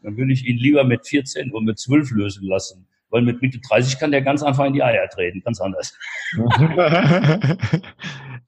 dann 0.01 0.17
würde 0.17 0.33
ich 0.33 0.45
ihn 0.45 0.57
lieber 0.57 0.83
mit 0.83 1.07
14 1.07 1.51
und 1.51 1.65
mit 1.65 1.77
12 1.77 2.11
lösen 2.11 2.47
lassen. 2.47 2.87
Weil 3.09 3.23
mit 3.23 3.41
Mitte 3.41 3.59
30 3.59 3.99
kann 3.99 4.11
der 4.11 4.21
ganz 4.21 4.43
einfach 4.43 4.65
in 4.65 4.73
die 4.73 4.83
Eier 4.83 5.09
treten, 5.09 5.41
ganz 5.41 5.59
anders. 5.59 5.97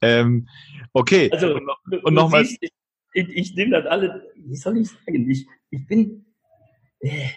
ähm, 0.01 0.47
Okay. 0.93 1.29
Also, 1.31 1.59
und 2.03 2.13
nochmal. 2.13 2.43
Ich, 2.43 2.59
ich, 3.13 3.29
ich 3.29 3.55
nehme 3.55 3.71
das 3.71 3.85
alle, 3.85 4.31
wie 4.35 4.55
soll 4.55 4.77
ich 4.77 4.89
sagen? 4.89 5.29
Ich, 5.29 5.47
ich 5.69 5.87
bin, 5.87 6.25
äh, 6.99 7.27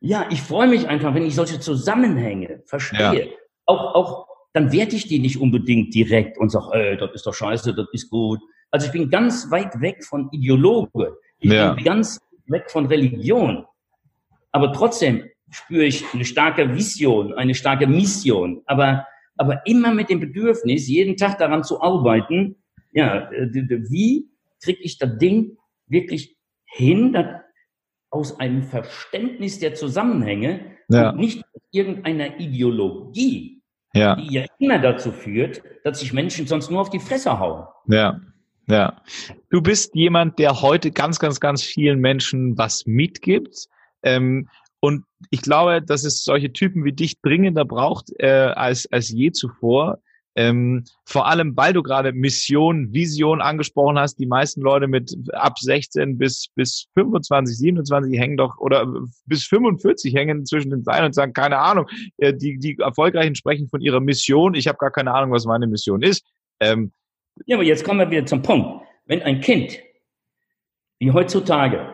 ja, 0.00 0.26
ich 0.30 0.42
freue 0.42 0.68
mich 0.68 0.88
einfach, 0.88 1.14
wenn 1.14 1.24
ich 1.24 1.34
solche 1.34 1.60
Zusammenhänge 1.60 2.62
verstehe. 2.66 3.26
Ja. 3.26 3.36
Auch, 3.66 3.94
auch, 3.94 4.26
dann 4.52 4.72
werte 4.72 4.96
ich 4.96 5.06
die 5.06 5.18
nicht 5.18 5.40
unbedingt 5.40 5.94
direkt 5.94 6.38
und 6.38 6.50
sage, 6.50 6.70
ey, 6.72 6.96
das 6.96 7.12
ist 7.14 7.26
doch 7.26 7.34
scheiße, 7.34 7.74
das 7.74 7.86
ist 7.92 8.10
gut. 8.10 8.40
Also 8.70 8.86
ich 8.86 8.92
bin 8.92 9.10
ganz 9.10 9.50
weit 9.50 9.80
weg 9.80 10.04
von 10.04 10.28
Ideologe. 10.32 11.16
Ich 11.38 11.50
ja. 11.50 11.72
bin 11.74 11.84
ganz 11.84 12.20
weg 12.46 12.70
von 12.70 12.86
Religion. 12.86 13.64
Aber 14.52 14.72
trotzdem 14.72 15.24
spüre 15.50 15.84
ich 15.84 16.04
eine 16.14 16.24
starke 16.24 16.74
Vision, 16.74 17.32
eine 17.34 17.54
starke 17.54 17.86
Mission. 17.86 18.62
Aber, 18.66 19.06
aber 19.36 19.66
immer 19.66 19.92
mit 19.92 20.10
dem 20.10 20.20
Bedürfnis, 20.20 20.88
jeden 20.88 21.16
Tag 21.16 21.38
daran 21.38 21.64
zu 21.64 21.80
arbeiten, 21.80 22.56
ja, 22.92 23.30
äh, 23.30 23.48
wie 23.52 24.28
kriege 24.62 24.80
ich 24.82 24.98
das 24.98 25.18
Ding 25.18 25.56
wirklich 25.86 26.36
hin, 26.64 27.12
dass 27.12 27.26
aus 28.10 28.40
einem 28.40 28.62
Verständnis 28.62 29.60
der 29.60 29.74
Zusammenhänge 29.74 30.76
ja. 30.88 31.10
und 31.10 31.18
nicht 31.18 31.44
irgendeiner 31.70 32.40
Ideologie, 32.40 33.62
ja. 33.94 34.16
die 34.16 34.34
ja 34.34 34.44
immer 34.58 34.78
dazu 34.78 35.12
führt, 35.12 35.62
dass 35.84 36.00
sich 36.00 36.12
Menschen 36.12 36.46
sonst 36.46 36.70
nur 36.70 36.80
auf 36.80 36.90
die 36.90 36.98
Fresse 36.98 37.38
hauen. 37.38 37.66
Ja. 37.86 38.20
Ja, 38.68 39.02
du 39.48 39.60
bist 39.60 39.96
jemand, 39.96 40.38
der 40.38 40.62
heute 40.62 40.92
ganz, 40.92 41.18
ganz, 41.18 41.40
ganz 41.40 41.60
vielen 41.60 41.98
Menschen 41.98 42.56
was 42.56 42.86
mitgibt. 42.86 43.66
Ähm, 44.04 44.48
und 44.80 45.04
ich 45.30 45.42
glaube, 45.42 45.82
dass 45.82 46.04
es 46.04 46.24
solche 46.24 46.52
Typen 46.52 46.84
wie 46.84 46.92
dich 46.92 47.20
dringender 47.20 47.64
braucht 47.64 48.10
äh, 48.18 48.52
als, 48.54 48.90
als 48.90 49.10
je 49.10 49.30
zuvor, 49.30 49.98
ähm, 50.36 50.84
vor 51.04 51.26
allem, 51.26 51.56
weil 51.56 51.72
du 51.72 51.82
gerade 51.82 52.12
Mission, 52.12 52.92
Vision 52.92 53.40
angesprochen 53.40 53.98
hast, 53.98 54.16
die 54.16 54.26
meisten 54.26 54.60
Leute 54.60 54.86
mit 54.86 55.12
ab 55.32 55.58
16 55.58 56.18
bis, 56.18 56.48
bis 56.54 56.86
25, 56.94 57.58
27 57.58 58.18
hängen 58.18 58.36
doch 58.36 58.56
oder 58.58 58.86
bis 59.26 59.44
45 59.46 60.14
hängen 60.14 60.46
zwischen 60.46 60.70
den 60.70 60.84
Seilen 60.84 61.06
und 61.06 61.14
sagen, 61.14 61.32
keine 61.32 61.58
Ahnung, 61.58 61.86
äh, 62.18 62.32
die, 62.32 62.58
die 62.58 62.78
Erfolgreichen 62.78 63.34
sprechen 63.34 63.68
von 63.68 63.80
ihrer 63.80 64.00
Mission. 64.00 64.54
Ich 64.54 64.68
habe 64.68 64.78
gar 64.78 64.92
keine 64.92 65.12
Ahnung, 65.12 65.32
was 65.32 65.46
meine 65.46 65.66
Mission 65.66 66.02
ist. 66.02 66.24
Ähm, 66.60 66.92
ja, 67.46 67.56
aber 67.56 67.64
jetzt 67.64 67.84
kommen 67.84 67.98
wir 67.98 68.10
wieder 68.10 68.24
zum 68.24 68.42
Punkt. 68.42 68.86
Wenn 69.06 69.22
ein 69.22 69.40
Kind, 69.40 69.80
wie 71.00 71.10
heutzutage, 71.10 71.92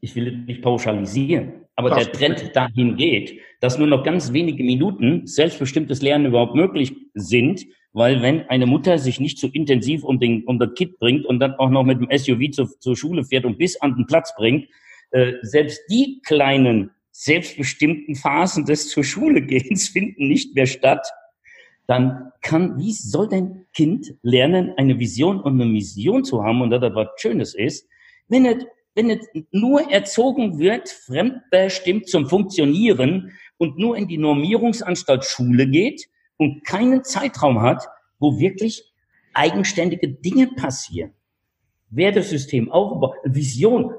ich 0.00 0.16
will 0.16 0.38
nicht 0.38 0.62
pauschalisieren, 0.62 1.65
aber 1.76 1.90
der 1.90 2.10
Trend 2.10 2.56
dahin 2.56 2.96
geht, 2.96 3.38
dass 3.60 3.78
nur 3.78 3.86
noch 3.86 4.02
ganz 4.02 4.32
wenige 4.32 4.64
Minuten 4.64 5.26
selbstbestimmtes 5.26 6.00
Lernen 6.02 6.26
überhaupt 6.26 6.54
möglich 6.54 6.94
sind, 7.14 7.66
weil 7.92 8.22
wenn 8.22 8.48
eine 8.48 8.66
Mutter 8.66 8.98
sich 8.98 9.20
nicht 9.20 9.38
so 9.38 9.46
intensiv 9.48 10.02
um, 10.02 10.18
den, 10.18 10.44
um 10.44 10.58
das 10.58 10.74
Kind 10.74 10.98
bringt 10.98 11.26
und 11.26 11.38
dann 11.38 11.54
auch 11.54 11.70
noch 11.70 11.84
mit 11.84 12.00
dem 12.00 12.08
SUV 12.10 12.50
zu, 12.50 12.66
zur 12.78 12.96
Schule 12.96 13.24
fährt 13.24 13.44
und 13.44 13.58
bis 13.58 13.80
an 13.80 13.94
den 13.94 14.06
Platz 14.06 14.34
bringt, 14.36 14.68
äh, 15.10 15.34
selbst 15.42 15.80
die 15.90 16.20
kleinen 16.24 16.90
selbstbestimmten 17.10 18.14
Phasen 18.14 18.64
des 18.64 18.88
zur 18.88 19.04
Schule 19.04 19.42
gehens 19.42 19.88
finden 19.92 20.28
nicht 20.28 20.54
mehr 20.54 20.66
statt, 20.66 21.06
dann 21.86 22.32
kann, 22.42 22.78
wie 22.78 22.92
soll 22.92 23.28
dein 23.28 23.66
Kind 23.74 24.14
lernen, 24.22 24.72
eine 24.76 24.98
Vision 24.98 25.40
und 25.40 25.60
eine 25.60 25.70
Mission 25.70 26.24
zu 26.24 26.42
haben 26.42 26.62
und 26.62 26.70
dass 26.70 26.80
das 26.80 26.94
was 26.94 27.08
Schönes 27.18 27.54
ist, 27.54 27.88
wenn 28.28 28.44
es 28.44 28.64
wenn 28.96 29.10
es 29.10 29.28
nur 29.52 29.92
erzogen 29.92 30.58
wird, 30.58 30.88
fremdbestimmt 30.88 32.08
zum 32.08 32.26
Funktionieren 32.28 33.32
und 33.58 33.78
nur 33.78 33.96
in 33.96 34.08
die 34.08 34.16
Normierungsanstalt 34.16 35.24
Schule 35.24 35.68
geht 35.68 36.08
und 36.38 36.64
keinen 36.64 37.04
Zeitraum 37.04 37.60
hat, 37.60 37.86
wo 38.18 38.38
wirklich 38.38 38.90
eigenständige 39.34 40.08
Dinge 40.08 40.48
passieren. 40.48 41.12
Wertesystem, 41.90 42.72
Aufbau, 42.72 43.14
Vision. 43.24 43.92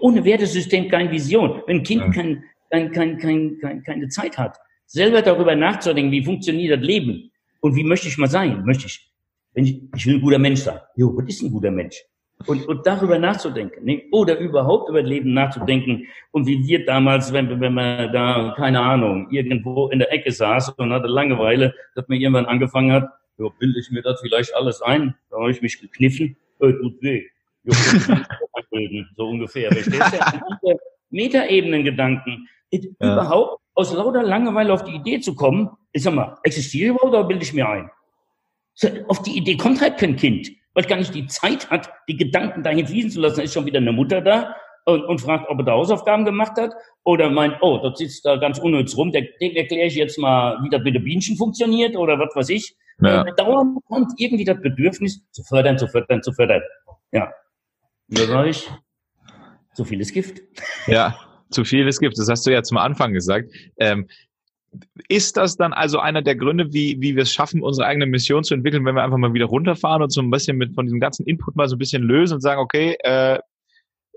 Ohne 0.00 0.24
Wertesystem 0.24 0.88
keine 0.88 1.10
Vision. 1.10 1.62
Wenn 1.66 1.78
ein 1.78 1.82
Kind 1.82 2.00
ja. 2.02 2.10
kein, 2.10 2.44
kein, 2.70 2.92
kein, 2.92 3.18
kein, 3.18 3.58
kein, 3.60 3.82
keine 3.82 4.08
Zeit 4.08 4.38
hat, 4.38 4.56
selber 4.86 5.20
darüber 5.20 5.56
nachzudenken, 5.56 6.12
wie 6.12 6.24
funktioniert 6.24 6.78
das 6.78 6.86
Leben 6.86 7.32
und 7.60 7.74
wie 7.74 7.84
möchte 7.84 8.06
ich 8.06 8.18
mal 8.18 8.28
sein, 8.28 8.64
möchte 8.64 8.86
ich, 8.86 9.10
wenn 9.52 9.64
ich, 9.64 9.82
ich 9.96 10.06
will 10.06 10.14
ein 10.16 10.20
guter 10.20 10.38
Mensch 10.38 10.60
sein. 10.60 10.78
Jo, 10.94 11.16
was 11.16 11.26
ist 11.26 11.42
ein 11.42 11.50
guter 11.50 11.72
Mensch? 11.72 12.04
Und, 12.46 12.66
und 12.68 12.86
darüber 12.86 13.18
nachzudenken 13.18 13.84
ne? 13.84 14.04
oder 14.12 14.38
überhaupt 14.38 14.88
über 14.88 15.02
das 15.02 15.08
Leben 15.10 15.34
nachzudenken 15.34 16.06
und 16.30 16.46
wie 16.46 16.66
wir 16.66 16.84
damals, 16.84 17.32
wenn, 17.32 17.60
wenn 17.60 17.74
man 17.74 18.12
da, 18.12 18.54
keine 18.56 18.80
Ahnung, 18.80 19.28
irgendwo 19.30 19.88
in 19.88 19.98
der 19.98 20.12
Ecke 20.12 20.30
saß 20.30 20.70
und 20.70 20.92
hatte 20.92 21.08
Langeweile, 21.08 21.74
dass 21.94 22.06
man 22.08 22.18
irgendwann 22.18 22.46
angefangen 22.46 22.92
hat, 22.92 23.08
ja, 23.38 23.48
bilde 23.58 23.80
ich 23.80 23.90
mir 23.90 24.02
das 24.02 24.20
vielleicht 24.20 24.54
alles 24.54 24.82
ein, 24.82 25.14
da 25.30 25.38
habe 25.38 25.50
ich 25.50 25.62
mich 25.62 25.80
gekniffen, 25.80 26.36
äh, 26.60 26.72
tut 26.72 27.02
weh. 27.02 27.24
So 29.16 29.28
ungefähr. 29.28 29.72
Verstehst 29.72 30.20
du? 30.62 30.78
Metaebenen-Gedanken. 31.10 32.48
Ja. 32.70 32.80
Überhaupt 33.00 33.60
aus 33.74 33.92
lauter 33.92 34.22
Langeweile 34.22 34.72
auf 34.72 34.84
die 34.84 34.94
Idee 34.94 35.20
zu 35.20 35.34
kommen, 35.34 35.70
ich 35.92 36.02
sag 36.02 36.14
mal, 36.14 36.36
existiere 36.42 36.84
ich 36.84 36.90
überhaupt 36.90 37.14
oder 37.14 37.24
bilde 37.24 37.42
ich 37.42 37.52
mir 37.52 37.68
ein? 37.68 37.90
Auf 39.08 39.22
die 39.22 39.36
Idee 39.36 39.56
kommt 39.56 39.80
halt 39.80 39.98
kein 39.98 40.16
Kind 40.16 40.50
weil 40.78 40.84
gar 40.84 40.96
nicht 40.96 41.12
die 41.12 41.26
Zeit 41.26 41.68
hat, 41.70 41.90
die 42.08 42.16
Gedanken 42.16 42.62
dahin 42.62 42.86
fließen 42.86 43.10
zu 43.10 43.20
lassen. 43.20 43.38
Da 43.38 43.42
ist 43.42 43.52
schon 43.52 43.66
wieder 43.66 43.78
eine 43.78 43.90
Mutter 43.90 44.20
da 44.20 44.54
und, 44.84 45.02
und 45.06 45.20
fragt, 45.20 45.50
ob 45.50 45.58
er 45.58 45.64
da 45.64 45.72
Hausaufgaben 45.72 46.24
gemacht 46.24 46.52
hat 46.56 46.70
oder 47.02 47.30
meint, 47.30 47.56
oh, 47.62 47.78
dort 47.78 47.98
sitzt 47.98 48.24
da 48.24 48.36
ganz 48.36 48.60
unnütz 48.60 48.96
rum, 48.96 49.10
der, 49.10 49.22
dem 49.40 49.56
erkläre 49.56 49.88
ich 49.88 49.96
jetzt 49.96 50.18
mal, 50.18 50.56
wie 50.62 50.70
das 50.70 50.80
mit 50.84 50.94
den 50.94 51.02
Bienchen 51.02 51.36
funktioniert 51.36 51.96
oder 51.96 52.16
was 52.20 52.28
weiß 52.36 52.50
ich. 52.50 52.76
Ja. 53.02 53.24
Dauernd 53.24 53.84
kommt 53.86 54.12
irgendwie 54.18 54.44
das 54.44 54.60
Bedürfnis 54.60 55.20
zu 55.32 55.42
fördern, 55.42 55.78
zu 55.78 55.88
fördern, 55.88 56.22
zu 56.22 56.32
fördern. 56.32 56.62
Ja. 57.10 57.32
Und 58.08 58.20
da 58.20 58.26
sage 58.26 58.50
ich, 58.50 58.70
zu 59.74 59.84
viel 59.84 60.00
ist 60.00 60.14
Gift. 60.14 60.40
Ja, 60.86 61.18
zu 61.50 61.64
viel 61.64 61.88
ist 61.88 61.98
Gift. 61.98 62.16
Das 62.18 62.28
hast 62.28 62.46
du 62.46 62.52
ja 62.52 62.62
zum 62.62 62.78
Anfang 62.78 63.12
gesagt. 63.12 63.50
Ähm, 63.78 64.06
ist 65.08 65.36
das 65.36 65.56
dann 65.56 65.72
also 65.72 65.98
einer 65.98 66.22
der 66.22 66.36
Gründe, 66.36 66.72
wie, 66.72 67.00
wie 67.00 67.16
wir 67.16 67.22
es 67.22 67.32
schaffen, 67.32 67.62
unsere 67.62 67.86
eigene 67.86 68.06
Mission 68.06 68.44
zu 68.44 68.54
entwickeln, 68.54 68.84
wenn 68.84 68.94
wir 68.94 69.02
einfach 69.02 69.16
mal 69.16 69.32
wieder 69.32 69.46
runterfahren 69.46 70.02
und 70.02 70.10
so 70.10 70.20
ein 70.20 70.30
bisschen 70.30 70.56
mit 70.56 70.74
von 70.74 70.86
diesem 70.86 71.00
ganzen 71.00 71.26
Input 71.26 71.56
mal 71.56 71.68
so 71.68 71.76
ein 71.76 71.78
bisschen 71.78 72.02
lösen 72.02 72.34
und 72.34 72.40
sagen, 72.40 72.60
okay, 72.60 72.96
äh, 73.00 73.38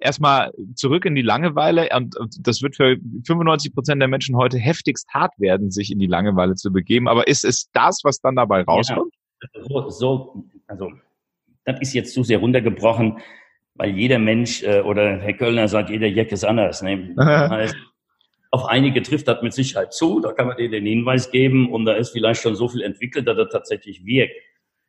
erstmal 0.02 0.52
zurück 0.76 1.06
in 1.06 1.16
die 1.16 1.22
Langeweile 1.22 1.90
und, 1.96 2.16
das 2.40 2.62
wird 2.62 2.76
für 2.76 2.98
95 3.26 3.74
Prozent 3.74 4.02
der 4.02 4.08
Menschen 4.08 4.36
heute 4.36 4.58
heftigst 4.58 5.08
hart 5.14 5.34
werden, 5.38 5.72
sich 5.72 5.92
in 5.92 6.00
die 6.00 6.08
Langeweile 6.08 6.56
zu 6.56 6.72
begeben. 6.72 7.08
Aber 7.08 7.28
ist 7.28 7.46
es 7.46 7.70
das, 7.72 8.02
was 8.04 8.20
dann 8.20 8.36
dabei 8.36 8.64
rauskommt? 8.64 9.14
Ja, 9.54 9.64
so, 9.64 9.90
so, 9.90 10.46
also 10.68 10.92
das 11.66 11.80
ist 11.82 11.94
jetzt 11.94 12.14
zu 12.14 12.24
sehr 12.24 12.40
runtergebrochen, 12.40 13.20
weil 13.76 13.92
jeder 13.92 14.20
Mensch 14.20 14.64
äh, 14.64 14.82
oder 14.82 15.20
Herr 15.20 15.34
Kölner 15.34 15.68
sagt, 15.68 15.90
jeder 15.90 16.08
Jack 16.08 16.32
ist 16.32 16.44
anders. 16.44 16.82
Ne? 16.82 17.16
auf 18.52 18.66
einige 18.66 19.02
trifft 19.02 19.30
das 19.30 19.42
mit 19.42 19.54
Sicherheit 19.54 19.94
zu, 19.94 20.20
da 20.20 20.34
kann 20.34 20.48
man 20.48 20.58
dir 20.58 20.70
den 20.70 20.86
Hinweis 20.86 21.32
geben 21.32 21.72
und 21.72 21.86
da 21.86 21.94
ist 21.94 22.12
vielleicht 22.12 22.42
schon 22.42 22.56
so 22.56 22.68
viel 22.68 22.82
entwickelt, 22.82 23.26
dass 23.28 23.38
das 23.38 23.50
tatsächlich 23.50 24.06
wirkt. 24.06 24.34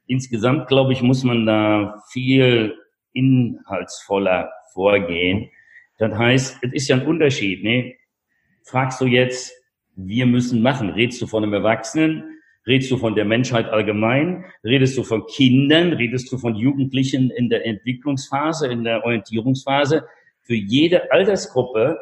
insgesamt, 0.09 0.67
glaube 0.67 0.93
ich, 0.93 1.01
muss 1.01 1.23
man 1.23 1.47
da 1.47 2.03
viel 2.11 2.77
inhaltsvoller 3.13 4.51
vorgehen. 4.73 5.49
Das 5.99 6.13
heißt, 6.13 6.59
es 6.63 6.73
ist 6.73 6.89
ja 6.89 6.97
ein 6.97 7.07
Unterschied. 7.07 7.63
Ne? 7.63 7.95
Fragst 8.65 9.01
du 9.01 9.07
jetzt, 9.07 9.53
wir 9.95 10.27
müssen 10.27 10.61
machen, 10.61 10.91
redest 10.91 11.23
du 11.23 11.29
von 11.29 11.45
einem 11.45 11.53
Erwachsenen, 11.55 12.41
redest 12.67 12.91
du 12.91 12.97
von 12.97 13.15
der 13.15 13.25
Menschheit 13.25 13.69
allgemein, 13.69 14.45
redest 14.65 14.99
du 14.99 15.05
von 15.05 15.25
Kindern, 15.27 15.93
redest 15.93 16.33
du 16.33 16.39
von 16.39 16.57
Jugendlichen 16.57 17.31
in 17.31 17.49
der 17.49 17.65
Entwicklungsphase, 17.65 18.67
in 18.67 18.83
der 18.83 19.05
Orientierungsphase. 19.05 20.05
Für 20.41 20.55
jede 20.55 21.13
Altersgruppe 21.13 21.99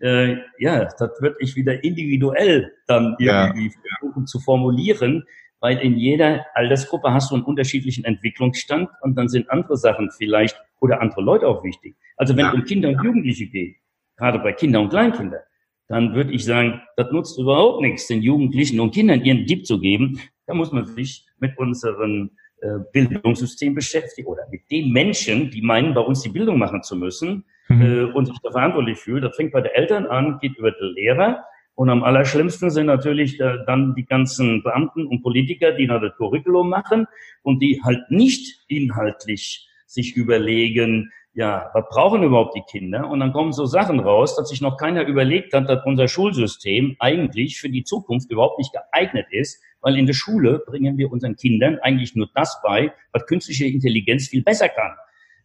äh, 0.00 0.36
ja, 0.58 0.84
das 0.84 1.10
wird 1.20 1.36
ich 1.40 1.56
wieder 1.56 1.82
individuell 1.82 2.72
dann 2.86 3.16
irgendwie 3.18 3.66
ja. 3.66 3.72
versuchen 3.98 4.26
zu 4.26 4.40
formulieren, 4.40 5.24
weil 5.60 5.78
in 5.78 5.96
jeder 5.96 6.46
Altersgruppe 6.54 7.12
hast 7.12 7.30
du 7.30 7.34
einen 7.34 7.44
unterschiedlichen 7.44 8.04
Entwicklungsstand 8.04 8.88
und 9.02 9.16
dann 9.16 9.28
sind 9.28 9.50
andere 9.50 9.76
Sachen 9.76 10.10
vielleicht 10.16 10.60
oder 10.80 11.00
andere 11.00 11.22
Leute 11.22 11.48
auch 11.48 11.64
wichtig. 11.64 11.96
Also 12.16 12.36
wenn 12.36 12.44
ja. 12.44 12.52
es 12.52 12.54
um 12.54 12.64
Kinder 12.64 12.90
und 12.90 13.02
Jugendliche 13.02 13.46
geht, 13.46 13.76
gerade 14.16 14.38
bei 14.38 14.52
Kindern 14.52 14.84
und 14.84 14.90
Kleinkinder, 14.90 15.40
dann 15.88 16.14
würde 16.14 16.32
ich 16.32 16.44
sagen, 16.44 16.82
das 16.96 17.10
nutzt 17.10 17.38
überhaupt 17.38 17.80
nichts, 17.80 18.06
den 18.06 18.22
Jugendlichen 18.22 18.78
und 18.78 18.92
Kindern 18.92 19.24
ihren 19.24 19.46
Tipp 19.46 19.66
zu 19.66 19.80
geben. 19.80 20.20
Da 20.46 20.54
muss 20.54 20.70
man 20.70 20.84
sich 20.84 21.26
mit 21.38 21.56
unserem 21.58 22.30
äh, 22.60 22.78
Bildungssystem 22.92 23.74
beschäftigen 23.74 24.28
oder 24.28 24.42
mit 24.50 24.70
den 24.70 24.92
Menschen, 24.92 25.50
die 25.50 25.62
meinen, 25.62 25.94
bei 25.94 26.00
uns 26.02 26.22
die 26.22 26.28
Bildung 26.28 26.58
machen 26.58 26.82
zu 26.82 26.94
müssen 26.94 27.44
mhm. 27.68 27.82
äh, 27.82 28.02
und 28.04 28.26
sich 28.26 28.38
da 28.42 28.50
verantwortlich 28.50 28.98
fühlen. 28.98 29.22
Das 29.22 29.36
fängt 29.36 29.52
bei 29.52 29.60
den 29.60 29.72
Eltern 29.72 30.06
an, 30.06 30.38
geht 30.40 30.56
über 30.56 30.70
die 30.70 30.92
Lehrer. 30.94 31.44
Und 31.74 31.90
am 31.90 32.02
allerschlimmsten 32.02 32.70
sind 32.70 32.86
natürlich 32.86 33.38
äh, 33.40 33.58
dann 33.66 33.94
die 33.94 34.04
ganzen 34.04 34.62
Beamten 34.62 35.06
und 35.06 35.22
Politiker, 35.22 35.72
die 35.72 35.86
noch 35.86 36.00
das 36.00 36.16
Curriculum 36.16 36.68
machen 36.68 37.06
und 37.42 37.60
die 37.62 37.80
halt 37.84 38.10
nicht 38.10 38.64
inhaltlich 38.68 39.68
sich 39.86 40.16
überlegen, 40.16 41.12
ja, 41.34 41.70
was 41.72 41.84
brauchen 41.88 42.24
überhaupt 42.24 42.56
die 42.56 42.64
Kinder? 42.68 43.08
Und 43.08 43.20
dann 43.20 43.32
kommen 43.32 43.52
so 43.52 43.64
Sachen 43.64 44.00
raus, 44.00 44.34
dass 44.34 44.48
sich 44.48 44.60
noch 44.60 44.76
keiner 44.76 45.06
überlegt 45.06 45.52
hat, 45.54 45.68
dass 45.68 45.86
unser 45.86 46.08
Schulsystem 46.08 46.96
eigentlich 46.98 47.60
für 47.60 47.68
die 47.68 47.84
Zukunft 47.84 48.32
überhaupt 48.32 48.58
nicht 48.58 48.72
geeignet 48.72 49.26
ist, 49.30 49.62
weil 49.80 49.96
in 49.96 50.06
der 50.06 50.14
Schule 50.14 50.64
bringen 50.66 50.98
wir 50.98 51.12
unseren 51.12 51.36
Kindern 51.36 51.78
eigentlich 51.80 52.16
nur 52.16 52.28
das 52.34 52.60
bei, 52.64 52.92
was 53.12 53.24
künstliche 53.26 53.66
Intelligenz 53.66 54.26
viel 54.26 54.42
besser 54.42 54.68
kann. 54.68 54.96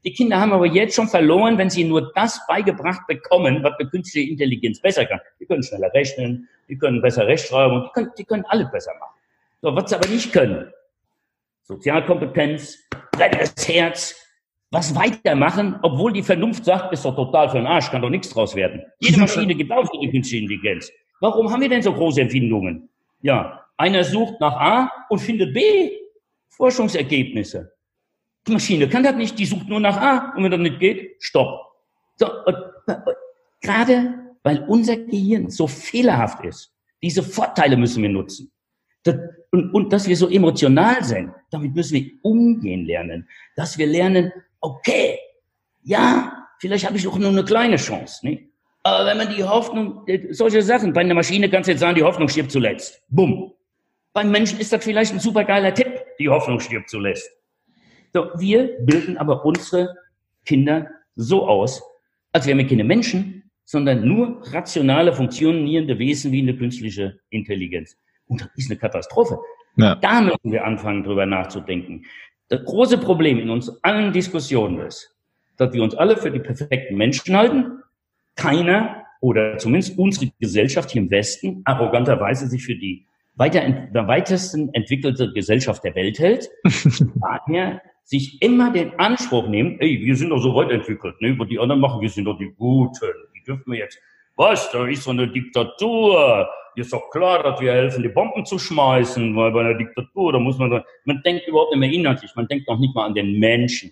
Die 0.05 0.11
Kinder 0.11 0.39
haben 0.39 0.51
aber 0.51 0.65
jetzt 0.65 0.95
schon 0.95 1.07
verloren, 1.07 1.57
wenn 1.57 1.69
sie 1.69 1.85
nur 1.85 2.11
das 2.13 2.41
beigebracht 2.47 3.07
bekommen, 3.07 3.63
was 3.63 3.73
die 3.79 3.85
künstliche 3.85 4.29
Intelligenz 4.29 4.81
besser 4.81 5.05
kann. 5.05 5.19
Die 5.39 5.45
können 5.45 5.63
schneller 5.63 5.93
rechnen, 5.93 6.49
die 6.67 6.77
können 6.77 7.01
besser 7.01 7.25
rechtschreiben, 7.25 7.83
die 7.83 7.89
können, 7.93 8.11
die 8.17 8.23
können 8.25 8.43
alles 8.47 8.69
besser 8.71 8.91
machen. 8.99 9.13
So, 9.61 9.73
was 9.75 9.89
sie 9.89 9.95
aber 9.95 10.07
nicht 10.09 10.33
können, 10.33 10.71
Sozialkompetenz, 11.63 12.79
das 13.17 13.67
Herz, 13.67 14.15
was 14.71 14.93
weitermachen, 14.95 15.79
obwohl 15.83 16.11
die 16.11 16.23
Vernunft 16.23 16.65
sagt, 16.65 16.91
ist 16.91 17.05
doch 17.05 17.15
total 17.15 17.49
für 17.49 17.57
den 17.57 17.67
Arsch, 17.67 17.89
kann 17.89 18.01
doch 18.01 18.09
nichts 18.09 18.29
draus 18.29 18.55
werden. 18.55 18.83
Jede 18.99 19.19
Maschine 19.19 19.55
gibt 19.55 19.71
auch 19.71 19.87
die 19.89 20.09
künstliche 20.09 20.43
Intelligenz. 20.43 20.91
Warum 21.21 21.49
haben 21.51 21.61
wir 21.61 21.69
denn 21.69 21.81
so 21.81 21.93
große 21.93 22.21
Empfindungen? 22.21 22.89
Ja, 23.21 23.65
einer 23.77 24.03
sucht 24.03 24.41
nach 24.41 24.55
A 24.55 24.91
und 25.09 25.19
findet 25.19 25.53
B. 25.53 25.91
Forschungsergebnisse. 26.49 27.72
Die 28.47 28.51
Maschine 28.51 28.89
kann 28.89 29.03
das 29.03 29.15
nicht, 29.15 29.39
die 29.39 29.45
sucht 29.45 29.67
nur 29.67 29.79
nach 29.79 29.97
A 29.97 30.33
und 30.35 30.43
wenn 30.43 30.51
das 30.51 30.59
nicht 30.59 30.79
geht, 30.79 31.15
stopp. 31.19 31.61
So, 32.15 32.27
und, 32.45 32.55
und, 32.87 33.15
gerade 33.61 34.13
weil 34.43 34.65
unser 34.67 34.97
Gehirn 34.97 35.49
so 35.49 35.67
fehlerhaft 35.67 36.43
ist, 36.43 36.73
diese 37.01 37.23
Vorteile 37.23 37.77
müssen 37.77 38.03
wir 38.03 38.09
nutzen. 38.09 38.51
Das, 39.03 39.15
und, 39.51 39.73
und 39.73 39.93
dass 39.93 40.07
wir 40.07 40.17
so 40.17 40.29
emotional 40.29 41.03
sind, 41.03 41.31
damit 41.51 41.75
müssen 41.75 41.95
wir 41.95 42.11
umgehen 42.21 42.85
lernen. 42.85 43.27
Dass 43.55 43.77
wir 43.77 43.87
lernen, 43.87 44.31
okay, 44.59 45.17
ja, 45.83 46.47
vielleicht 46.59 46.85
habe 46.85 46.97
ich 46.97 47.07
auch 47.07 47.17
nur 47.17 47.29
eine 47.29 47.43
kleine 47.43 47.77
Chance. 47.77 48.25
Ne? 48.25 48.49
Aber 48.83 49.05
wenn 49.05 49.17
man 49.17 49.33
die 49.33 49.43
Hoffnung, 49.43 50.03
äh, 50.07 50.33
solche 50.33 50.61
Sachen, 50.61 50.93
bei 50.93 51.01
einer 51.01 51.13
Maschine 51.13 51.49
kannst 51.49 51.67
du 51.67 51.71
jetzt 51.71 51.81
sagen, 51.81 51.95
die 51.95 52.03
Hoffnung 52.03 52.27
stirbt 52.27 52.51
zuletzt. 52.51 53.01
Bumm. 53.09 53.53
Beim 54.13 54.29
Menschen 54.29 54.59
ist 54.59 54.71
das 54.71 54.83
vielleicht 54.83 55.13
ein 55.13 55.19
supergeiler 55.19 55.73
Tipp, 55.73 56.03
die 56.19 56.29
Hoffnung 56.29 56.59
stirbt 56.59 56.89
zuletzt. 56.89 57.29
So, 58.13 58.29
wir 58.37 58.77
bilden 58.81 59.17
aber 59.17 59.43
unsere 59.43 59.95
Kinder 60.45 60.87
so 61.15 61.47
aus, 61.47 61.81
als 62.31 62.45
wären 62.45 62.59
wir 62.59 62.67
keine 62.67 62.83
Menschen, 62.83 63.43
sondern 63.65 64.07
nur 64.07 64.41
rationale, 64.51 65.13
funktionierende 65.13 65.97
Wesen 65.97 66.31
wie 66.31 66.41
eine 66.41 66.55
künstliche 66.55 67.19
Intelligenz. 67.29 67.97
Und 68.27 68.41
das 68.41 68.49
ist 68.55 68.69
eine 68.69 68.79
Katastrophe. 68.79 69.39
Ja. 69.77 69.95
Da 69.95 70.21
müssen 70.21 70.51
wir 70.51 70.63
anfangen, 70.65 71.03
drüber 71.03 71.25
nachzudenken. 71.25 72.05
Das 72.49 72.63
große 72.65 72.99
Problem 72.99 73.39
in 73.39 73.49
uns 73.49 73.83
allen 73.83 74.13
Diskussionen 74.13 74.79
ist, 74.81 75.15
dass 75.57 75.73
wir 75.73 75.81
uns 75.81 75.95
alle 75.95 76.17
für 76.17 76.29
die 76.29 76.39
perfekten 76.39 76.95
Menschen 76.95 77.35
halten. 77.35 77.79
Keiner 78.35 79.05
oder 79.21 79.57
zumindest 79.57 79.97
unsere 79.97 80.31
Gesellschaft 80.39 80.91
hier 80.91 81.01
im 81.01 81.09
Westen 81.09 81.61
arroganterweise 81.65 82.47
sich 82.47 82.63
für 82.63 82.75
die 82.75 83.07
weiter, 83.35 83.61
weitesten 83.93 84.71
entwickelte 84.73 85.31
Gesellschaft 85.33 85.83
der 85.83 85.95
Welt 85.95 86.19
hält. 86.19 86.49
Daher 87.15 87.81
sich 88.03 88.41
immer 88.41 88.71
den 88.71 88.99
Anspruch 88.99 89.47
nehmen, 89.47 89.77
ey, 89.79 90.01
wir 90.03 90.15
sind 90.15 90.29
doch 90.29 90.39
so 90.39 90.53
weit 90.55 90.71
entwickelt, 90.71 91.19
ne? 91.21 91.37
Was 91.39 91.47
die 91.47 91.59
anderen 91.59 91.81
machen, 91.81 92.01
wir 92.01 92.09
sind 92.09 92.25
doch 92.25 92.37
die 92.37 92.51
Guten. 92.51 93.13
Die 93.35 93.43
dürfen 93.43 93.71
wir 93.71 93.79
jetzt, 93.79 93.99
was, 94.35 94.71
da 94.71 94.87
ist 94.87 95.03
so 95.03 95.11
eine 95.11 95.27
Diktatur. 95.27 96.49
Ist 96.75 96.91
doch 96.91 97.09
klar, 97.11 97.43
dass 97.43 97.61
wir 97.61 97.71
helfen, 97.71 98.01
die 98.01 98.09
Bomben 98.09 98.45
zu 98.45 98.57
schmeißen, 98.57 99.35
weil 99.35 99.51
bei 99.51 99.59
einer 99.61 99.75
Diktatur, 99.75 100.33
da 100.33 100.39
muss 100.39 100.57
man, 100.57 100.83
man 101.05 101.21
denkt 101.23 101.47
überhaupt 101.47 101.71
nicht 101.71 101.79
mehr 101.79 101.91
inhaltlich, 101.91 102.31
man 102.35 102.47
denkt 102.47 102.67
noch 102.67 102.79
nicht 102.79 102.95
mal 102.95 103.05
an 103.05 103.13
den 103.13 103.37
Menschen. 103.37 103.91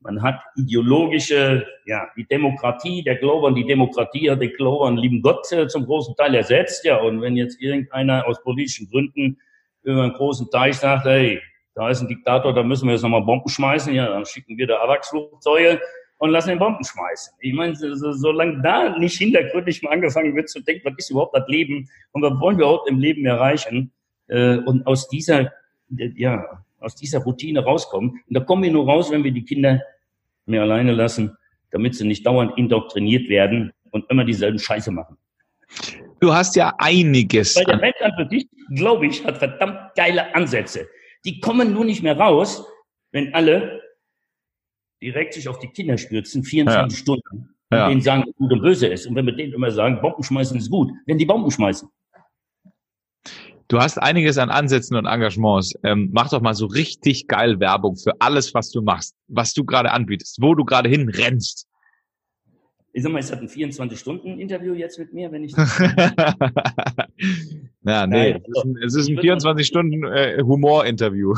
Man 0.00 0.22
hat 0.22 0.40
ideologische, 0.56 1.66
ja, 1.86 2.08
die 2.16 2.26
Demokratie, 2.26 3.02
der 3.02 3.16
Glaube 3.16 3.52
die 3.52 3.66
Demokratie 3.66 4.30
hat 4.30 4.40
den 4.40 4.52
Glaube 4.54 5.00
lieben 5.00 5.22
Gott 5.22 5.50
äh, 5.52 5.66
zum 5.66 5.86
großen 5.86 6.14
Teil 6.16 6.34
ersetzt, 6.34 6.84
ja. 6.84 6.98
Und 6.98 7.20
wenn 7.20 7.36
jetzt 7.36 7.60
irgendeiner 7.60 8.26
aus 8.26 8.42
politischen 8.42 8.88
Gründen 8.90 9.38
über 9.82 10.02
einen 10.02 10.12
großen 10.12 10.50
Teich 10.50 10.76
sagt, 10.76 11.04
hey, 11.04 11.40
da 11.78 11.90
ist 11.90 12.00
ein 12.00 12.08
Diktator, 12.08 12.52
da 12.52 12.64
müssen 12.64 12.86
wir 12.86 12.92
jetzt 12.94 13.02
nochmal 13.02 13.22
Bomben 13.22 13.48
schmeißen, 13.48 13.94
ja, 13.94 14.08
dann 14.08 14.26
schicken 14.26 14.58
wir 14.58 14.66
da 14.66 14.80
AWACS-Flugzeuge 14.80 15.80
und 16.18 16.30
lassen 16.30 16.48
den 16.48 16.58
Bomben 16.58 16.84
schmeißen. 16.84 17.34
Ich 17.38 17.54
meine, 17.54 17.76
so, 17.76 18.12
solange 18.12 18.60
da 18.62 18.98
nicht 18.98 19.16
hintergründig 19.16 19.84
mal 19.84 19.92
angefangen 19.92 20.34
wird 20.34 20.48
zu 20.48 20.60
denken, 20.60 20.82
was 20.84 20.94
ist 20.98 21.10
überhaupt 21.10 21.36
das 21.36 21.46
Leben 21.46 21.88
und 22.10 22.22
was 22.22 22.32
wollen 22.40 22.58
wir 22.58 22.64
überhaupt 22.64 22.90
im 22.90 22.98
Leben 22.98 23.24
erreichen 23.26 23.92
äh, 24.26 24.56
und 24.56 24.88
aus 24.88 25.08
dieser, 25.08 25.52
ja, 25.88 26.64
aus 26.80 26.96
dieser 26.96 27.20
Routine 27.20 27.62
rauskommen. 27.62 28.10
Und 28.10 28.36
da 28.36 28.40
kommen 28.40 28.64
wir 28.64 28.72
nur 28.72 28.86
raus, 28.86 29.12
wenn 29.12 29.22
wir 29.22 29.32
die 29.32 29.44
Kinder 29.44 29.80
mehr 30.46 30.62
alleine 30.62 30.92
lassen, 30.92 31.36
damit 31.70 31.94
sie 31.94 32.08
nicht 32.08 32.26
dauernd 32.26 32.58
indoktriniert 32.58 33.28
werden 33.28 33.72
und 33.92 34.10
immer 34.10 34.24
dieselben 34.24 34.58
Scheiße 34.58 34.90
machen. 34.90 35.16
Du 36.18 36.34
hast 36.34 36.56
ja 36.56 36.74
einiges. 36.78 37.54
Weil 37.54 37.66
der 37.66 37.76
Mensch 37.76 38.00
an 38.00 38.12
für 38.16 38.26
dich, 38.26 38.48
glaube 38.74 39.06
ich, 39.06 39.24
hat 39.24 39.38
verdammt 39.38 39.94
geile 39.94 40.34
Ansätze. 40.34 40.88
Die 41.24 41.40
kommen 41.40 41.72
nur 41.72 41.84
nicht 41.84 42.02
mehr 42.02 42.18
raus, 42.18 42.64
wenn 43.12 43.34
alle 43.34 43.82
direkt 45.02 45.34
sich 45.34 45.48
auf 45.48 45.58
die 45.58 45.68
Kinder 45.68 45.98
stürzen, 45.98 46.44
24 46.44 46.98
ja. 46.98 47.02
Stunden, 47.02 47.56
und 47.70 47.76
ja. 47.76 47.88
denen 47.88 48.00
sagen, 48.00 48.24
was 48.26 48.34
gut 48.36 48.52
und 48.52 48.62
böse 48.62 48.86
ist. 48.86 49.06
Und 49.06 49.14
wenn 49.14 49.26
wir 49.26 49.34
denen 49.34 49.52
immer 49.52 49.70
sagen, 49.70 50.00
Bomben 50.00 50.22
schmeißen 50.22 50.56
ist 50.56 50.70
gut, 50.70 50.90
wenn 51.06 51.18
die 51.18 51.26
Bomben 51.26 51.50
schmeißen. 51.50 51.88
Du 53.68 53.78
hast 53.78 53.98
einiges 53.98 54.38
an 54.38 54.48
Ansätzen 54.48 54.96
und 54.96 55.04
Engagements. 55.04 55.74
Ähm, 55.84 56.08
mach 56.12 56.30
doch 56.30 56.40
mal 56.40 56.54
so 56.54 56.64
richtig 56.66 57.28
geil 57.28 57.60
Werbung 57.60 57.96
für 57.96 58.18
alles, 58.18 58.54
was 58.54 58.70
du 58.70 58.80
machst, 58.80 59.14
was 59.28 59.52
du 59.52 59.64
gerade 59.64 59.92
anbietest, 59.92 60.40
wo 60.40 60.54
du 60.54 60.64
gerade 60.64 60.88
hinrennst. 60.88 61.67
Ich 62.98 63.04
sag 63.04 63.12
mal, 63.12 63.20
es 63.20 63.30
hat 63.30 63.40
ein 63.40 63.46
24-Stunden-Interview 63.46 64.74
jetzt 64.74 64.98
mit 64.98 65.12
mir, 65.12 65.30
wenn 65.30 65.44
ich. 65.44 65.52
ja, 67.84 68.08
nee, 68.08 68.40
es 68.84 68.96
ist 68.96 69.08
ein, 69.08 69.18
ein 69.18 69.24
24-Stunden-Humor-Interview. 69.24 71.32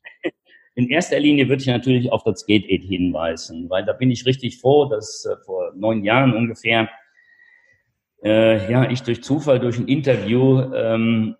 In 0.74 0.88
erster 0.88 1.20
Linie 1.20 1.50
würde 1.50 1.60
ich 1.60 1.66
natürlich 1.66 2.10
auf 2.10 2.24
das 2.24 2.40
Skate-Aid 2.40 2.82
hinweisen, 2.82 3.68
weil 3.68 3.84
da 3.84 3.92
bin 3.92 4.10
ich 4.10 4.24
richtig 4.24 4.58
froh, 4.58 4.86
dass 4.86 5.26
äh, 5.26 5.36
vor 5.44 5.74
neun 5.76 6.02
Jahren 6.02 6.32
ungefähr, 6.32 6.88
äh, 8.24 8.72
ja, 8.72 8.90
ich 8.90 9.02
durch 9.02 9.22
Zufall, 9.22 9.60
durch 9.60 9.78
ein 9.78 9.88
Interview 9.88 10.62
ähm, 10.72 11.36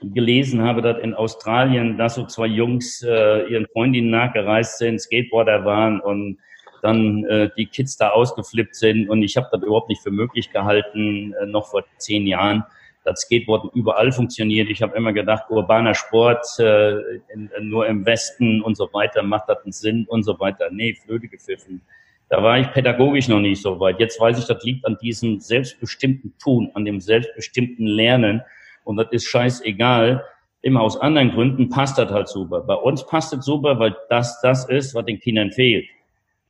gelesen 0.00 0.62
habe, 0.62 0.80
dass 0.80 1.02
in 1.02 1.14
Australien, 1.14 1.98
da 1.98 2.08
so 2.08 2.24
zwei 2.26 2.46
Jungs 2.46 3.02
äh, 3.02 3.48
ihren 3.50 3.66
Freundinnen 3.72 4.10
nachgereist 4.10 4.78
sind, 4.78 5.00
Skateboarder 5.00 5.64
waren 5.64 5.98
und 5.98 6.38
dann 6.82 7.24
äh, 7.24 7.50
die 7.56 7.66
Kids 7.66 7.96
da 7.96 8.10
ausgeflippt 8.10 8.74
sind. 8.74 9.08
Und 9.08 9.22
ich 9.22 9.36
habe 9.36 9.48
das 9.50 9.62
überhaupt 9.62 9.88
nicht 9.88 10.02
für 10.02 10.10
möglich 10.10 10.50
gehalten, 10.50 11.34
äh, 11.40 11.46
noch 11.46 11.68
vor 11.68 11.84
zehn 11.98 12.26
Jahren. 12.26 12.64
dass 13.04 13.22
Skateboarden 13.22 13.70
überall 13.74 14.12
funktioniert. 14.12 14.70
Ich 14.70 14.80
habe 14.80 14.96
immer 14.96 15.12
gedacht, 15.12 15.50
urbaner 15.50 15.94
Sport, 15.94 16.46
äh, 16.60 16.92
in, 17.34 17.50
nur 17.62 17.86
im 17.88 18.06
Westen 18.06 18.62
und 18.62 18.76
so 18.76 18.88
weiter, 18.92 19.24
macht 19.24 19.48
das 19.48 19.64
einen 19.64 19.72
Sinn 19.72 20.06
und 20.08 20.22
so 20.22 20.38
weiter. 20.38 20.68
Nee, 20.70 20.94
Flöte 20.94 21.26
gepfiffen. 21.26 21.82
Da 22.28 22.42
war 22.44 22.60
ich 22.60 22.70
pädagogisch 22.70 23.26
noch 23.26 23.40
nicht 23.40 23.60
so 23.60 23.80
weit. 23.80 23.98
Jetzt 23.98 24.20
weiß 24.20 24.38
ich, 24.38 24.44
das 24.44 24.62
liegt 24.62 24.86
an 24.86 24.98
diesem 25.02 25.40
selbstbestimmten 25.40 26.34
Tun, 26.38 26.70
an 26.74 26.84
dem 26.84 27.00
selbstbestimmten 27.00 27.86
Lernen. 27.86 28.42
Und 28.84 28.96
das 28.96 29.08
ist 29.10 29.26
scheißegal, 29.26 30.24
Immer 30.64 30.80
aus 30.82 30.96
anderen 30.96 31.32
Gründen 31.32 31.68
passt 31.70 31.98
das 31.98 32.12
halt 32.12 32.28
super. 32.28 32.60
Bei 32.60 32.74
uns 32.74 33.04
passt 33.04 33.32
es 33.34 33.44
super, 33.44 33.80
weil 33.80 33.96
das 34.08 34.40
das 34.42 34.68
ist, 34.68 34.94
was 34.94 35.04
den 35.04 35.18
Kindern 35.18 35.50
fehlt. 35.50 35.86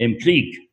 Im 0.02 0.18
Krieg 0.18 0.68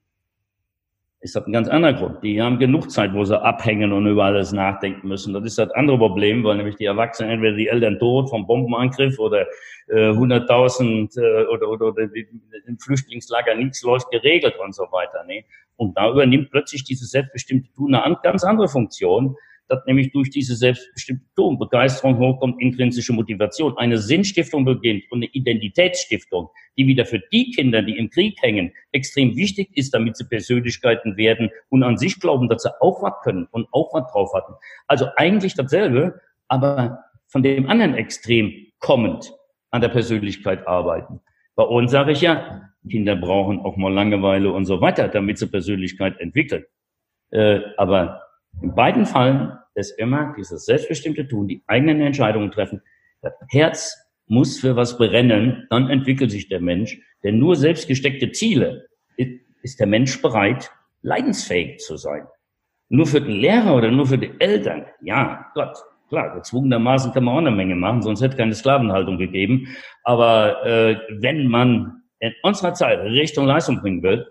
ist 1.20 1.36
das 1.36 1.46
ein 1.46 1.54
ganz 1.54 1.68
anderer 1.68 1.94
Grund. 1.94 2.24
Die 2.24 2.42
haben 2.42 2.58
genug 2.58 2.90
Zeit, 2.90 3.14
wo 3.14 3.24
sie 3.26 3.40
abhängen 3.40 3.92
und 3.92 4.08
über 4.08 4.24
alles 4.24 4.54
nachdenken 4.54 5.08
müssen. 5.08 5.36
Das 5.36 5.46
ist 5.46 5.60
das 5.60 5.70
andere 5.72 6.00
Problem, 6.00 6.44
weil 6.44 6.58
nämlich 6.58 6.78
die 6.78 6.86
Erwachsenen 6.86 7.30
entweder 7.30 7.56
die 7.56 7.68
Eltern 7.68 8.00
tot 8.00 8.32
vom 8.32 8.48
Bombenangriff 8.48 9.20
oder 9.20 9.46
äh, 9.90 10.10
100.000 10.10 11.16
äh, 11.22 11.46
oder, 11.46 11.70
oder, 11.70 11.88
oder 11.90 12.10
im 12.66 12.80
Flüchtlingslager 12.80 13.54
nichts 13.54 13.84
läuft 13.84 14.10
geregelt 14.10 14.56
und 14.58 14.74
so 14.74 14.86
weiter. 14.92 15.24
Ne? 15.26 15.44
Und 15.76 15.96
da 15.96 16.10
übernimmt 16.10 16.50
plötzlich 16.50 16.84
dieses 16.84 17.12
selbstbestimmte 17.12 17.72
Tun 17.74 17.94
eine 17.94 18.18
ganz 18.24 18.44
andere 18.44 18.68
Funktion, 18.68 19.36
dass 19.70 19.86
nämlich 19.86 20.11
durch 20.11 20.30
diese 20.30 20.55
selbstbestimmte 20.55 21.24
Tun 21.36 21.57
Begeisterung 21.57 22.17
hochkommt, 22.17 22.61
intrinsische 22.61 23.13
Motivation, 23.13 23.78
eine 23.78 23.97
Sinnstiftung 23.97 24.65
beginnt 24.65 25.03
und 25.11 25.20
eine 25.20 25.32
Identitätsstiftung, 25.32 26.49
die 26.78 26.88
wieder 26.88 27.05
für 27.05 27.20
die 27.32 27.51
Kinder, 27.51 27.82
die 27.82 27.97
im 27.97 28.09
Krieg 28.09 28.41
hängen, 28.41 28.74
extrem 28.91 29.36
wichtig 29.36 29.70
ist, 29.76 29.93
damit 29.93 30.17
sie 30.17 30.26
Persönlichkeiten 30.26 31.15
werden 31.15 31.49
und 31.70 31.84
an 31.84 31.97
sich 31.97 32.20
glauben, 32.20 32.49
dass 32.49 32.63
sie 32.63 32.82
auch 32.82 33.01
was 33.01 33.13
können 33.24 33.47
und 33.51 33.67
auch 33.72 33.93
was 33.93 34.11
drauf 34.11 34.34
hatten. 34.34 34.53
Also 34.88 35.07
eigentlich 35.15 35.53
dasselbe, 35.53 36.20
aber 36.47 37.05
von 37.28 37.43
dem 37.43 37.70
anderen 37.70 37.93
Extrem 37.93 38.51
kommend 38.80 39.32
an 39.72 39.82
der 39.82 39.89
Persönlichkeit 39.89 40.67
arbeiten. 40.67 41.22
Bei 41.55 41.63
uns 41.63 41.91
sage 41.91 42.11
ich 42.13 42.22
ja, 42.22 42.70
Kinder 42.89 43.15
brauchen 43.15 43.59
auch 43.59 43.78
mal 43.78 43.93
Langeweile 43.93 44.51
und 44.51 44.65
so 44.65 44.82
weiter, 44.82 45.07
damit 45.07 45.38
sie 45.38 45.47
Persönlichkeit 45.47 46.20
entwickeln. 46.20 46.65
Äh, 47.32 47.59
aber 47.78 48.22
in 48.62 48.76
beiden 48.76 49.05
Fällen 49.05 49.53
ist 49.76 49.97
immer 49.97 50.34
dieses 50.38 50.66
selbstbestimmte 50.66 51.28
Tun, 51.28 51.47
die 51.47 51.64
eigenen 51.68 52.01
Entscheidungen 52.01 52.51
treffen. 52.51 52.82
Das 53.22 53.34
Herz 53.49 53.97
muss 54.28 54.60
für 54.60 54.76
was 54.76 54.97
brennen, 54.97 55.68
dann 55.70 55.89
entwickelt 55.89 56.32
sich 56.32 56.47
der 56.49 56.62
Mensch. 56.62 56.99
Denn 57.24 57.39
nur 57.39 57.55
selbstgesteckte 57.55 58.32
Ziele 58.32 58.88
ist 59.62 59.80
der 59.80 59.88
Mensch 59.88 60.22
bereit, 60.22 60.72
leidensfähig 61.01 61.80
zu 61.80 61.97
sein. 61.97 62.28
Nur 62.89 63.05
für 63.05 63.22
den 63.22 63.32
Lehrer 63.32 63.76
oder 63.76 63.91
nur 63.91 64.07
für 64.07 64.18
die 64.18 64.32
Eltern, 64.39 64.86
ja, 65.01 65.51
Gott, 65.53 65.78
klar, 66.07 66.34
gezwungenermaßen 66.36 67.14
kann 67.14 67.24
man 67.24 67.36
auch 67.36 67.39
eine 67.39 67.51
Menge 67.51 67.76
machen, 67.76 68.01
sonst 68.01 68.22
hätte 68.22 68.38
keine 68.38 68.53
Sklavenhaltung 68.53 69.18
gegeben. 69.18 69.68
Aber 70.03 70.66
äh, 70.66 70.97
wenn 71.20 71.47
man 71.47 72.03
in 72.20 72.34
unserer 72.43 72.74
Zeit 72.74 72.99
Richtung 72.99 73.45
Leistung 73.45 73.80
bringen 73.80 74.01
will, 74.01 74.26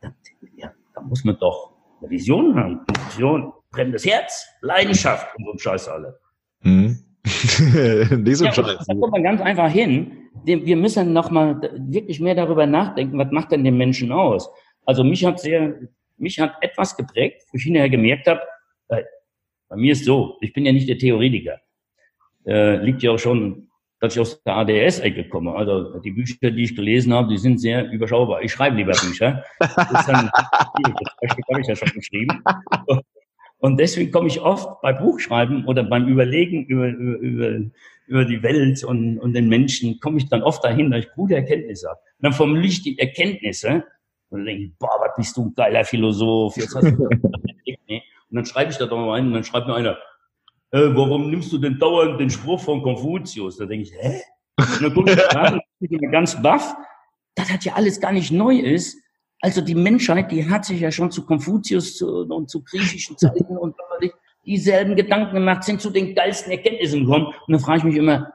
dann, 0.00 0.14
ja, 0.56 0.72
dann 0.94 1.08
muss 1.08 1.24
man 1.24 1.38
doch 1.38 1.72
eine 2.00 2.10
Vision 2.10 2.56
haben. 2.56 2.80
Eine 2.86 3.06
Vision, 3.06 3.52
brennendes 3.72 4.06
Herz, 4.06 4.46
Leidenschaft 4.60 5.34
und 5.36 5.44
so 5.44 5.52
ein 5.52 5.58
Scheiß 5.58 5.88
alle. 5.88 6.18
Hm. 6.60 6.98
Nicht 7.24 8.36
so 8.36 8.44
ja, 8.44 8.52
Scheiß. 8.52 8.86
Da 8.86 8.94
kommt 8.94 9.12
man 9.12 9.22
ganz 9.22 9.40
einfach 9.40 9.70
hin. 9.70 10.18
Wir 10.44 10.76
müssen 10.76 11.12
noch 11.12 11.30
mal 11.30 11.60
wirklich 11.76 12.20
mehr 12.20 12.34
darüber 12.34 12.66
nachdenken, 12.66 13.18
was 13.18 13.30
macht 13.30 13.52
denn 13.52 13.64
den 13.64 13.76
Menschen 13.76 14.12
aus? 14.12 14.50
Also 14.84 15.04
mich 15.04 15.24
hat 15.24 15.40
sehr, 15.40 15.74
mich 16.16 16.40
hat 16.40 16.54
etwas 16.60 16.96
geprägt, 16.96 17.42
wo 17.50 17.56
ich 17.56 17.64
hinterher 17.64 17.90
gemerkt 17.90 18.26
habe, 18.26 18.40
äh, 18.88 19.02
bei 19.68 19.76
mir 19.76 19.92
ist 19.92 20.04
so, 20.04 20.36
ich 20.40 20.52
bin 20.52 20.66
ja 20.66 20.72
nicht 20.72 20.88
der 20.88 20.98
Theoretiker. 20.98 21.60
Äh, 22.44 22.76
liegt 22.84 23.02
ja 23.02 23.12
auch 23.12 23.18
schon, 23.18 23.68
dass 24.00 24.14
ich 24.14 24.20
aus 24.20 24.42
der 24.42 24.56
ADS-Ecke 24.56 25.28
komme. 25.28 25.54
Also 25.54 26.00
die 26.00 26.10
Bücher, 26.10 26.50
die 26.50 26.64
ich 26.64 26.74
gelesen 26.74 27.12
habe, 27.14 27.28
die 27.28 27.38
sind 27.38 27.58
sehr 27.58 27.88
überschaubar. 27.90 28.42
Ich 28.42 28.52
schreibe 28.52 28.76
lieber 28.76 28.92
Bücher. 28.92 29.44
Das, 29.60 30.00
ist 30.00 30.08
dann, 30.08 30.28
das 30.32 31.30
habe 31.48 31.60
ich 31.60 31.68
ja 31.68 31.76
schon 31.76 31.88
geschrieben. 31.90 32.42
Und 33.62 33.78
deswegen 33.78 34.10
komme 34.10 34.26
ich 34.26 34.40
oft 34.40 34.80
bei 34.82 34.92
Buchschreiben 34.92 35.66
oder 35.66 35.84
beim 35.84 36.08
Überlegen 36.08 36.66
über, 36.66 36.88
über, 36.88 37.60
über 38.08 38.24
die 38.24 38.42
Welt 38.42 38.82
und, 38.82 39.20
und 39.20 39.34
den 39.34 39.48
Menschen, 39.48 40.00
komme 40.00 40.18
ich 40.18 40.28
dann 40.28 40.42
oft 40.42 40.64
dahin, 40.64 40.90
dass 40.90 41.04
ich 41.04 41.12
gute 41.12 41.36
Erkenntnisse 41.36 41.88
habe. 41.88 42.00
Und 42.00 42.24
dann 42.24 42.32
formuliere 42.32 42.66
ich 42.66 42.82
die 42.82 42.98
Erkenntnisse 42.98 43.84
und 44.30 44.40
dann 44.40 44.46
denke 44.46 44.64
ich, 44.64 44.72
boah, 44.80 44.98
was 44.98 45.14
bist 45.16 45.36
du 45.36 45.44
ein 45.44 45.54
geiler 45.54 45.84
Philosoph. 45.84 46.56
Jetzt 46.56 46.74
hast 46.74 46.90
du 46.90 47.04
und 47.06 48.02
dann 48.30 48.44
schreibe 48.44 48.72
ich 48.72 48.78
da 48.78 48.86
doch 48.86 48.96
mal 48.96 49.16
ein 49.16 49.28
und 49.28 49.34
dann 49.34 49.44
schreibt 49.44 49.68
mir 49.68 49.76
einer, 49.76 49.96
äh, 50.72 50.88
warum 50.96 51.30
nimmst 51.30 51.52
du 51.52 51.58
denn 51.58 51.78
dauernd 51.78 52.18
den 52.18 52.30
Spruch 52.30 52.58
von 52.58 52.82
Konfuzius? 52.82 53.58
Da 53.58 53.66
denke 53.66 53.84
ich, 53.84 53.92
hä? 53.96 54.22
Und 54.58 54.82
dann 54.82 54.92
gucke 54.92 55.12
ich 55.12 55.88
und 55.88 56.00
bin 56.00 56.10
ganz 56.10 56.42
baff, 56.42 56.74
dass 57.36 57.46
das 57.46 57.64
ja 57.64 57.74
alles 57.74 58.00
gar 58.00 58.10
nicht 58.10 58.32
neu 58.32 58.56
ist, 58.56 58.98
also 59.42 59.60
die 59.60 59.74
Menschheit, 59.74 60.30
die 60.30 60.48
hat 60.48 60.64
sich 60.64 60.80
ja 60.80 60.90
schon 60.92 61.10
zu 61.10 61.26
Konfuzius 61.26 62.00
und 62.00 62.48
zu 62.48 62.62
griechischen 62.62 63.18
Zeiten 63.18 63.56
und 63.58 63.74
dieselben 64.46 64.94
Gedanken 64.94 65.34
gemacht, 65.34 65.64
sind 65.64 65.80
zu 65.80 65.90
den 65.90 66.14
geilsten 66.14 66.52
Erkenntnissen 66.52 67.04
gekommen. 67.04 67.26
Und 67.26 67.52
dann 67.52 67.60
frage 67.60 67.78
ich 67.78 67.84
mich 67.84 67.96
immer, 67.96 68.32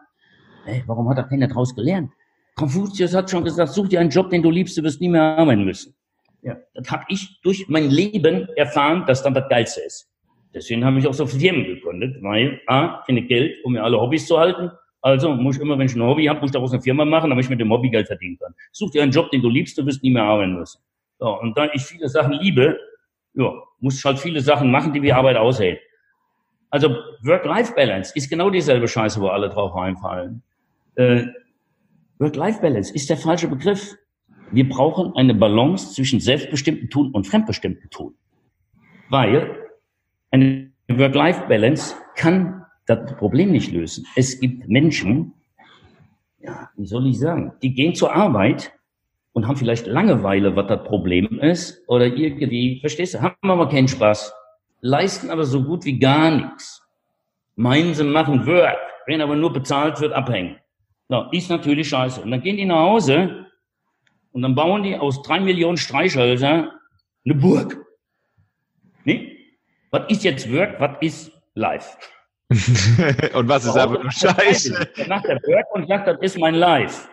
ey, 0.65 0.83
warum 0.85 1.09
hat 1.09 1.17
da 1.17 1.23
keiner 1.23 1.47
draus 1.47 1.73
gelernt? 1.73 2.11
Konfuzius 2.55 3.15
hat 3.15 3.29
schon 3.31 3.45
gesagt, 3.45 3.71
such 3.71 3.87
dir 3.87 4.01
einen 4.01 4.09
Job, 4.09 4.29
den 4.29 4.41
du 4.41 4.51
liebst, 4.51 4.77
du 4.77 4.83
wirst 4.83 4.99
nie 4.99 5.07
mehr 5.07 5.37
arbeiten 5.37 5.63
müssen. 5.63 5.95
Ja, 6.41 6.57
das 6.73 6.91
habe 6.91 7.05
ich 7.07 7.39
durch 7.41 7.67
mein 7.69 7.89
Leben 7.89 8.49
erfahren, 8.55 9.05
dass 9.07 9.23
dann 9.23 9.33
das 9.33 9.47
Geilste 9.47 9.81
ist. 9.81 10.09
Deswegen 10.53 10.83
habe 10.83 10.99
ich 10.99 11.07
auch 11.07 11.13
so 11.13 11.25
Firmen 11.25 11.65
gegründet, 11.65 12.21
weil 12.21 12.59
A, 12.67 13.01
finde 13.03 13.21
Geld, 13.21 13.63
um 13.63 13.73
mir 13.73 13.83
alle 13.83 13.99
Hobbys 13.99 14.27
zu 14.27 14.37
halten. 14.37 14.71
Also 15.01 15.33
muss 15.33 15.55
ich 15.55 15.61
immer, 15.61 15.77
wenn 15.77 15.85
ich 15.85 15.95
ein 15.95 16.01
Hobby 16.01 16.25
habe, 16.25 16.41
muss 16.41 16.49
ich 16.49 16.53
daraus 16.53 16.73
eine 16.73 16.81
Firma 16.81 17.05
machen, 17.05 17.29
damit 17.29 17.45
ich 17.45 17.49
mit 17.49 17.61
dem 17.61 17.71
Hobby 17.71 17.89
Geld 17.89 18.07
verdienen 18.07 18.37
kann. 18.39 18.53
Such 18.71 18.91
dir 18.91 19.03
einen 19.03 19.11
Job, 19.11 19.29
den 19.31 19.41
du 19.41 19.49
liebst, 19.49 19.77
du 19.77 19.85
wirst 19.85 20.03
nie 20.03 20.11
mehr 20.11 20.23
arbeiten 20.23 20.55
müssen. 20.55 20.81
So, 21.19 21.39
und 21.39 21.57
da 21.57 21.69
ich 21.73 21.83
viele 21.83 22.09
Sachen 22.09 22.33
liebe, 22.33 22.77
ja, 23.33 23.51
muss 23.79 23.97
ich 23.97 24.05
halt 24.05 24.19
viele 24.19 24.41
Sachen 24.41 24.71
machen, 24.71 24.93
die 24.93 25.01
wie 25.01 25.13
Arbeit 25.13 25.37
aussehen. 25.37 25.77
Also 26.69 26.95
Work-Life-Balance 27.21 28.13
ist 28.15 28.29
genau 28.29 28.49
dieselbe 28.49 28.87
Scheiße, 28.87 29.21
wo 29.21 29.27
alle 29.27 29.49
drauf 29.49 29.73
reinfallen. 29.75 30.43
Äh, 30.95 31.27
Work-Life-Balance 32.19 32.93
ist 32.93 33.09
der 33.09 33.17
falsche 33.17 33.47
Begriff. 33.47 33.95
Wir 34.51 34.67
brauchen 34.67 35.13
eine 35.15 35.33
Balance 35.33 35.93
zwischen 35.93 36.19
selbstbestimmten 36.19 36.89
Tun 36.89 37.11
und 37.11 37.27
fremdbestimmten 37.27 37.89
Tun. 37.89 38.15
Weil 39.09 39.55
eine 40.31 40.71
Work-Life-Balance 40.87 41.95
kann 42.15 42.65
das 42.85 43.15
Problem 43.15 43.51
nicht 43.51 43.71
lösen. 43.71 44.05
Es 44.15 44.39
gibt 44.39 44.67
Menschen, 44.67 45.33
ja, 46.39 46.69
wie 46.75 46.85
soll 46.85 47.07
ich 47.07 47.19
sagen, 47.19 47.53
die 47.61 47.73
gehen 47.73 47.93
zur 47.93 48.13
Arbeit 48.13 48.73
und 49.37 49.47
haben 49.47 49.55
vielleicht 49.55 49.85
Langeweile, 49.85 50.55
was 50.55 50.65
das 50.65 50.83
Problem 50.83 51.39
ist, 51.41 51.87
oder 51.87 52.07
irgendwie, 52.07 52.79
verstehst 52.79 53.13
du, 53.13 53.21
haben 53.21 53.35
aber 53.43 53.69
keinen 53.69 53.87
Spaß, 53.87 54.33
leisten 54.81 55.29
aber 55.29 55.43
so 55.43 55.63
gut 55.63 55.85
wie 55.85 55.99
gar 55.99 56.31
nichts. 56.31 56.81
Meinen 57.55 57.93
sie 57.93 58.03
machen 58.03 58.47
Work, 58.47 58.79
wenn 59.05 59.21
aber 59.21 59.35
nur 59.35 59.53
bezahlt 59.53 60.01
wird, 60.01 60.11
abhängen. 60.11 60.57
Na, 61.07 61.29
ist 61.31 61.51
natürlich 61.51 61.87
scheiße. 61.87 62.19
Und 62.19 62.31
dann 62.31 62.41
gehen 62.41 62.57
die 62.57 62.65
nach 62.65 62.79
Hause 62.79 63.45
und 64.31 64.41
dann 64.41 64.55
bauen 64.55 64.81
die 64.81 64.97
aus 64.97 65.21
drei 65.21 65.39
Millionen 65.39 65.77
Streichhölzer 65.77 66.71
eine 67.23 67.35
Burg. 67.35 67.77
Nee? 69.03 69.37
Was 69.91 70.09
ist 70.09 70.23
jetzt 70.23 70.51
Work, 70.51 70.79
was 70.79 70.97
ist 71.01 71.31
Life? 71.53 71.95
und 73.35 73.47
was 73.47 73.65
ist 73.65 73.77
aber 73.77 74.01
nur 74.01 74.11
Scheiße? 74.11 74.89
Dann 74.97 75.09
macht 75.09 75.27
der 75.27 75.39
Work 75.43 75.75
und 75.75 75.87
sagt, 75.87 76.07
das 76.07 76.17
ist 76.21 76.39
mein 76.39 76.55
Life, 76.55 77.07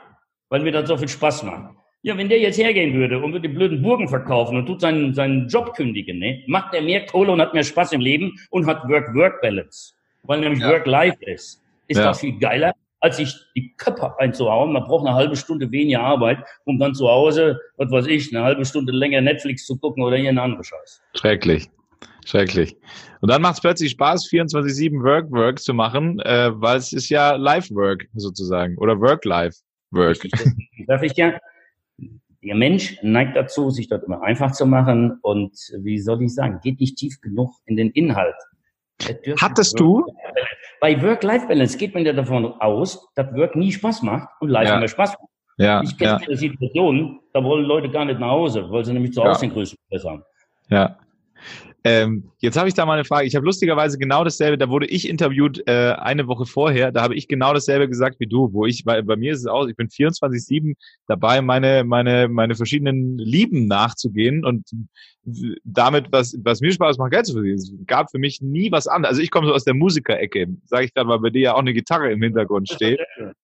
weil 0.49 0.63
mir 0.63 0.73
das 0.73 0.89
so 0.89 0.97
viel 0.97 1.09
Spaß 1.09 1.43
macht. 1.43 1.84
Ja, 2.05 2.19
wenn 2.19 2.29
der 2.29 2.39
jetzt 2.39 2.59
hergehen 2.59 2.93
würde 2.93 3.19
und 3.19 3.33
würde 3.33 3.49
die 3.49 3.55
blöden 3.55 3.81
Burgen 3.81 4.09
verkaufen 4.09 4.59
und 4.59 4.67
tut 4.67 4.83
seinen, 4.83 5.15
seinen 5.15 5.49
Job 5.49 5.75
kündigen, 5.75 6.19
ne, 6.19 6.45
macht 6.47 6.75
er 6.75 6.83
mehr 6.83 7.07
Kohle 7.07 7.33
und 7.33 7.41
hat 7.41 7.55
mehr 7.55 7.65
Spaß 7.65 7.93
im 7.93 8.03
Leben 8.03 8.39
und 8.51 8.67
hat 8.67 8.87
Work-Work-Balance. 8.87 9.95
Weil 10.23 10.41
nämlich 10.41 10.61
ja. 10.61 10.69
Work-Life 10.69 11.17
ist. 11.25 11.63
Ist 11.89 11.97
ja. 11.97 12.13
doch 12.13 12.15
viel 12.15 12.39
geiler, 12.39 12.75
als 13.01 13.17
sich 13.17 13.35
die 13.57 13.75
Köpfe 13.79 14.13
einzuhauen. 14.19 14.75
Man 14.75 14.85
braucht 14.85 15.07
eine 15.07 15.17
halbe 15.17 15.35
Stunde 15.35 15.71
weniger 15.71 16.01
Arbeit, 16.01 16.45
um 16.65 16.79
dann 16.79 16.95
zu 16.95 17.09
Hause, 17.09 17.59
was 17.79 17.91
weiß 17.91 18.07
ich, 18.07 18.37
eine 18.37 18.45
halbe 18.45 18.67
Stunde 18.67 18.93
länger 18.93 19.23
Netflix 19.23 19.65
zu 19.65 19.79
gucken 19.79 20.03
oder 20.03 20.17
irgendeinen 20.17 20.51
anderen 20.51 20.65
Scheiß. 20.65 21.03
Schrecklich. 21.15 21.71
Schrecklich. 22.27 22.77
Und 23.23 23.31
dann 23.31 23.41
macht 23.41 23.55
es 23.55 23.61
plötzlich 23.63 23.93
Spaß, 23.93 24.29
24-7 24.31 25.03
Work-Work 25.03 25.59
zu 25.59 25.73
machen, 25.73 26.21
äh, 26.21 26.51
weil 26.53 26.77
es 26.77 26.93
ist 26.93 27.09
ja 27.09 27.37
Life-Work 27.37 28.09
sozusagen 28.15 28.77
oder 28.77 29.01
Work-Life-Work. 29.01 30.19
Darf 30.87 31.03
ich 31.03 31.17
ja, 31.17 31.33
der 32.45 32.55
Mensch 32.55 32.99
neigt 33.03 33.37
dazu, 33.37 33.71
sich 33.71 33.89
dort 33.89 34.05
immer 34.05 34.23
einfach 34.23 34.53
zu 34.53 34.67
machen 34.67 35.19
und 35.23 35.53
wie 35.79 35.99
soll 35.99 36.23
ich 36.23 36.35
sagen, 36.35 36.61
geht 36.63 36.81
nicht 36.81 36.97
tief 36.97 37.21
genug 37.21 37.51
in 37.65 37.77
den 37.77 37.91
Inhalt. 37.91 38.37
Hattest 39.41 39.79
du? 39.79 40.05
Bei 40.81 41.01
Work-Life-Balance 41.03 41.79
geht 41.79 41.95
man 41.95 42.05
ja 42.05 42.13
davon 42.13 42.47
aus, 42.61 43.09
dass 43.15 43.33
Work 43.35 43.57
nie 43.57 43.73
Spaß 43.73 44.03
macht 44.03 44.29
und 44.41 44.49
Life 44.49 44.71
ja. 44.71 44.77
immer 44.77 44.89
Spaß 44.89 45.11
macht. 45.13 45.31
Ja, 45.57 45.83
ich 45.83 45.97
kenne 45.97 46.21
ja. 46.29 46.37
Situationen, 46.37 47.21
da 47.33 47.43
wollen 47.43 47.65
Leute 47.65 47.89
gar 47.89 48.05
nicht 48.05 48.19
nach 48.19 48.31
Hause, 48.31 48.71
weil 48.71 48.85
sie 48.85 48.93
nämlich 48.93 49.13
zu 49.13 49.23
Hause 49.23 49.43
ja. 49.43 49.49
den 49.49 49.55
größten 49.55 49.79
Stress 49.87 50.05
haben. 50.05 50.23
Ja. 50.69 50.99
Ähm, 51.87 52.31
jetzt 52.39 52.57
habe 52.57 52.67
ich 52.67 52.75
da 52.75 52.87
mal 52.87 52.95
eine 52.95 53.05
Frage. 53.05 53.27
Ich 53.27 53.37
habe 53.37 53.45
lustigerweise 53.45 53.99
genau 53.99 54.25
dasselbe, 54.25 54.57
da 54.57 54.71
wurde 54.71 54.87
ich 54.87 55.07
interviewt 55.07 55.63
äh, 55.67 55.95
eine 55.99 56.27
Woche 56.27 56.47
vorher, 56.47 56.91
da 56.91 57.03
habe 57.03 57.15
ich 57.15 57.29
genau 57.29 57.53
dasselbe 57.53 57.89
gesagt 57.89 58.19
wie 58.21 58.27
du, 58.27 58.55
wo 58.55 58.65
ich, 58.65 58.87
weil 58.87 59.03
bei 59.03 59.17
mir 59.17 59.35
ist 59.35 59.41
es 59.41 59.47
auch, 59.47 59.67
ich 59.67 59.77
bin 59.77 59.89
24-7 59.89 60.77
dabei, 61.07 61.43
meine, 61.43 61.85
meine, 61.85 62.29
meine 62.29 62.55
verschiedenen 62.55 63.19
Lieben 63.19 63.67
nachzugehen 63.67 64.47
und 64.47 64.67
damit, 65.65 66.11
was, 66.11 66.35
was 66.43 66.63
mir 66.63 66.73
Spaß 66.73 66.97
macht, 66.97 67.13
Geld 67.13 67.27
zu 67.27 67.35
verdienen. 67.35 67.57
Es 67.57 67.73
gab 67.87 68.11
für 68.11 68.19
mich 68.19 68.41
nie 68.41 68.73
was 68.73 68.87
anderes. 68.87 69.13
Also 69.13 69.23
ich 69.23 69.31
komme 69.31 69.47
so 69.47 69.55
aus 69.55 69.65
der 69.65 69.75
Musikerecke, 69.75 70.49
sage 70.65 70.87
ich 70.87 70.95
gerade, 70.95 71.09
weil 71.11 71.21
bei 71.21 71.31
dir 71.31 71.41
ja 71.41 71.55
auch 71.55 71.61
eine 71.61 71.75
Gitarre 71.75 72.11
im 72.11 72.23
Hintergrund 72.23 72.71
steht. 72.71 72.99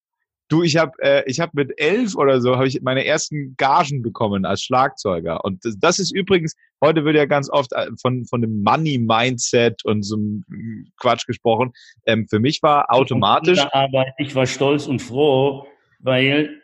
Du, 0.51 0.65
ich 0.65 0.77
habe 0.77 0.93
äh, 0.99 1.23
ich 1.27 1.39
hab 1.39 1.55
mit 1.55 1.73
elf 1.77 2.17
oder 2.17 2.41
so 2.41 2.57
habe 2.57 2.67
ich 2.67 2.83
meine 2.83 3.05
ersten 3.05 3.55
Gagen 3.57 4.03
bekommen 4.03 4.45
als 4.45 4.63
Schlagzeuger. 4.63 5.45
Und 5.45 5.65
das, 5.65 5.79
das 5.79 6.01
ist 6.01 6.13
übrigens, 6.13 6.57
heute 6.83 7.05
wird 7.05 7.15
ja 7.15 7.25
ganz 7.27 7.49
oft 7.49 7.73
äh, 7.73 7.87
von, 8.03 8.25
von 8.25 8.41
dem 8.41 8.61
Money-Mindset 8.63 9.85
und 9.85 10.03
so 10.03 10.17
einem 10.17 10.45
Quatsch 10.97 11.25
gesprochen. 11.27 11.73
Ähm, 12.05 12.27
für 12.29 12.41
mich 12.41 12.65
war 12.65 12.93
automatisch. 12.93 13.61
Arbeit, 13.71 14.13
ich 14.19 14.35
war 14.35 14.45
stolz 14.45 14.89
und 14.89 15.01
froh, 15.01 15.69
weil 16.01 16.61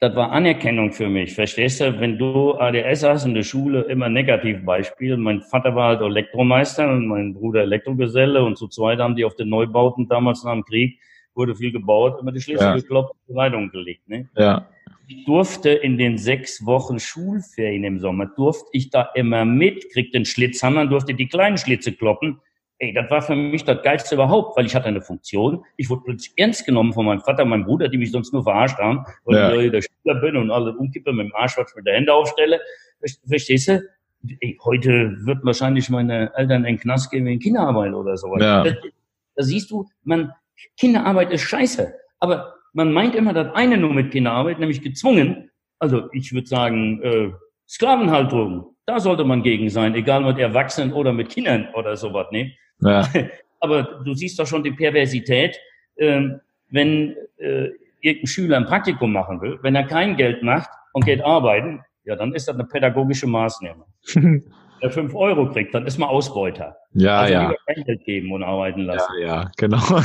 das 0.00 0.14
war 0.14 0.30
Anerkennung 0.30 0.92
für 0.92 1.08
mich. 1.08 1.34
Verstehst 1.34 1.80
du, 1.80 1.98
wenn 1.98 2.18
du 2.18 2.58
ADS 2.58 3.04
hast 3.04 3.24
in 3.24 3.32
der 3.32 3.42
Schule, 3.42 3.82
immer 3.84 4.10
Negativbeispiel. 4.10 5.16
Mein 5.16 5.40
Vater 5.40 5.74
war 5.74 5.88
halt 5.88 6.02
Elektromeister 6.02 6.86
und 6.90 7.06
mein 7.06 7.32
Bruder 7.32 7.62
Elektrogeselle 7.62 8.44
und 8.44 8.58
zu 8.58 8.68
zweit 8.68 8.98
haben 8.98 9.16
die 9.16 9.24
auf 9.24 9.34
den 9.34 9.48
Neubauten 9.48 10.08
damals 10.08 10.44
nach 10.44 10.52
dem 10.52 10.64
Krieg 10.64 11.00
wurde 11.38 11.54
viel 11.54 11.72
gebaut, 11.72 12.20
immer 12.20 12.32
die 12.32 12.40
Schlüssel 12.40 12.66
ja. 12.66 12.74
geklopft 12.74 13.14
und 13.28 13.36
Leitung 13.36 13.70
gelegt. 13.70 14.06
Ne? 14.08 14.28
Ja. 14.36 14.68
Ich 15.06 15.24
durfte 15.24 15.70
in 15.70 15.96
den 15.96 16.18
sechs 16.18 16.66
Wochen 16.66 16.98
Schulferien 16.98 17.84
im 17.84 17.98
Sommer, 17.98 18.26
durfte 18.26 18.68
ich 18.72 18.90
da 18.90 19.08
immer 19.14 19.46
mit, 19.46 19.90
kriegte 19.90 20.18
den 20.18 20.26
Schlitzhammer, 20.26 20.84
durfte 20.86 21.14
die 21.14 21.28
kleinen 21.28 21.56
Schlitze 21.56 21.92
kloppen. 21.92 22.40
Ey, 22.80 22.92
das 22.92 23.10
war 23.10 23.22
für 23.22 23.34
mich 23.34 23.64
das 23.64 23.82
Geilste 23.82 24.14
überhaupt, 24.14 24.56
weil 24.56 24.66
ich 24.66 24.74
hatte 24.74 24.86
eine 24.86 25.00
Funktion. 25.00 25.64
Ich 25.76 25.88
wurde 25.88 26.02
plötzlich 26.04 26.32
ernst 26.36 26.66
genommen 26.66 26.92
von 26.92 27.06
meinem 27.06 27.20
Vater 27.20 27.44
meinem 27.44 27.64
Bruder, 27.64 27.88
die 27.88 27.98
mich 27.98 28.12
sonst 28.12 28.32
nur 28.32 28.42
verarscht 28.44 28.78
haben, 28.78 29.04
weil 29.24 29.36
ja. 29.36 29.54
ich 29.54 29.70
der 29.70 29.82
Schüler 29.82 30.20
bin 30.20 30.36
und 30.36 30.50
alle 30.50 30.76
umkippe 30.76 31.12
mit 31.12 31.26
dem 31.26 31.34
Arschwatsch 31.34 31.74
mit 31.74 31.86
der 31.86 31.94
Hände 31.94 32.12
aufstelle. 32.12 32.60
Verstehst 33.26 33.68
du? 33.68 33.82
Ey, 34.40 34.58
heute 34.64 35.16
wird 35.24 35.44
wahrscheinlich 35.44 35.88
meine 35.90 36.32
Eltern 36.34 36.64
in 36.64 36.76
den 36.76 36.80
Knast 36.80 37.10
gehen 37.10 37.24
wegen 37.24 37.40
Kinderarbeit 37.40 37.94
oder 37.94 38.16
sowas. 38.16 38.42
Ja. 38.42 38.62
Da, 38.62 38.72
da 39.34 39.42
siehst 39.42 39.70
du, 39.70 39.88
man, 40.04 40.32
Kinderarbeit 40.76 41.32
ist 41.32 41.42
scheiße. 41.42 41.94
Aber 42.20 42.54
man 42.72 42.92
meint 42.92 43.14
immer 43.14 43.32
das 43.32 43.54
eine 43.54 43.76
nur 43.76 43.92
mit 43.92 44.10
Kinderarbeit, 44.10 44.58
nämlich 44.58 44.82
gezwungen. 44.82 45.50
Also 45.78 46.08
ich 46.12 46.32
würde 46.32 46.46
sagen, 46.46 47.02
äh, 47.02 47.30
Sklavenhaltung, 47.68 48.76
da 48.86 49.00
sollte 49.00 49.24
man 49.24 49.42
gegen 49.42 49.68
sein, 49.68 49.94
egal 49.94 50.22
mit 50.22 50.38
Erwachsenen 50.38 50.92
oder 50.92 51.12
mit 51.12 51.28
Kindern 51.28 51.68
oder 51.74 51.96
sowas. 51.96 52.26
Ne? 52.30 52.54
Ja. 52.80 53.08
Aber 53.60 53.82
du 54.04 54.14
siehst 54.14 54.38
doch 54.38 54.46
schon 54.46 54.62
die 54.62 54.72
Perversität, 54.72 55.58
äh, 55.96 56.28
wenn 56.70 57.16
äh, 57.38 57.70
irgendein 58.00 58.26
Schüler 58.26 58.56
ein 58.56 58.66
Praktikum 58.66 59.12
machen 59.12 59.40
will, 59.40 59.58
wenn 59.62 59.74
er 59.74 59.84
kein 59.84 60.16
Geld 60.16 60.42
macht 60.42 60.70
und 60.92 61.04
geht 61.04 61.22
arbeiten, 61.22 61.80
ja, 62.04 62.16
dann 62.16 62.34
ist 62.34 62.48
das 62.48 62.54
eine 62.54 62.64
pädagogische 62.64 63.26
Maßnahme. 63.26 63.84
der 64.82 64.90
fünf 64.90 65.14
Euro 65.14 65.50
kriegt, 65.50 65.74
dann 65.74 65.86
ist 65.86 65.98
man 65.98 66.08
Ausbeuter. 66.08 66.76
Ja, 66.94 67.20
also 67.20 67.32
ja. 67.34 67.54
Geld 67.66 68.04
geben 68.04 68.32
und 68.32 68.42
arbeiten 68.42 68.82
lassen. 68.82 69.12
Ja, 69.20 69.26
ja, 69.26 69.50
genau. 69.56 69.78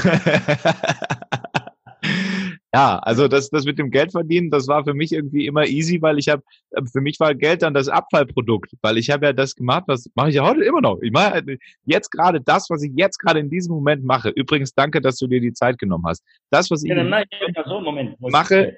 ja, 2.73 2.99
also 2.99 3.27
das, 3.27 3.49
das 3.49 3.65
mit 3.65 3.77
dem 3.79 3.91
Geld 3.91 4.11
verdienen, 4.11 4.49
das 4.49 4.67
war 4.67 4.83
für 4.83 4.93
mich 4.93 5.11
irgendwie 5.11 5.45
immer 5.45 5.65
easy, 5.65 6.01
weil 6.01 6.19
ich 6.19 6.29
habe, 6.29 6.43
für 6.91 7.01
mich 7.01 7.19
war 7.19 7.35
Geld 7.35 7.61
dann 7.61 7.73
das 7.73 7.87
Abfallprodukt, 7.87 8.73
weil 8.81 8.97
ich 8.97 9.09
habe 9.09 9.25
ja 9.27 9.33
das 9.33 9.55
gemacht, 9.55 9.83
was 9.87 10.09
mache 10.15 10.29
ich 10.29 10.35
ja 10.35 10.47
heute 10.47 10.63
immer 10.63 10.81
noch. 10.81 10.99
Ich 11.01 11.11
mache 11.11 11.43
jetzt 11.85 12.09
gerade 12.09 12.41
das, 12.41 12.69
was 12.69 12.83
ich 12.83 12.91
jetzt 12.95 13.17
gerade 13.19 13.39
in 13.39 13.49
diesem 13.49 13.73
Moment 13.73 14.03
mache. 14.03 14.29
Übrigens, 14.29 14.73
danke, 14.73 15.01
dass 15.01 15.17
du 15.17 15.27
dir 15.27 15.41
die 15.41 15.53
Zeit 15.53 15.77
genommen 15.77 16.05
hast. 16.07 16.23
Das, 16.49 16.69
was 16.71 16.83
ich 16.83 16.89
ja, 16.89 17.03
nein, 17.03 17.25
so, 17.65 17.79
Moment, 17.79 18.19
mache. 18.19 18.77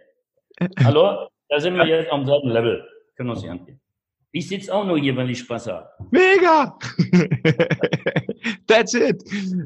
Hallo, 0.83 1.27
da 1.49 1.59
sind 1.59 1.75
wir 1.75 1.85
jetzt 1.85 2.11
am 2.11 2.25
selben 2.25 2.49
Level. 2.49 2.85
Können 3.15 3.29
wir 3.29 3.33
uns 3.33 3.41
nicht 3.41 3.51
angehen. 3.51 3.79
Ich 4.35 4.49
sitze 4.49 4.73
auch 4.73 4.85
nur 4.85 4.99
hier, 4.99 5.15
weil 5.15 5.29
ich 5.29 5.39
Spaß 5.39 5.67
habe. 5.67 5.87
Mega! 6.11 6.77
That's 8.67 8.93
it. 8.93 9.23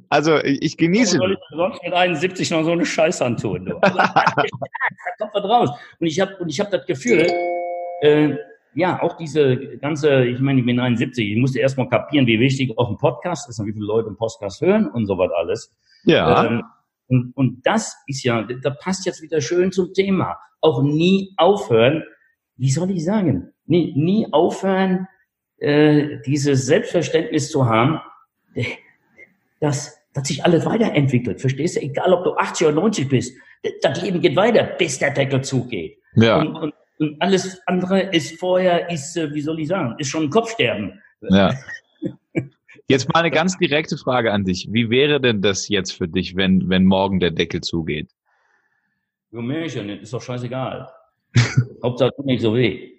Also 0.09 0.37
ich, 0.43 0.77
genieße. 0.77 1.17
Warum 1.17 1.31
soll 1.31 1.39
ich 1.41 1.57
sonst 1.57 1.83
mit 1.83 1.93
71 1.93 2.51
noch 2.51 2.63
so 2.63 2.73
eine 2.73 2.85
Scheiße 2.85 3.25
antun? 3.25 3.65
Du? 3.65 3.79
da 3.81 3.95
kommt 5.17 5.31
was 5.33 5.43
raus. 5.43 5.69
Und 5.99 6.05
ich 6.05 6.19
habe 6.19 6.37
und 6.37 6.49
ich 6.49 6.59
habe 6.59 6.69
das 6.69 6.85
Gefühl, 6.85 7.25
äh, 8.01 8.35
ja, 8.75 9.01
auch 9.01 9.17
diese 9.17 9.57
ganze, 9.79 10.25
ich 10.25 10.39
meine, 10.39 10.59
ich 10.59 10.65
bin 10.67 10.79
71, 10.79 11.31
ich 11.31 11.37
musste 11.37 11.57
erstmal 11.57 11.89
kapieren, 11.89 12.27
wie 12.27 12.39
wichtig 12.39 12.77
auch 12.77 12.91
ein 12.91 12.97
Podcast 12.97 13.49
ist 13.49 13.57
und 13.59 13.65
wie 13.65 13.73
viele 13.73 13.87
Leute 13.87 14.09
einen 14.09 14.17
Podcast 14.17 14.61
hören 14.61 14.87
und 14.91 15.07
so 15.07 15.17
was 15.17 15.31
alles. 15.31 15.75
Ja. 16.03 16.45
Ähm, 16.45 16.63
und, 17.07 17.35
und 17.35 17.65
das 17.65 17.97
ist 18.05 18.23
ja, 18.23 18.43
da 18.43 18.69
passt 18.69 19.07
jetzt 19.07 19.23
wieder 19.23 19.41
schön 19.41 19.71
zum 19.71 19.95
Thema. 19.95 20.37
Auch 20.61 20.83
nie 20.83 21.33
aufhören, 21.37 22.03
wie 22.55 22.69
soll 22.69 22.91
ich 22.91 23.03
sagen, 23.03 23.51
nie, 23.69 23.93
nie 23.95 24.27
aufhören, 24.31 25.07
äh, 25.59 26.17
dieses 26.25 26.65
Selbstverständnis 26.65 27.51
zu 27.51 27.65
haben, 27.65 28.01
dass, 29.59 29.99
dass 30.13 30.27
sich 30.27 30.43
alles 30.43 30.65
weiterentwickelt. 30.65 31.39
Verstehst 31.39 31.75
du? 31.75 31.81
Egal, 31.81 32.13
ob 32.13 32.23
du 32.23 32.35
80 32.35 32.67
oder 32.67 32.75
90 32.75 33.09
bist, 33.09 33.37
das 33.81 34.01
Leben 34.01 34.21
geht 34.21 34.35
weiter, 34.35 34.63
bis 34.63 34.99
der 34.99 35.11
Deckel 35.11 35.41
zugeht. 35.41 35.97
Ja. 36.15 36.39
Und, 36.39 36.55
und, 36.55 36.73
und 36.99 37.21
alles 37.21 37.61
andere 37.67 38.01
ist 38.01 38.39
vorher, 38.39 38.89
ist, 38.89 39.15
äh, 39.17 39.33
wie 39.33 39.41
soll 39.41 39.59
ich 39.59 39.67
sagen, 39.67 39.95
ist 39.97 40.09
schon 40.09 40.23
ein 40.23 40.29
Kopfsterben. 40.29 41.01
Ja. 41.21 41.53
Jetzt 42.87 43.07
mal 43.13 43.19
eine 43.19 43.29
ganz 43.29 43.55
direkte 43.57 43.97
Frage 43.97 44.31
an 44.31 44.45
dich. 44.45 44.67
Wie 44.71 44.89
wäre 44.89 45.21
denn 45.21 45.43
das 45.43 45.69
jetzt 45.69 45.91
für 45.91 46.07
dich, 46.07 46.35
wenn, 46.35 46.69
wenn 46.69 46.85
morgen 46.85 47.19
der 47.19 47.29
Deckel 47.29 47.61
zugeht? 47.61 48.09
Ja, 49.31 49.41
Märchen, 49.41 49.89
ist 49.89 50.11
doch 50.11 50.21
scheißegal. 50.23 50.89
Hauptsache 51.83 52.13
nicht 52.23 52.41
so 52.41 52.55
weh. 52.55 52.98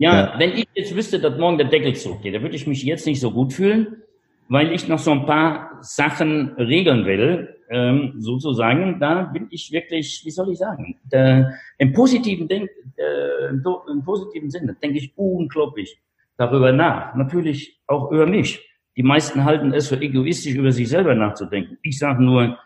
Ja, 0.00 0.14
ja, 0.14 0.38
wenn 0.38 0.52
ich 0.52 0.66
jetzt 0.74 0.96
wüsste, 0.96 1.20
dass 1.20 1.38
morgen 1.38 1.58
der 1.58 1.68
Deckel 1.68 1.94
zugeht, 1.94 2.34
dann 2.34 2.40
würde 2.40 2.56
ich 2.56 2.66
mich 2.66 2.82
jetzt 2.82 3.06
nicht 3.06 3.20
so 3.20 3.30
gut 3.30 3.52
fühlen, 3.52 4.02
weil 4.48 4.72
ich 4.72 4.88
noch 4.88 4.98
so 4.98 5.10
ein 5.10 5.26
paar 5.26 5.78
Sachen 5.82 6.54
regeln 6.54 7.04
will, 7.04 7.54
ähm, 7.68 8.14
sozusagen. 8.16 8.98
Da 8.98 9.24
bin 9.24 9.48
ich 9.50 9.70
wirklich, 9.72 10.22
wie 10.24 10.30
soll 10.30 10.52
ich 10.52 10.58
sagen, 10.58 10.98
der, 11.12 11.52
im 11.76 11.92
positiven 11.92 12.48
Denk, 12.48 12.70
äh, 12.96 13.50
im 13.50 14.02
positiven 14.02 14.48
Sinne 14.48 14.74
denke 14.82 14.96
ich 14.96 15.12
unglaublich 15.16 16.00
darüber 16.38 16.72
nach. 16.72 17.14
Natürlich 17.14 17.78
auch 17.86 18.10
über 18.10 18.26
mich. 18.26 18.66
Die 18.96 19.02
meisten 19.02 19.44
halten 19.44 19.74
es 19.74 19.88
für 19.88 20.00
egoistisch, 20.00 20.54
über 20.54 20.72
sich 20.72 20.88
selber 20.88 21.14
nachzudenken. 21.14 21.76
Ich 21.82 21.98
sage 21.98 22.24
nur, 22.24 22.58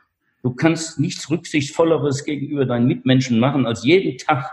Du 0.45 0.55
kannst 0.55 1.01
nichts 1.01 1.31
Rücksichtsvolleres 1.31 2.23
gegenüber 2.27 2.67
deinen 2.67 2.87
Mitmenschen 2.87 3.41
machen, 3.41 3.65
als 3.65 3.83
jeden 3.83 4.19
Tag 4.19 4.51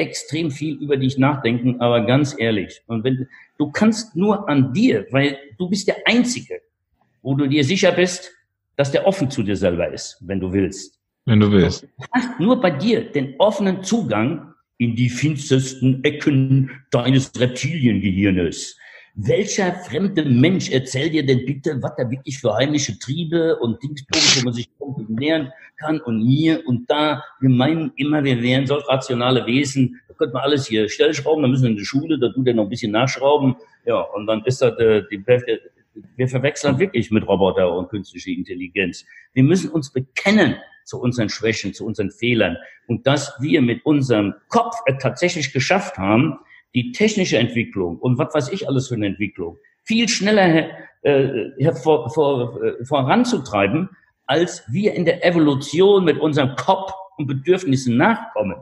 extrem 0.00 0.50
viel 0.50 0.76
über 0.76 0.96
dich 0.96 1.18
nachdenken, 1.18 1.80
aber 1.80 2.06
ganz 2.06 2.34
ehrlich. 2.38 2.82
Und 2.86 3.04
wenn 3.04 3.28
du 3.58 3.70
kannst 3.70 4.16
nur 4.16 4.48
an 4.48 4.72
dir, 4.72 5.06
weil 5.10 5.38
du 5.58 5.68
bist 5.68 5.86
der 5.86 5.98
Einzige, 6.06 6.60
wo 7.22 7.34
du 7.34 7.46
dir 7.46 7.64
sicher 7.64 7.92
bist, 7.92 8.32
dass 8.76 8.90
der 8.90 9.06
offen 9.06 9.30
zu 9.30 9.42
dir 9.42 9.56
selber 9.56 9.92
ist, 9.92 10.16
wenn 10.20 10.40
du 10.40 10.52
willst. 10.52 10.98
Wenn 11.26 11.40
du 11.40 11.52
willst. 11.52 11.82
Du 11.82 12.04
hast 12.12 12.40
nur 12.40 12.60
bei 12.60 12.70
dir 12.70 13.12
den 13.12 13.34
offenen 13.38 13.84
Zugang 13.84 14.54
in 14.78 14.96
die 14.96 15.10
finstersten 15.10 16.02
Ecken 16.02 16.70
deines 16.90 17.38
Reptiliengehirnes. 17.38 18.78
Welcher 19.14 19.74
fremde 19.74 20.24
Mensch 20.24 20.70
erzählt 20.70 21.12
dir 21.12 21.26
denn 21.26 21.44
bitte, 21.44 21.82
was 21.82 21.92
da 21.96 22.10
wirklich 22.10 22.38
für 22.38 22.54
heimliche 22.54 22.98
Triebe 22.98 23.58
und 23.58 23.82
Dingsbums, 23.82 24.40
wo 24.40 24.44
man 24.44 24.54
sich 24.54 24.70
nähern 25.08 25.52
kann 25.76 26.00
und 26.00 26.20
hier 26.20 26.66
und 26.66 26.88
da. 26.90 27.24
Wir 27.40 27.50
meinen 27.50 27.92
immer, 27.96 28.22
wir 28.22 28.40
wären 28.42 28.66
solch 28.66 28.86
rationale 28.88 29.46
Wesen. 29.46 30.00
Da 30.08 30.14
könnte 30.14 30.34
man 30.34 30.42
alles 30.42 30.66
hier 30.66 30.88
stellschrauben, 30.88 31.42
dann 31.42 31.50
müssen 31.50 31.64
wir 31.64 31.70
in 31.70 31.76
die 31.76 31.84
Schule, 31.84 32.18
da 32.18 32.28
tut 32.30 32.46
er 32.46 32.54
noch 32.54 32.64
ein 32.64 32.68
bisschen 32.70 32.92
nachschrauben. 32.92 33.56
Ja, 33.84 34.00
und 34.00 34.26
dann 34.26 34.44
ist 34.44 34.62
das 34.62 34.78
äh, 34.78 35.02
die, 35.10 35.24
wir 36.16 36.28
verwechseln 36.28 36.78
wirklich 36.78 37.10
mit 37.10 37.26
Roboter 37.26 37.72
und 37.72 37.88
künstliche 37.88 38.30
Intelligenz. 38.30 39.04
Wir 39.32 39.42
müssen 39.42 39.70
uns 39.70 39.92
bekennen 39.92 40.56
zu 40.84 41.00
unseren 41.00 41.28
Schwächen, 41.28 41.74
zu 41.74 41.84
unseren 41.84 42.10
Fehlern. 42.10 42.56
Und 42.86 43.06
dass 43.06 43.34
wir 43.40 43.62
mit 43.62 43.84
unserem 43.84 44.34
Kopf 44.48 44.76
tatsächlich 45.00 45.52
geschafft 45.52 45.98
haben, 45.98 46.38
die 46.74 46.92
technische 46.92 47.38
Entwicklung 47.38 47.98
und 47.98 48.18
was 48.18 48.34
weiß 48.34 48.52
ich 48.52 48.68
alles 48.68 48.88
für 48.88 48.94
eine 48.94 49.06
Entwicklung 49.06 49.58
viel 49.84 50.08
schneller 50.08 50.68
äh, 51.02 51.72
vor, 51.82 52.10
vor, 52.10 52.62
äh, 52.62 52.84
voranzutreiben, 52.84 53.88
als 54.26 54.62
wir 54.70 54.94
in 54.94 55.04
der 55.04 55.24
Evolution 55.24 56.04
mit 56.04 56.18
unserem 56.18 56.54
Kopf 56.56 56.92
und 57.18 57.26
Bedürfnissen 57.26 57.96
nachkommen. 57.96 58.56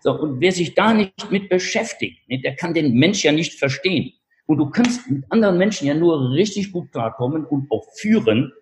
So, 0.00 0.18
und 0.18 0.40
wer 0.40 0.50
sich 0.50 0.74
da 0.74 0.94
nicht 0.94 1.30
mit 1.30 1.48
beschäftigt, 1.48 2.26
ne, 2.28 2.40
der 2.40 2.56
kann 2.56 2.74
den 2.74 2.94
Mensch 2.94 3.22
ja 3.22 3.32
nicht 3.32 3.58
verstehen. 3.58 4.14
Und 4.46 4.58
du 4.58 4.70
kannst 4.70 5.08
mit 5.10 5.24
anderen 5.28 5.58
Menschen 5.58 5.86
ja 5.86 5.94
nur 5.94 6.32
richtig 6.32 6.72
gut 6.72 6.90
klarkommen 6.90 7.44
und 7.44 7.70
auch 7.70 7.84
führen, 7.94 8.52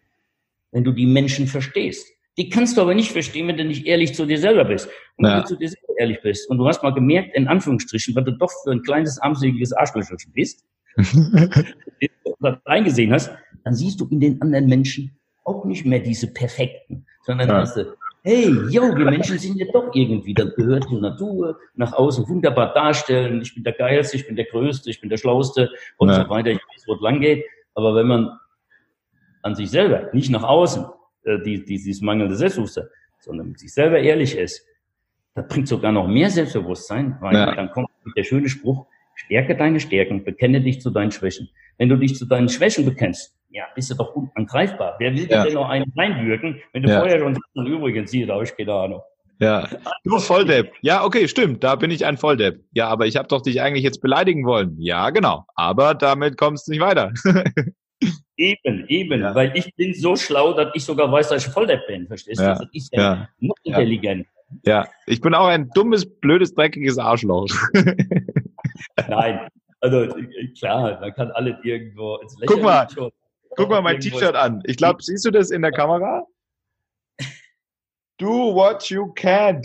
wenn 0.73 0.85
du 0.85 0.93
die 0.93 1.07
Menschen 1.07 1.47
verstehst. 1.47 2.07
Die 2.39 2.49
kannst 2.49 2.77
du 2.77 2.83
aber 2.83 2.95
nicht 2.95 3.13
verstehen, 3.13 3.49
wenn 3.49 3.57
du 3.57 3.65
nicht 3.65 3.87
ehrlich 3.87 4.15
zu 4.15 4.25
dir 4.25 4.39
selber 4.39 4.65
bist. 4.65 4.89
Und 5.17 5.27
ja. 5.27 5.35
wenn 5.35 5.43
du 5.43 5.49
zu 5.49 5.57
dir 5.57 5.69
selber 5.69 5.99
ehrlich 5.99 6.23
bist 6.23 6.49
und 6.49 6.59
du 6.59 6.67
hast 6.67 6.83
mal 6.83 6.95
gemerkt, 6.95 7.35
in 7.37 7.49
Anführungsstrichen, 7.49 8.15
was 8.15 8.25
du 8.25 8.33
doch 8.33 8.51
für 8.65 8.71
ein 8.71 8.83
kleines, 8.83 9.19
armseliges 9.19 9.73
Arschlöcher 9.73 10.17
bist, 10.33 10.65
das 12.41 12.57
eingesehen 12.65 13.13
hast, 13.13 13.31
dann 13.65 13.75
siehst 13.75 14.01
du 14.01 14.09
in 14.09 14.21
den 14.21 14.41
anderen 14.41 14.67
Menschen 14.67 15.17
auch 15.45 15.65
nicht 15.65 15.85
mehr 15.85 16.01
diese 16.01 16.33
perfekten, 16.33 17.07
sondern 17.25 17.49
ja. 17.49 17.59
hast 17.59 17.77
du, 17.77 17.95
hey, 18.23 18.51
yo, 18.71 18.97
wir 18.97 19.05
Menschen 19.05 19.39
sind 19.39 19.57
ja 19.57 19.67
doch 19.73 19.95
irgendwie, 19.95 20.35
das 20.35 20.55
gehört 20.55 20.85
zur 20.85 21.01
Natur, 21.01 21.59
nach 21.75 21.93
außen 21.93 22.29
wunderbar 22.29 22.73
darstellen, 22.75 23.41
ich 23.43 23.55
bin 23.55 23.65
der 23.65 23.73
Geilste, 23.73 24.17
ich 24.17 24.27
bin 24.27 24.37
der 24.37 24.45
Größte, 24.47 24.91
ich 24.91 25.01
bin 25.01 25.11
der 25.11 25.17
Schlauste 25.17 25.71
und 25.97 26.09
ja. 26.09 26.23
so 26.23 26.29
weiter, 26.29 26.51
ich 26.51 26.59
weiß, 26.59 26.85
wo 26.87 26.95
es 26.95 27.01
lang 27.01 27.21
geht. 27.21 27.45
Aber 27.75 27.95
wenn 27.95 28.07
man 28.07 28.39
an 29.43 29.55
sich 29.55 29.71
selber, 29.71 30.11
nicht 30.13 30.31
nach 30.31 30.43
außen, 30.43 30.85
äh, 31.25 31.39
die, 31.45 31.65
die, 31.65 31.77
dieses 31.77 32.01
mangelnde 32.01 32.37
Selbstbewusstsein, 32.37 32.87
sondern 33.19 33.49
mit 33.49 33.59
sich 33.59 33.73
selber 33.73 33.99
ehrlich 33.99 34.37
ist, 34.37 34.67
das 35.35 35.47
bringt 35.49 35.69
sogar 35.69 35.93
noch 35.93 36.09
mehr 36.09 36.31
Selbstbewusstsein, 36.31 37.17
weil 37.21 37.35
ja. 37.35 37.55
dann 37.55 37.71
kommt 37.71 37.89
der 38.17 38.25
schöne 38.25 38.49
Spruch, 38.49 38.87
stärke 39.15 39.57
deine 39.57 39.81
Stärken, 39.81 40.25
bekenne 40.25 40.61
dich 40.61 40.81
zu 40.81 40.91
deinen 40.91 41.13
Schwächen. 41.13 41.49
Wenn 41.79 41.89
du 41.89 41.97
dich 41.97 42.17
zu 42.17 42.27
deinen 42.27 42.49
Schwächen 42.49 42.85
bekennst, 42.85 43.37
ja, 43.51 43.65
bist 43.75 43.91
du 43.91 43.95
doch 43.95 44.15
unangreifbar. 44.15 44.97
Wer 44.99 45.13
will 45.13 45.27
ja. 45.29 45.43
dir 45.43 45.49
denn 45.49 45.55
noch 45.55 45.69
einen 45.69 45.93
reinwürgen, 45.97 46.61
wenn 46.73 46.83
du 46.83 46.91
ja. 46.91 47.01
vorher 47.01 47.19
schon 47.19 47.35
sagst, 47.35 47.69
übrigens, 47.69 48.11
hier, 48.11 48.27
da 48.27 48.35
habe 48.35 48.45
ich 48.45 48.57
keine 48.57 48.73
Ahnung. 48.73 49.03
Ja, 49.41 49.67
du 50.05 50.19
Volldepp. 50.19 50.73
Ja, 50.83 51.03
okay, 51.03 51.27
stimmt, 51.27 51.65
da 51.65 51.75
bin 51.75 51.91
ich 51.91 52.05
ein 52.05 52.19
Volldepp. 52.19 52.63
Ja, 52.73 52.89
aber 52.89 53.07
ich 53.07 53.17
habe 53.17 53.27
doch 53.27 53.41
dich 53.41 53.63
eigentlich 53.63 53.85
jetzt 53.85 54.03
beleidigen 54.03 54.45
wollen. 54.45 54.77
Ja, 54.79 55.09
genau. 55.09 55.47
Aber 55.55 55.95
damit 55.95 56.37
kommst 56.37 56.69
du 56.69 56.73
nicht 56.73 56.83
weiter. 56.83 57.13
eben, 58.41 58.87
eben, 58.89 59.21
ja. 59.21 59.35
weil 59.35 59.53
ich 59.55 59.75
bin 59.77 59.95
so 59.95 60.17
schlau, 60.17 60.53
dass 60.55 60.71
ich 60.75 60.85
sogar 60.85 61.13
weiß, 61.13 61.29
dass 61.29 61.47
ich 61.47 61.53
Volldepp 61.53 61.87
bin, 61.87 62.07
verstehst 62.07 62.41
du? 62.41 62.45
Ja. 62.45 62.55
Das 62.55 62.69
ist 62.73 62.95
ja, 62.95 63.29
noch 63.39 63.55
intelligent. 63.63 64.27
Ja, 64.65 64.89
ich 65.07 65.21
bin 65.21 65.35
auch 65.35 65.47
ein 65.47 65.71
dummes, 65.75 66.07
blödes, 66.07 66.55
dreckiges 66.55 66.99
Arschloch. 66.99 67.47
Nein, 69.09 69.49
also 69.81 70.09
klar, 70.59 70.99
man 71.01 71.15
kann 71.15 71.31
alle 71.33 71.59
irgendwo 71.63 72.17
ins 72.17 72.37
Lächeln 72.39 72.57
Guck 72.57 72.63
mal, 72.65 72.89
schon. 72.91 73.11
guck 73.57 73.69
mal 73.69 73.83
mein 73.83 74.01
T-Shirt 74.01 74.35
an. 74.35 74.63
Ich 74.65 74.77
glaube, 74.77 75.03
siehst 75.03 75.25
du 75.25 75.31
das 75.31 75.51
in 75.51 75.63
der 75.63 75.73
Kamera? 75.73 76.27
Do 78.19 78.55
what 78.55 78.91
you 78.91 79.13
can. 79.13 79.63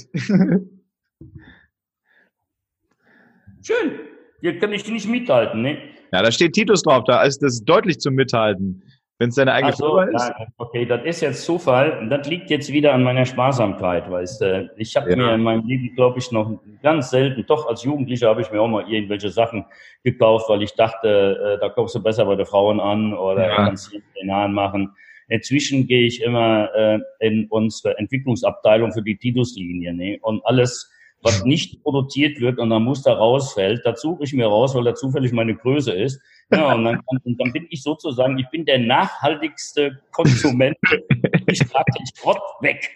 Schön. 3.64 4.00
Hier 4.42 4.60
kann 4.60 4.72
ich 4.74 4.88
nicht 4.88 5.08
mithalten, 5.08 5.64
ne? 5.64 5.95
Ja, 6.16 6.22
da 6.22 6.32
steht 6.32 6.54
Titus 6.54 6.82
drauf, 6.82 7.04
da 7.04 7.24
ist 7.24 7.44
das 7.44 7.66
deutlich 7.66 8.00
zum 8.00 8.14
Mithalten. 8.16 8.82
Wenn 9.20 9.30
es 9.30 9.36
deine 9.36 9.52
eigene 9.52 9.74
so, 9.74 9.98
Firma 9.98 10.04
ist? 10.04 10.30
Ja, 10.30 10.48
okay, 10.58 10.86
das 10.86 11.04
ist 11.04 11.20
jetzt 11.20 11.44
Zufall. 11.44 12.08
Das 12.10 12.26
liegt 12.30 12.50
jetzt 12.50 12.72
wieder 12.72 12.94
an 12.94 13.04
meiner 13.04 13.26
Sparsamkeit, 13.26 14.10
weißt 14.10 14.40
du. 14.40 14.72
Ich 14.78 14.96
habe 14.96 15.10
ja. 15.10 15.18
mir 15.18 15.34
in 15.34 15.42
meinem 15.42 15.68
Leben, 15.68 15.94
glaube 15.94 16.20
ich, 16.20 16.32
noch 16.32 16.62
ganz 16.82 17.10
selten, 17.10 17.46
doch 17.46 17.68
als 17.68 17.84
Jugendlicher 17.84 18.30
habe 18.30 18.40
ich 18.40 18.50
mir 18.50 18.62
auch 18.62 18.70
mal 18.70 18.90
irgendwelche 18.90 19.30
Sachen 19.30 19.66
gekauft, 20.06 20.48
weil 20.48 20.64
ich 20.64 20.74
dachte, 20.76 21.58
äh, 21.58 21.60
da 21.60 21.68
kommst 21.68 21.96
du 21.96 22.02
besser 22.02 22.24
bei 22.24 22.36
den 22.36 22.46
Frauen 22.46 22.80
an 22.80 23.14
oder 23.14 23.50
ja. 23.50 23.56
kannst 23.58 23.94
du 23.94 24.00
den 24.22 24.32
Haaren 24.32 24.54
machen. 24.54 24.96
Inzwischen 25.28 25.86
gehe 25.86 26.08
ich 26.08 26.22
immer 26.22 26.74
äh, 26.74 27.00
in 27.20 27.48
unsere 27.50 27.98
Entwicklungsabteilung 27.98 28.94
für 28.94 29.02
die 29.02 29.18
Titus-Linie 29.18 29.94
ne? 29.94 30.20
und 30.22 30.46
alles 30.46 30.90
was 31.26 31.44
nicht 31.44 31.82
produziert 31.82 32.40
wird 32.40 32.60
und 32.60 32.70
dann 32.70 32.84
Muster 32.84 33.14
rausfällt, 33.14 33.82
da 33.84 33.96
suche 33.96 34.24
ich 34.24 34.34
mir 34.34 34.46
raus, 34.46 34.76
weil 34.76 34.84
da 34.84 34.94
zufällig 34.94 35.32
meine 35.32 35.56
Größe 35.56 35.92
ist. 35.92 36.22
Ja, 36.52 36.76
und 36.76 36.86
dann, 36.86 37.02
und 37.08 37.42
dann 37.42 37.52
bin 37.52 37.66
ich 37.72 37.82
sozusagen, 37.82 38.38
ich 38.38 38.48
bin 38.52 38.64
der 38.64 38.78
nachhaltigste 38.78 40.00
Konsument. 40.12 40.78
ich 41.48 41.60
trage 41.60 41.92
den 41.98 42.06
Schrott 42.16 42.40
weg, 42.62 42.92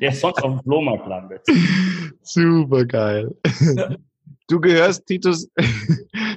der 0.00 0.12
sonst 0.12 0.42
auf 0.42 0.52
dem 0.52 0.60
Flohmarkt 0.62 1.06
landet. 1.06 1.42
Super 2.22 2.86
geil. 2.86 3.30
Du 4.48 4.60
gehörst, 4.60 5.06
Titus, 5.06 5.48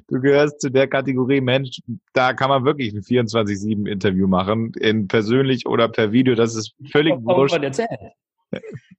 du 0.08 0.20
gehörst 0.20 0.62
zu 0.62 0.70
der 0.70 0.88
Kategorie 0.88 1.42
Mensch, 1.42 1.82
da 2.14 2.34
kann 2.34 2.50
man 2.50 2.66
wirklich 2.66 2.94
ein 2.94 3.02
24-7-Interview 3.02 4.28
machen, 4.28 4.74
in 4.80 5.08
persönlich 5.08 5.66
oder 5.68 5.88
per 5.90 6.12
Video, 6.12 6.36
das 6.36 6.56
ist 6.56 6.74
völlig 6.92 7.16
wurscht. 7.16 7.58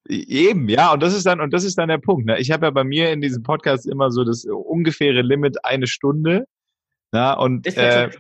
Eben, 0.08 0.68
ja, 0.68 0.92
und 0.92 1.02
das 1.02 1.14
ist 1.14 1.26
dann, 1.26 1.40
und 1.40 1.52
das 1.52 1.64
ist 1.64 1.76
dann 1.76 1.88
der 1.88 1.98
Punkt. 1.98 2.26
Ne? 2.26 2.38
Ich 2.38 2.50
habe 2.50 2.66
ja 2.66 2.70
bei 2.70 2.84
mir 2.84 3.12
in 3.12 3.20
diesem 3.20 3.42
Podcast 3.42 3.86
immer 3.86 4.10
so 4.10 4.24
das 4.24 4.44
ungefähre 4.44 5.22
Limit 5.22 5.64
eine 5.64 5.86
Stunde. 5.86 6.46
Na, 7.12 7.34
und 7.34 7.66
ist 7.66 7.76
äh, 7.76 8.10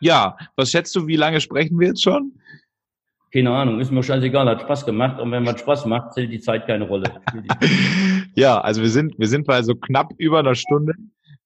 ja, 0.00 0.36
was 0.56 0.70
schätzt 0.70 0.94
du, 0.96 1.06
wie 1.06 1.16
lange 1.16 1.40
sprechen 1.40 1.78
wir 1.78 1.88
jetzt 1.88 2.02
schon? 2.02 2.32
Keine 3.32 3.50
Ahnung, 3.50 3.80
ist 3.80 3.90
mir 3.90 4.02
scheißegal, 4.02 4.48
hat 4.48 4.62
Spaß 4.62 4.86
gemacht 4.86 5.20
und 5.20 5.30
wenn 5.32 5.42
man 5.42 5.58
Spaß 5.58 5.84
macht, 5.84 6.14
zählt 6.14 6.32
die 6.32 6.40
Zeit 6.40 6.66
keine 6.66 6.84
Rolle. 6.84 7.20
ja, 8.34 8.58
also 8.60 8.80
wir 8.80 8.88
sind, 8.88 9.18
wir 9.18 9.26
sind 9.26 9.46
bei 9.46 9.62
so 9.62 9.74
knapp 9.74 10.12
über 10.16 10.38
einer 10.38 10.54
Stunde. 10.54 10.94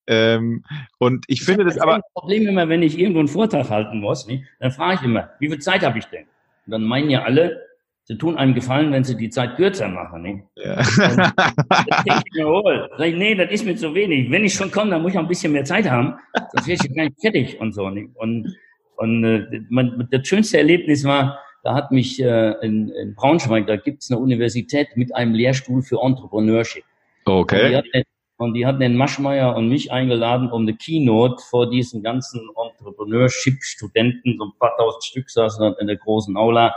Ähm, 0.07 0.65
und 0.99 1.25
ich, 1.29 1.41
ich 1.41 1.45
finde 1.45 1.65
das 1.65 1.79
aber. 1.79 1.97
Das 1.97 2.13
Problem 2.15 2.47
immer, 2.47 2.69
wenn 2.69 2.83
ich 2.83 2.99
irgendwo 2.99 3.21
einen 3.21 3.29
Vortrag 3.29 3.69
halten 3.71 4.01
muss, 4.01 4.27
ne, 4.27 4.45
dann 4.61 4.71
frage 4.71 4.97
ich 4.97 5.03
immer, 5.03 5.31
wie 5.41 5.49
viel 5.49 5.59
Zeit 5.59 5.83
habe 5.83 5.99
ich 5.99 6.07
denn? 6.07 6.25
Und 6.67 6.73
dann 6.73 6.85
meinen 6.85 7.11
ja 7.11 7.23
alle, 7.23 7.61
Sie 8.05 8.19
tun 8.19 8.37
einem 8.37 8.55
Gefallen, 8.55 8.91
wenn 8.93 9.05
Sie 9.05 9.17
die 9.17 9.31
Zeit 9.31 9.57
kürzer 9.57 9.89
machen. 9.89 10.23
Ne? 10.23 10.43
Ja. 10.57 10.77
das 10.77 10.97
denke 10.97 12.23
ich 12.27 12.35
mir 12.35 12.47
wohl. 12.47 12.91
Sag 12.99 13.07
ich, 13.07 13.17
nee, 13.17 13.35
das 13.35 13.51
ist 13.51 13.65
mir 13.65 13.77
zu 13.77 13.95
wenig. 13.95 14.31
Wenn 14.31 14.45
ich 14.45 14.55
schon 14.55 14.71
komme, 14.73 14.91
dann 14.91 15.03
muss 15.03 15.13
ich 15.13 15.19
auch 15.19 15.23
ein 15.23 15.29
bisschen 15.29 15.53
mehr 15.53 15.65
Zeit 15.65 15.89
haben. 15.89 16.15
Sonst 16.53 16.67
wäre 16.67 16.79
ich 16.83 16.97
gar 16.97 17.05
nicht 17.05 17.21
fertig 17.21 17.61
und 17.61 17.73
so. 17.73 17.89
Ne? 17.91 18.09
Und, 18.15 18.57
und 18.97 19.25
äh, 19.25 19.61
man, 19.69 20.09
das 20.11 20.27
schönste 20.27 20.59
Erlebnis 20.59 21.05
war, 21.05 21.39
da 21.63 21.75
hat 21.75 21.93
mich 21.93 22.21
äh, 22.21 22.55
in, 22.63 22.89
in 22.89 23.15
Braunschweig, 23.15 23.69
da 23.69 23.77
gibt's 23.77 24.11
eine 24.11 24.19
Universität 24.19 24.89
mit 24.97 25.15
einem 25.15 25.35
Lehrstuhl 25.35 25.83
für 25.83 26.01
Entrepreneurship. 26.03 26.83
Okay. 27.25 27.63
Und 27.63 27.71
die, 27.71 27.77
hatten, 27.77 28.03
und 28.39 28.55
die 28.55 28.67
hatten 28.67 28.81
den 28.81 28.97
Maschmeyer 28.97 29.57
und 29.57 29.69
mich 29.69 29.93
eingeladen, 29.93 30.51
um 30.51 30.63
eine 30.63 30.75
Keynote 30.75 31.41
vor 31.49 31.71
diesen 31.71 32.03
ganzen 32.03 32.49
Entrepreneurship-Studenten, 32.57 34.39
so 34.39 34.47
ein 34.47 34.59
paar 34.59 34.77
tausend 34.77 35.05
Stück 35.05 35.31
saßen 35.31 35.77
in 35.79 35.87
der 35.87 35.97
großen 35.97 36.37
Aula, 36.37 36.75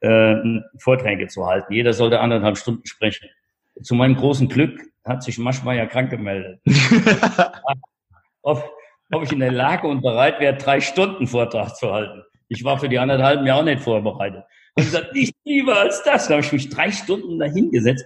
äh, 0.00 0.60
Vorträge 0.78 1.26
zu 1.28 1.46
halten. 1.46 1.72
Jeder 1.72 1.92
sollte 1.92 2.20
anderthalb 2.20 2.58
Stunden 2.58 2.86
sprechen. 2.86 3.28
Zu 3.82 3.94
meinem 3.94 4.16
großen 4.16 4.48
Glück 4.48 4.80
hat 5.04 5.22
sich 5.22 5.38
Maschmeyer 5.38 5.86
krank 5.86 6.10
gemeldet. 6.10 6.60
ob, 8.42 8.72
ob 9.12 9.22
ich 9.22 9.32
in 9.32 9.40
der 9.40 9.52
Lage 9.52 9.86
und 9.86 10.00
bereit 10.00 10.40
wäre, 10.40 10.56
drei 10.56 10.80
Stunden 10.80 11.26
Vortrag 11.26 11.76
zu 11.76 11.92
halten. 11.92 12.22
Ich 12.48 12.64
war 12.64 12.78
für 12.78 12.88
die 12.88 12.98
anderthalb 12.98 13.44
Jahre 13.46 13.64
nicht 13.64 13.82
vorbereitet. 13.82 14.44
Und 14.76 14.84
gesagt, 14.84 15.14
nicht 15.14 15.34
lieber 15.44 15.78
als 15.78 16.02
das. 16.02 16.28
Da 16.28 16.34
habe 16.34 16.44
ich 16.44 16.52
mich 16.52 16.68
drei 16.68 16.90
Stunden 16.90 17.38
dahingesetzt. 17.38 18.04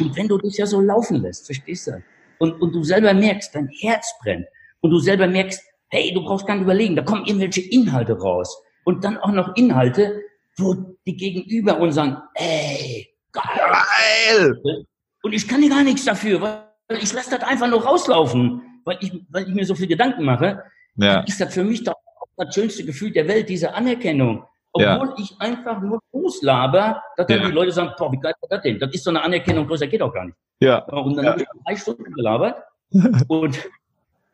Und 0.00 0.16
wenn 0.16 0.28
du 0.28 0.38
dich 0.38 0.56
ja 0.56 0.66
so 0.66 0.80
laufen 0.80 1.22
lässt, 1.22 1.46
verstehst 1.46 1.86
du? 1.86 2.02
Und, 2.38 2.60
und 2.60 2.74
du 2.74 2.82
selber 2.82 3.14
merkst, 3.14 3.54
dein 3.54 3.68
Herz 3.80 4.12
brennt. 4.22 4.46
Und 4.80 4.90
du 4.90 4.98
selber 4.98 5.26
merkst, 5.26 5.62
hey, 5.88 6.12
du 6.12 6.22
brauchst 6.22 6.46
gar 6.46 6.54
nicht 6.54 6.64
überlegen, 6.64 6.96
da 6.96 7.02
kommen 7.02 7.24
irgendwelche 7.24 7.62
Inhalte 7.62 8.18
raus. 8.18 8.62
Und 8.84 9.04
dann 9.04 9.18
auch 9.18 9.32
noch 9.32 9.56
Inhalte, 9.56 10.20
wo 10.58 10.74
die 11.06 11.16
Gegenüber 11.16 11.78
uns 11.78 11.94
sagen, 11.94 12.16
ey, 12.34 13.08
geil. 13.32 14.60
geil. 14.62 14.86
Und 15.22 15.32
ich 15.32 15.46
kann 15.46 15.60
dir 15.60 15.70
gar 15.70 15.82
nichts 15.82 16.04
dafür, 16.04 16.40
weil 16.40 17.02
ich 17.02 17.12
lasse 17.12 17.30
das 17.30 17.42
einfach 17.42 17.68
nur 17.68 17.82
rauslaufen, 17.82 18.62
weil 18.84 18.98
ich, 19.00 19.12
weil 19.28 19.48
ich 19.48 19.54
mir 19.54 19.66
so 19.66 19.74
viel 19.74 19.88
Gedanken 19.88 20.24
mache. 20.24 20.62
Ja. 20.96 21.20
Ist 21.20 21.40
das 21.40 21.52
für 21.52 21.64
mich 21.64 21.84
doch 21.84 21.94
das 22.36 22.54
schönste 22.54 22.84
Gefühl 22.84 23.12
der 23.12 23.26
Welt, 23.28 23.48
diese 23.48 23.74
Anerkennung. 23.74 24.44
Obwohl 24.72 25.08
ja. 25.08 25.14
ich 25.18 25.34
einfach 25.38 25.80
nur 25.80 26.00
loslaber, 26.12 27.02
dass 27.16 27.26
dann 27.26 27.40
ja. 27.40 27.46
die 27.46 27.52
Leute 27.52 27.72
sagen, 27.72 27.92
boah, 27.96 28.12
wie 28.12 28.20
geil 28.20 28.34
ist 28.40 28.50
das 28.50 28.62
denn? 28.62 28.78
Das 28.78 28.94
ist 28.94 29.04
so 29.04 29.10
eine 29.10 29.22
Anerkennung, 29.22 29.66
größer 29.66 29.86
geht 29.86 30.02
auch 30.02 30.12
gar 30.12 30.26
nicht. 30.26 30.36
Ja. 30.60 30.84
Und 30.84 31.16
dann 31.16 31.24
ja. 31.24 31.32
habe 31.32 31.42
ich 31.42 31.48
drei 31.64 31.76
Stunden 31.76 32.12
gelabert 32.12 32.62
und 33.28 33.68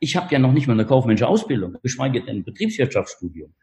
ich 0.00 0.16
habe 0.16 0.32
ja 0.32 0.40
noch 0.40 0.52
nicht 0.52 0.66
mal 0.66 0.72
eine 0.72 0.84
kaufmännische 0.84 1.28
Ausbildung, 1.28 1.76
geschweige 1.82 2.24
denn 2.24 2.38
ein 2.38 2.44
Betriebswirtschaftsstudium. 2.44 3.54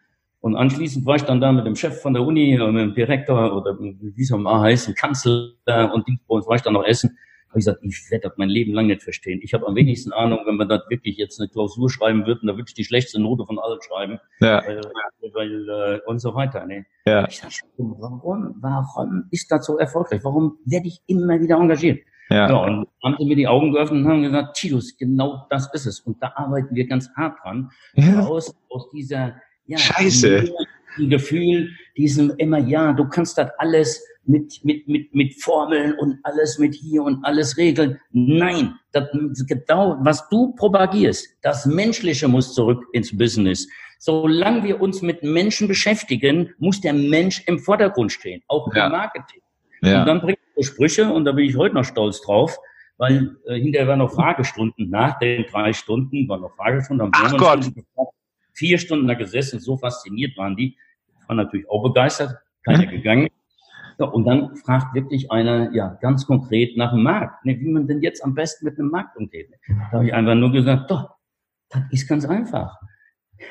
Und 0.42 0.56
anschließend 0.56 1.06
war 1.06 1.18
ich 1.18 1.24
dann 1.24 1.42
da 1.42 1.52
mit 1.52 1.66
dem 1.66 1.76
Chef 1.76 2.02
von 2.02 2.14
der 2.14 2.24
Uni, 2.24 2.58
mit 2.58 2.82
dem 2.82 2.94
Direktor 2.94 3.56
oder 3.56 3.78
wie 3.80 4.22
es 4.22 4.32
auch 4.32 4.38
mal 4.38 4.62
heißt, 4.62 4.96
Kanzler 4.96 5.52
und 5.94 6.08
Dienstbons, 6.08 6.48
war 6.48 6.56
ich 6.56 6.62
dann 6.62 6.74
noch 6.74 6.86
essen. 6.86 7.18
Habe 7.50 7.60
ich 7.60 7.66
gesagt, 7.66 7.84
ich 7.84 8.12
werde 8.12 8.30
das 8.30 8.38
mein 8.38 8.48
Leben 8.50 8.74
lang 8.74 8.88
nicht 8.88 9.02
verstehen. 9.02 9.40
Ich 9.44 9.56
habe 9.56 9.66
am 9.68 9.76
wenigsten 9.76 10.14
Ahnung, 10.14 10.42
wenn 10.46 10.56
man 10.56 10.70
das 10.70 10.84
wirklich 10.88 11.18
jetzt 11.18 11.40
eine 11.40 11.50
Klausur 11.50 11.90
schreiben 11.90 12.28
würde, 12.28 12.42
da 12.44 12.54
würde 12.54 12.66
ich 12.68 12.76
die 12.76 12.86
schlechteste 12.86 13.20
Note 13.20 13.44
von 13.46 13.58
allen 13.58 13.80
schreiben. 13.82 14.20
Ja. 14.40 14.64
Weil, 14.66 14.82
weil, 15.34 15.70
äh, 15.70 16.00
und 16.06 16.20
so 16.20 16.36
weiter. 16.36 16.66
Ne? 16.68 16.86
Ja. 17.06 17.28
Ich 17.28 17.42
dachte, 17.42 17.66
warum, 17.78 18.56
warum 18.62 19.26
ist 19.32 19.52
das 19.52 19.66
so 19.66 19.80
erfolgreich? 19.80 20.24
Warum 20.24 20.60
werde 20.66 20.88
ich 20.88 21.02
immer 21.08 21.42
wieder 21.42 21.58
engagiert? 21.58 22.04
Ja. 22.30 22.48
ja. 22.48 22.56
und 22.58 22.88
haben 23.04 23.16
sie 23.18 23.26
mir 23.26 23.36
die 23.36 23.48
Augen 23.48 23.72
geöffnet 23.72 24.06
und 24.06 24.12
haben 24.12 24.22
gesagt, 24.22 24.56
Titus, 24.56 24.96
genau 24.96 25.48
das 25.50 25.74
ist 25.74 25.88
es. 25.88 26.00
Und 26.02 26.22
da 26.22 26.32
arbeiten 26.36 26.76
wir 26.76 26.88
ganz 26.88 27.10
hart 27.18 27.40
dran. 27.44 27.72
Ja. 27.96 28.20
Aus, 28.28 28.56
aus 28.70 28.92
dieser 28.92 29.34
ja, 29.70 29.78
Scheiße. 29.78 30.52
Ein 30.98 31.10
Gefühl, 31.10 31.70
diesem 31.96 32.34
immer, 32.38 32.58
ja, 32.58 32.92
du 32.94 33.08
kannst 33.08 33.38
das 33.38 33.50
alles 33.58 34.04
mit, 34.26 34.64
mit, 34.64 34.88
mit, 34.88 35.14
mit 35.14 35.42
Formeln 35.42 35.94
und 35.94 36.20
alles 36.24 36.58
mit 36.58 36.76
hier 36.76 37.04
und 37.04 37.24
alles 37.24 37.58
regeln. 37.58 38.00
Nein, 38.12 38.76
das, 38.92 39.10
genau, 39.48 39.98
was 40.02 40.28
du 40.30 40.54
propagierst, 40.56 41.28
das 41.42 41.66
Menschliche 41.66 42.28
muss 42.28 42.54
zurück 42.54 42.84
ins 42.94 43.16
Business. 43.16 43.68
Solange 44.00 44.64
wir 44.64 44.82
uns 44.82 45.02
mit 45.02 45.24
Menschen 45.24 45.68
beschäftigen, 45.68 46.54
muss 46.58 46.82
der 46.82 46.94
Mensch 46.94 47.44
im 47.48 47.60
Vordergrund 47.60 48.12
stehen, 48.12 48.42
auch 48.48 48.74
ja. 48.74 48.86
im 48.86 48.92
Marketing. 48.92 49.42
Ja. 49.82 50.02
Und 50.02 50.08
dann 50.08 50.22
bringt 50.22 50.40
er 50.56 50.64
Sprüche, 50.64 51.12
und 51.12 51.26
da 51.26 51.32
bin 51.32 51.46
ich 51.46 51.56
heute 51.56 51.76
noch 51.76 51.86
stolz 51.86 52.22
drauf, 52.22 52.58
weil 52.98 53.36
äh, 53.46 53.60
hinterher 53.60 53.88
waren 53.88 54.00
noch 54.00 54.14
Fragestunden, 54.14 54.90
nach 54.90 55.20
den 55.20 55.46
drei 55.52 55.74
Stunden 55.74 56.28
waren 56.28 56.42
noch 56.42 56.56
Fragestunden. 56.56 57.12
Ach 57.14 57.38
Gott. 57.38 57.72
Vier 58.60 58.78
Stunden 58.78 59.08
da 59.08 59.14
gesessen, 59.14 59.60
so 59.60 59.78
fasziniert 59.78 60.38
waren 60.38 60.56
die. 60.58 60.78
War 61.28 61.36
natürlich 61.36 61.70
auch 61.70 61.82
begeistert, 61.82 62.36
keiner 62.64 62.84
hm? 62.84 62.90
gegangen. 62.90 63.28
Ja, 63.98 64.06
und 64.06 64.26
dann 64.26 64.56
fragt 64.58 64.94
wirklich 64.94 65.32
einer, 65.32 65.74
ja, 65.74 65.98
ganz 66.02 66.26
konkret 66.26 66.78
nach 66.78 66.92
dem 66.92 67.04
Markt, 67.04 67.46
ne, 67.46 67.60
wie 67.60 67.70
man 67.70 67.88
denn 67.88 68.02
jetzt 68.02 68.24
am 68.24 68.34
besten 68.34 68.66
mit 68.66 68.78
einem 68.78 68.90
Markt 68.90 69.18
umgeht. 69.18 69.50
Da 69.68 69.98
habe 69.98 70.08
ich 70.08 70.14
einfach 70.14 70.36
nur 70.36 70.52
gesagt, 70.52 70.92
doch, 70.92 71.16
das 71.70 71.84
ist 71.92 72.08
ganz 72.08 72.26
einfach. 72.26 72.78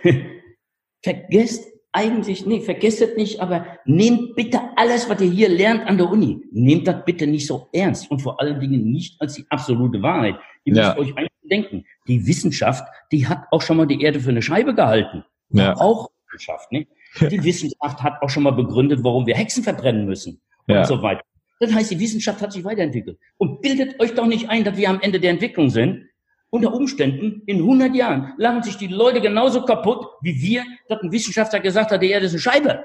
Vergesst 1.02 1.66
eigentlich, 1.92 2.46
nee, 2.46 2.60
vergesst 2.60 3.00
es 3.00 3.16
nicht, 3.16 3.40
aber 3.40 3.66
nehmt 3.84 4.36
bitte 4.36 4.60
alles, 4.76 5.08
was 5.08 5.20
ihr 5.20 5.30
hier 5.30 5.48
lernt 5.48 5.86
an 5.86 5.96
der 5.96 6.10
Uni, 6.10 6.40
nehmt 6.52 6.86
das 6.86 7.04
bitte 7.04 7.26
nicht 7.26 7.46
so 7.46 7.68
ernst 7.72 8.10
und 8.10 8.20
vor 8.20 8.40
allen 8.40 8.60
Dingen 8.60 8.90
nicht 8.90 9.20
als 9.20 9.34
die 9.34 9.44
absolute 9.48 10.02
Wahrheit. 10.02 10.36
Ihr 10.64 10.74
ja. 10.74 10.94
müsst 10.94 10.98
euch 10.98 11.16
eigentlich 11.16 11.32
denken, 11.50 11.84
die 12.06 12.26
Wissenschaft, 12.26 12.84
die 13.10 13.26
hat 13.26 13.44
auch 13.50 13.62
schon 13.62 13.78
mal 13.78 13.86
die 13.86 14.02
Erde 14.02 14.20
für 14.20 14.30
eine 14.30 14.42
Scheibe 14.42 14.74
gehalten. 14.74 15.24
Ja. 15.50 15.76
Auch 15.76 16.10
Wissenschaft, 16.30 16.70
ne? 16.72 16.86
Die 17.20 17.42
Wissenschaft 17.42 18.02
hat 18.02 18.20
auch 18.20 18.28
schon 18.28 18.42
mal 18.42 18.52
begründet, 18.52 19.00
warum 19.02 19.26
wir 19.26 19.34
Hexen 19.34 19.64
verbrennen 19.64 20.04
müssen 20.04 20.40
ja. 20.66 20.80
und 20.80 20.86
so 20.86 21.02
weiter. 21.02 21.22
Das 21.60 21.72
heißt, 21.72 21.90
die 21.90 21.98
Wissenschaft 21.98 22.40
hat 22.40 22.52
sich 22.52 22.64
weiterentwickelt. 22.64 23.18
Und 23.38 23.62
bildet 23.62 23.98
euch 24.00 24.14
doch 24.14 24.26
nicht 24.26 24.48
ein, 24.48 24.62
dass 24.62 24.76
wir 24.76 24.90
am 24.90 25.00
Ende 25.00 25.18
der 25.18 25.30
Entwicklung 25.30 25.70
sind, 25.70 26.07
unter 26.50 26.72
Umständen 26.72 27.42
in 27.46 27.58
100 27.58 27.94
Jahren 27.94 28.32
lachen 28.38 28.62
sich 28.62 28.76
die 28.76 28.86
Leute 28.86 29.20
genauso 29.20 29.64
kaputt, 29.64 30.06
wie 30.22 30.40
wir, 30.40 30.64
dass 30.88 31.02
ein 31.02 31.12
Wissenschaftler 31.12 31.60
gesagt 31.60 31.90
hat, 31.90 32.02
die 32.02 32.10
Erde 32.10 32.26
ist 32.26 32.32
eine 32.32 32.40
Scheibe. 32.40 32.84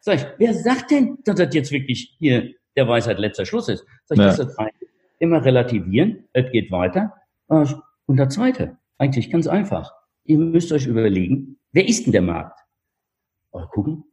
Sag 0.00 0.16
ich, 0.16 0.26
wer 0.38 0.54
sagt 0.54 0.90
denn, 0.90 1.18
dass 1.24 1.36
das 1.36 1.54
jetzt 1.54 1.72
wirklich 1.72 2.14
hier 2.18 2.52
der 2.76 2.88
Weisheit 2.88 3.18
letzter 3.18 3.46
Schluss 3.46 3.68
ist? 3.68 3.84
Sag 4.04 4.18
ich, 4.18 4.24
ja. 4.24 4.26
das 4.28 4.38
ist 4.38 4.56
immer 5.18 5.44
relativieren, 5.44 6.28
es 6.32 6.50
geht 6.52 6.70
weiter. 6.70 7.14
Und 7.48 8.16
der 8.16 8.28
zweite, 8.28 8.76
eigentlich 8.98 9.30
ganz 9.30 9.46
einfach. 9.46 9.92
Ihr 10.24 10.38
müsst 10.38 10.72
euch 10.72 10.86
überlegen, 10.86 11.58
wer 11.72 11.88
ist 11.88 12.06
denn 12.06 12.12
der 12.12 12.22
Markt? 12.22 12.58
Mal 13.52 13.66
gucken, 13.68 14.04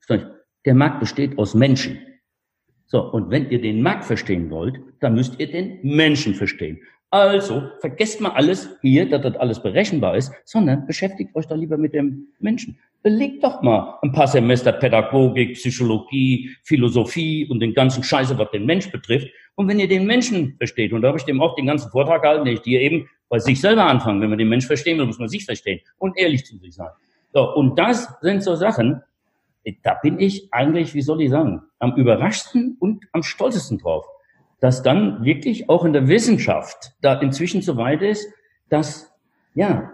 der 0.66 0.76
Markt 0.76 1.00
besteht 1.00 1.38
aus 1.38 1.54
Menschen. 1.56 2.00
So, 2.86 3.12
und 3.12 3.32
wenn 3.32 3.50
ihr 3.50 3.60
den 3.60 3.82
Markt 3.82 4.06
verstehen 4.06 4.50
wollt, 4.52 4.80
dann 5.00 5.16
müsst 5.16 5.40
ihr 5.40 5.52
den 5.52 5.80
Menschen 5.82 6.36
verstehen. 6.36 6.80
Also 7.14 7.70
vergesst 7.80 8.22
mal 8.22 8.32
alles 8.32 8.76
hier, 8.82 9.08
dass 9.08 9.22
das 9.22 9.36
alles 9.36 9.62
berechenbar 9.62 10.18
ist, 10.18 10.34
sondern 10.46 10.88
beschäftigt 10.88 11.36
euch 11.36 11.46
doch 11.46 11.56
lieber 11.56 11.78
mit 11.78 11.94
dem 11.94 12.30
Menschen. 12.40 12.80
Belegt 13.04 13.44
doch 13.44 13.62
mal 13.62 14.00
ein 14.02 14.12
paar 14.12 14.26
Semester 14.26 14.72
Pädagogik, 14.72 15.54
Psychologie, 15.54 16.50
Philosophie 16.64 17.48
und 17.48 17.60
den 17.60 17.76
ganzen 17.76 18.04
Scheiße, 18.04 18.36
was 18.40 18.50
den 18.50 18.66
Mensch 18.66 18.92
betrifft. 18.92 19.28
Und 19.54 19.68
wenn 19.68 19.80
ihr 19.80 19.88
den 19.88 20.08
Menschen 20.08 20.56
versteht, 20.58 20.92
und 20.92 21.04
da 21.04 21.10
habe 21.10 21.20
ich 21.20 21.26
dem 21.26 21.40
auch 21.40 21.54
den 21.54 21.68
ganzen 21.68 21.92
Vortrag 21.92 22.24
gehalten, 22.24 22.46
den 22.46 22.56
ich 22.56 22.62
dir 22.62 22.82
eben 22.82 23.08
bei 23.30 23.38
sich 23.38 23.62
selber 23.62 23.86
anfangen. 23.86 24.20
Wenn 24.20 24.30
man 24.30 24.40
den 24.40 24.50
Mensch 24.50 24.66
verstehen 24.66 24.98
will, 24.98 25.06
muss 25.06 25.20
man 25.20 25.30
sich 25.30 25.46
verstehen 25.46 25.82
und 26.00 26.18
ehrlich 26.18 26.44
zu 26.48 26.58
sich 26.58 26.74
sein. 26.74 26.90
So, 27.32 27.54
und 27.54 27.78
das 27.78 28.12
sind 28.22 28.42
so 28.42 28.56
Sachen, 28.56 29.04
da 29.84 30.00
bin 30.02 30.20
ich 30.20 30.52
eigentlich, 30.52 30.96
wie 30.96 31.04
soll 31.04 31.22
ich 31.22 31.30
sagen, 31.30 31.62
am 31.78 31.96
überraschsten 31.96 32.76
und 32.80 33.06
am 33.12 33.22
stolzesten 33.22 33.78
drauf 33.78 34.04
dass 34.64 34.82
dann 34.82 35.26
wirklich 35.26 35.70
auch 35.70 35.84
in 35.84 35.92
der 35.92 36.08
Wissenschaft 36.08 36.94
da 37.02 37.20
inzwischen 37.20 37.62
so 37.62 37.76
weit 37.76 38.02
ist, 38.02 38.26
dass 38.70 39.14
ja 39.56 39.92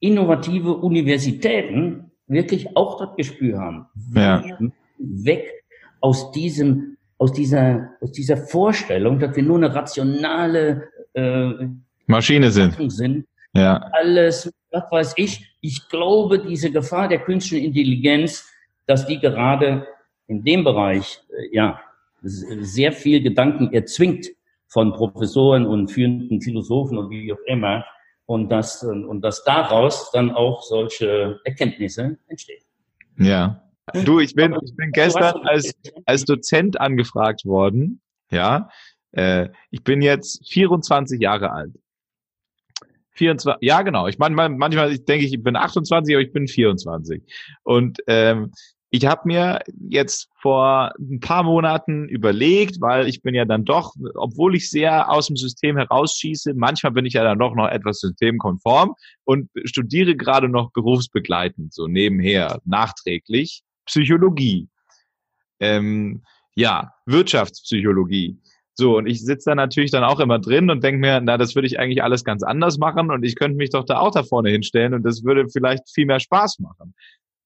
innovative 0.00 0.74
Universitäten 0.74 2.10
wirklich 2.26 2.76
auch 2.76 2.98
das 2.98 3.14
Gespür 3.14 3.60
haben. 3.60 3.86
Ja. 4.16 4.42
Weg 4.98 5.44
aus 6.00 6.32
diesem, 6.32 6.96
aus 7.16 7.32
dieser, 7.32 7.90
aus 8.00 8.10
dieser 8.10 8.36
Vorstellung, 8.36 9.20
dass 9.20 9.36
wir 9.36 9.44
nur 9.44 9.58
eine 9.58 9.72
rationale 9.72 10.88
äh, 11.14 11.68
Maschine 12.08 12.50
sind. 12.50 12.90
sind. 12.90 13.24
Ja. 13.52 13.76
Alles, 13.92 14.52
was 14.72 14.82
weiß 14.90 15.12
ich. 15.14 15.56
Ich 15.60 15.88
glaube, 15.88 16.40
diese 16.40 16.72
Gefahr 16.72 17.06
der 17.06 17.20
künstlichen 17.20 17.66
Intelligenz, 17.66 18.52
dass 18.84 19.06
die 19.06 19.20
gerade 19.20 19.86
in 20.26 20.42
dem 20.42 20.64
Bereich, 20.64 21.20
äh, 21.30 21.54
ja, 21.54 21.80
sehr 22.22 22.92
viel 22.92 23.22
Gedanken 23.22 23.72
erzwingt 23.72 24.28
von 24.66 24.92
Professoren 24.92 25.66
und 25.66 25.88
führenden 25.90 26.40
Philosophen 26.40 26.98
und 26.98 27.10
wie 27.10 27.32
auch 27.32 27.38
immer. 27.46 27.84
Und 28.26 28.50
dass, 28.50 28.82
und 28.82 29.22
dass 29.22 29.42
daraus 29.44 30.10
dann 30.12 30.30
auch 30.30 30.62
solche 30.62 31.40
Erkenntnisse 31.44 32.18
entstehen. 32.26 32.62
Ja. 33.18 33.62
Du, 34.04 34.20
ich 34.20 34.34
bin, 34.34 34.54
ich 34.62 34.76
bin 34.76 34.92
gestern 34.92 35.46
als, 35.46 35.74
als 36.04 36.24
Dozent 36.24 36.78
angefragt 36.78 37.46
worden. 37.46 38.02
Ja. 38.30 38.68
Äh, 39.12 39.48
ich 39.70 39.82
bin 39.82 40.02
jetzt 40.02 40.46
24 40.50 41.20
Jahre 41.20 41.52
alt. 41.52 41.72
24, 43.12 43.66
ja 43.66 43.82
genau. 43.82 44.06
Ich 44.06 44.18
meine, 44.18 44.34
manchmal 44.34 44.96
denke 44.98 45.24
ich, 45.24 45.32
ich 45.32 45.42
bin 45.42 45.56
28, 45.56 46.14
aber 46.14 46.22
ich 46.22 46.32
bin 46.32 46.46
24. 46.46 47.22
Und 47.64 47.98
ähm, 48.06 48.52
ich 48.90 49.04
habe 49.06 49.22
mir 49.24 49.60
jetzt 49.90 50.30
vor 50.40 50.92
ein 50.98 51.20
paar 51.20 51.42
Monaten 51.42 52.08
überlegt, 52.08 52.80
weil 52.80 53.06
ich 53.06 53.20
bin 53.20 53.34
ja 53.34 53.44
dann 53.44 53.64
doch, 53.64 53.94
obwohl 54.14 54.54
ich 54.54 54.70
sehr 54.70 55.10
aus 55.10 55.26
dem 55.26 55.36
System 55.36 55.76
herausschieße, 55.76 56.54
manchmal 56.54 56.92
bin 56.92 57.04
ich 57.04 57.14
ja 57.14 57.22
dann 57.22 57.38
doch 57.38 57.54
noch 57.54 57.68
etwas 57.68 58.00
systemkonform 58.00 58.94
und 59.24 59.50
studiere 59.64 60.16
gerade 60.16 60.48
noch 60.48 60.72
berufsbegleitend, 60.72 61.74
so 61.74 61.86
nebenher, 61.86 62.60
nachträglich, 62.64 63.62
Psychologie. 63.84 64.68
Ähm, 65.60 66.22
ja, 66.54 66.92
Wirtschaftspsychologie. 67.04 68.38
So, 68.74 68.96
und 68.96 69.06
ich 69.06 69.24
sitze 69.24 69.50
da 69.50 69.54
natürlich 69.54 69.90
dann 69.90 70.04
auch 70.04 70.20
immer 70.20 70.38
drin 70.38 70.70
und 70.70 70.82
denke 70.82 71.00
mir, 71.00 71.20
na, 71.20 71.36
das 71.36 71.54
würde 71.54 71.66
ich 71.66 71.78
eigentlich 71.78 72.02
alles 72.02 72.24
ganz 72.24 72.42
anders 72.42 72.78
machen 72.78 73.10
und 73.10 73.24
ich 73.24 73.34
könnte 73.34 73.56
mich 73.56 73.70
doch 73.70 73.84
da 73.84 73.98
auch 73.98 74.12
da 74.12 74.22
vorne 74.22 74.50
hinstellen 74.50 74.94
und 74.94 75.02
das 75.02 75.24
würde 75.24 75.48
vielleicht 75.48 75.90
viel 75.90 76.06
mehr 76.06 76.20
Spaß 76.20 76.60
machen. 76.60 76.94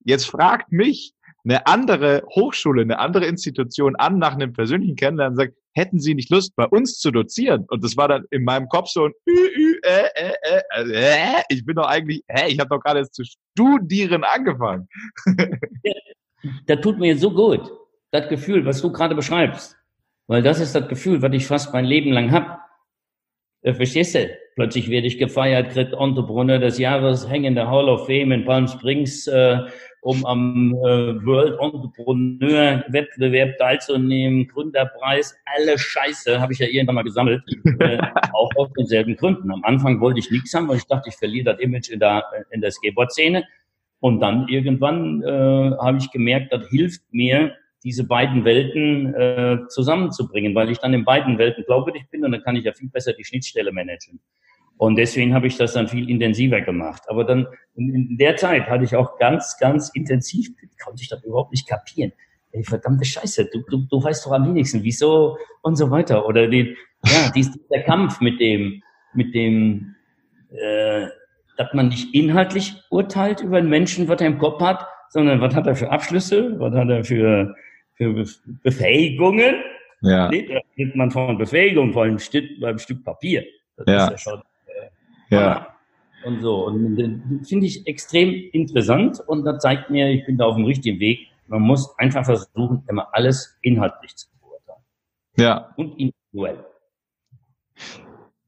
Jetzt 0.05 0.27
fragt 0.27 0.73
mich 0.73 1.15
eine 1.45 1.67
andere 1.67 2.23
Hochschule, 2.35 2.83
eine 2.83 2.99
andere 2.99 3.27
Institution 3.27 3.97
an 3.97 4.19
nach 4.19 4.35
einem 4.35 4.53
persönlichen 4.53 4.97
Kennenlernen 4.97 5.37
und 5.37 5.45
sagt, 5.45 5.55
hätten 5.75 5.99
Sie 5.99 6.15
nicht 6.15 6.31
Lust, 6.31 6.55
bei 6.55 6.67
uns 6.67 6.99
zu 6.99 7.11
dozieren? 7.11 7.65
Und 7.69 7.83
das 7.83 7.97
war 7.97 8.09
dann 8.09 8.25
in 8.31 8.45
meinem 8.45 8.69
Kopf 8.69 8.89
so 8.89 9.07
ein 9.07 9.13
Ü, 9.29 9.33
Ü, 9.33 9.81
äh, 9.83 10.05
äh, 10.15 10.33
äh, 10.77 10.93
äh, 10.93 11.43
ich 11.49 11.65
bin 11.65 11.77
doch 11.77 11.87
eigentlich, 11.87 12.23
hä, 12.29 12.49
ich 12.49 12.59
habe 12.59 12.69
doch 12.69 12.81
gerade 12.81 13.09
zu 13.11 13.25
studieren 13.25 14.25
angefangen. 14.25 14.89
das 16.67 16.81
tut 16.81 16.99
mir 16.99 17.17
so 17.17 17.33
gut, 17.33 17.73
das 18.11 18.29
Gefühl, 18.29 18.65
was 18.65 18.81
du 18.81 18.93
gerade 18.93 19.15
beschreibst. 19.15 19.77
Weil 20.29 20.43
das 20.43 20.61
ist 20.61 20.75
das 20.75 20.89
Gefühl, 20.89 21.21
was 21.23 21.33
ich 21.33 21.47
fast 21.47 21.73
mein 21.73 21.85
Leben 21.85 22.13
lang 22.13 22.31
hab. 22.31 22.62
Äh, 23.63 23.75
verstehst 23.75 24.15
du? 24.15 24.29
Plötzlich 24.55 24.91
werde 24.91 25.07
ich 25.07 25.19
gefeiert, 25.19 25.71
kriegt 25.71 25.95
Entrepreneur 25.95 26.59
des 26.59 26.79
Jahres, 26.79 27.29
hänge 27.29 27.49
in 27.49 27.55
der 27.55 27.71
Hall 27.71 27.89
of 27.89 28.07
Fame 28.07 28.33
in 28.33 28.45
Palm 28.45 28.69
Springs, 28.69 29.27
äh, 29.27 29.59
um 30.03 30.27
am 30.27 30.75
äh, 30.75 31.25
World 31.25 31.59
Entrepreneur 31.61 32.85
Wettbewerb 32.89 33.57
teilzunehmen, 33.57 34.49
Gründerpreis, 34.49 35.35
alle 35.57 35.79
Scheiße 35.79 36.41
habe 36.41 36.53
ich 36.53 36.59
ja 36.59 36.67
irgendwann 36.67 36.97
mal 36.97 37.05
gesammelt, 37.05 37.43
äh, 37.79 37.99
auch 38.33 38.51
aus 38.57 38.69
denselben 38.77 39.17
Gründen. 39.17 39.51
Am 39.51 39.63
Anfang 39.65 40.01
wollte 40.01 40.19
ich 40.19 40.31
nichts 40.31 40.53
haben, 40.55 40.69
weil 40.69 40.79
ich 40.79 40.87
dachte, 40.87 41.09
ich 41.09 41.17
verliere 41.17 41.53
das 41.53 41.61
Image 41.61 41.89
in 41.91 42.01
der, 42.01 42.25
in 42.51 42.61
der 42.61 42.73
Skateboard-Szene. 42.73 43.45
Und 44.01 44.19
dann 44.21 44.49
irgendwann 44.49 45.23
äh, 45.23 45.77
habe 45.79 45.99
ich 45.99 46.11
gemerkt, 46.11 46.53
das 46.53 46.69
hilft 46.69 47.03
mir, 47.13 47.55
diese 47.85 48.07
beiden 48.07 48.45
Welten 48.45 49.15
äh, 49.15 49.59
zusammenzubringen, 49.69 50.55
weil 50.55 50.71
ich 50.71 50.79
dann 50.79 50.95
in 50.95 51.05
beiden 51.05 51.39
Welten 51.39 51.65
glaubwürdig 51.65 52.05
bin 52.11 52.25
und 52.25 52.33
dann 52.33 52.43
kann 52.43 52.57
ich 52.57 52.65
ja 52.65 52.73
viel 52.73 52.89
besser 52.89 53.13
die 53.13 53.25
Schnittstelle 53.25 53.73
managen. 53.73 54.21
Und 54.77 54.97
deswegen 54.97 55.35
habe 55.35 55.47
ich 55.47 55.57
das 55.57 55.75
dann 55.75 55.89
viel 55.89 56.11
intensiver 56.11 56.61
gemacht. 56.61 57.03
Aber 57.09 57.25
dann 57.25 57.47
in, 57.77 58.17
der 58.19 58.37
Zeit 58.37 58.69
hatte 58.69 58.85
ich 58.85 58.97
auch 58.97 59.19
ganz, 59.19 59.57
ganz 59.59 59.91
intensiv, 59.95 60.49
konnte 60.83 61.03
ich 61.03 61.09
das 61.09 61.23
überhaupt 61.23 61.53
nicht 61.53 61.69
kapieren. 61.69 62.13
Ey, 62.51 62.65
verdammte 62.65 63.05
Scheiße, 63.05 63.49
du, 63.53 63.63
du, 63.69 63.87
du 63.89 64.03
weißt 64.03 64.27
doch 64.27 64.33
am 64.33 64.47
wenigsten, 64.49 64.83
wieso 64.83 65.39
und 65.63 65.77
so 65.77 65.91
weiter. 65.91 66.27
Oder 66.27 66.49
den, 66.49 66.77
ja, 67.05 67.31
dies, 67.35 67.53
dieser 67.53 67.83
Kampf 67.83 68.21
mit 68.21 68.41
dem, 68.41 68.83
mit 69.15 69.35
dem, 69.35 69.95
äh, 70.51 71.07
dass 71.57 71.73
man 71.75 71.89
nicht 71.89 72.15
inhaltlich 72.15 72.75
urteilt 72.91 73.41
über 73.41 73.59
einen 73.59 73.71
Menschen, 73.71 74.09
was 74.09 74.21
er 74.21 74.27
im 74.27 74.39
Kopf 74.39 74.61
hat, 74.61 74.87
sondern 75.11 75.41
was 75.41 75.55
hat 75.55 75.67
er 75.67 75.77
für 75.77 75.91
Abschlüsse, 75.91 76.59
was 76.59 76.75
hat 76.75 76.89
er 76.89 77.05
für, 77.05 77.55
für 78.03 78.27
Befähigungen. 78.63 79.57
Ja. 80.01 80.29
Nee, 80.29 80.47
da 80.47 80.61
redet 80.77 80.97
man 80.97 81.11
von 81.11 81.39
Befähigung, 81.39 81.93
vor 81.93 82.03
allem 82.03 82.19
Stück, 82.19 82.61
beim 82.61 82.79
Stück 82.79 83.05
Papier. 83.05 83.45
Das 83.77 83.87
ja. 83.87 84.05
ist 84.07 84.11
ja 84.11 84.19
schon 84.19 84.43
ja. 85.33 85.67
Und 86.25 86.41
so. 86.41 86.67
Und 86.67 86.97
das 86.97 87.49
finde 87.49 87.67
ich 87.67 87.87
extrem 87.87 88.31
interessant 88.53 89.21
und 89.27 89.45
das 89.45 89.63
zeigt 89.63 89.91
mir, 89.91 90.11
ich 90.11 90.25
bin 90.27 90.37
da 90.37 90.45
auf 90.45 90.57
dem 90.57 90.67
richtigen 90.67 91.01
Weg. 91.01 91.29
Man 91.49 91.63
muss 91.63 91.99
einfach 91.99 92.25
versuchen, 92.25 92.85
immer 92.89 93.09
alles 93.13 93.59
inhaltlich 93.63 94.15
zu 94.15 94.29
beurteilen. 94.41 94.85
Ja. 95.37 95.73
Und 95.77 95.99
individuell. 95.99 96.65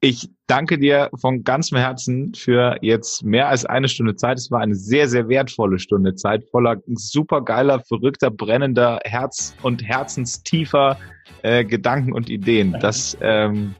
Ich 0.04 0.28
danke 0.48 0.78
dir 0.78 1.08
von 1.14 1.44
ganzem 1.44 1.78
Herzen 1.78 2.34
für 2.34 2.76
jetzt 2.82 3.24
mehr 3.24 3.48
als 3.48 3.64
eine 3.64 3.88
Stunde 3.88 4.14
Zeit. 4.16 4.36
Es 4.36 4.50
war 4.50 4.60
eine 4.60 4.74
sehr, 4.74 5.08
sehr 5.08 5.30
wertvolle 5.30 5.78
Stunde 5.78 6.14
Zeit, 6.14 6.44
voller 6.50 6.76
supergeiler, 6.88 7.80
verrückter, 7.80 8.30
brennender, 8.30 9.00
Herz- 9.04 9.56
und 9.62 9.82
herzenstiefer 9.82 10.98
äh, 11.40 11.64
Gedanken 11.64 12.12
und 12.12 12.28
Ideen. 12.28 12.76
Das 12.82 13.16
ähm, 13.22 13.76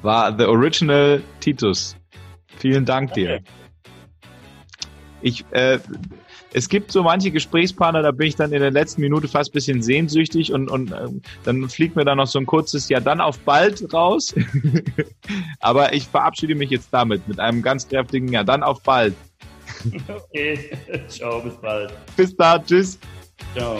war 0.00 0.34
The 0.38 0.46
Original 0.46 1.22
Titus. 1.40 1.98
Vielen 2.56 2.86
Dank 2.86 3.12
dir. 3.12 3.40
Ich, 5.20 5.44
äh, 5.50 5.80
es 6.52 6.68
gibt 6.68 6.90
so 6.90 7.02
manche 7.02 7.30
Gesprächspartner, 7.30 8.02
da 8.02 8.10
bin 8.10 8.26
ich 8.26 8.36
dann 8.36 8.52
in 8.52 8.60
der 8.60 8.70
letzten 8.70 9.00
Minute 9.00 9.28
fast 9.28 9.50
ein 9.50 9.52
bisschen 9.52 9.82
sehnsüchtig 9.82 10.52
und, 10.52 10.68
und 10.68 10.90
äh, 10.92 11.08
dann 11.44 11.68
fliegt 11.68 11.96
mir 11.96 12.04
dann 12.04 12.18
noch 12.18 12.26
so 12.26 12.38
ein 12.38 12.46
kurzes 12.46 12.88
Ja 12.88 13.00
dann 13.00 13.20
auf 13.20 13.38
bald 13.40 13.92
raus. 13.92 14.34
Aber 15.60 15.92
ich 15.92 16.06
verabschiede 16.06 16.54
mich 16.54 16.70
jetzt 16.70 16.88
damit, 16.90 17.26
mit 17.28 17.38
einem 17.38 17.62
ganz 17.62 17.88
kräftigen 17.88 18.28
Ja 18.28 18.44
dann 18.44 18.62
auf 18.62 18.82
bald. 18.82 19.14
Okay, 20.08 20.76
ciao, 21.08 21.40
bis 21.40 21.54
bald. 21.54 21.92
Bis 22.16 22.36
da, 22.36 22.58
tschüss. 22.58 22.98
Ciao. 23.54 23.78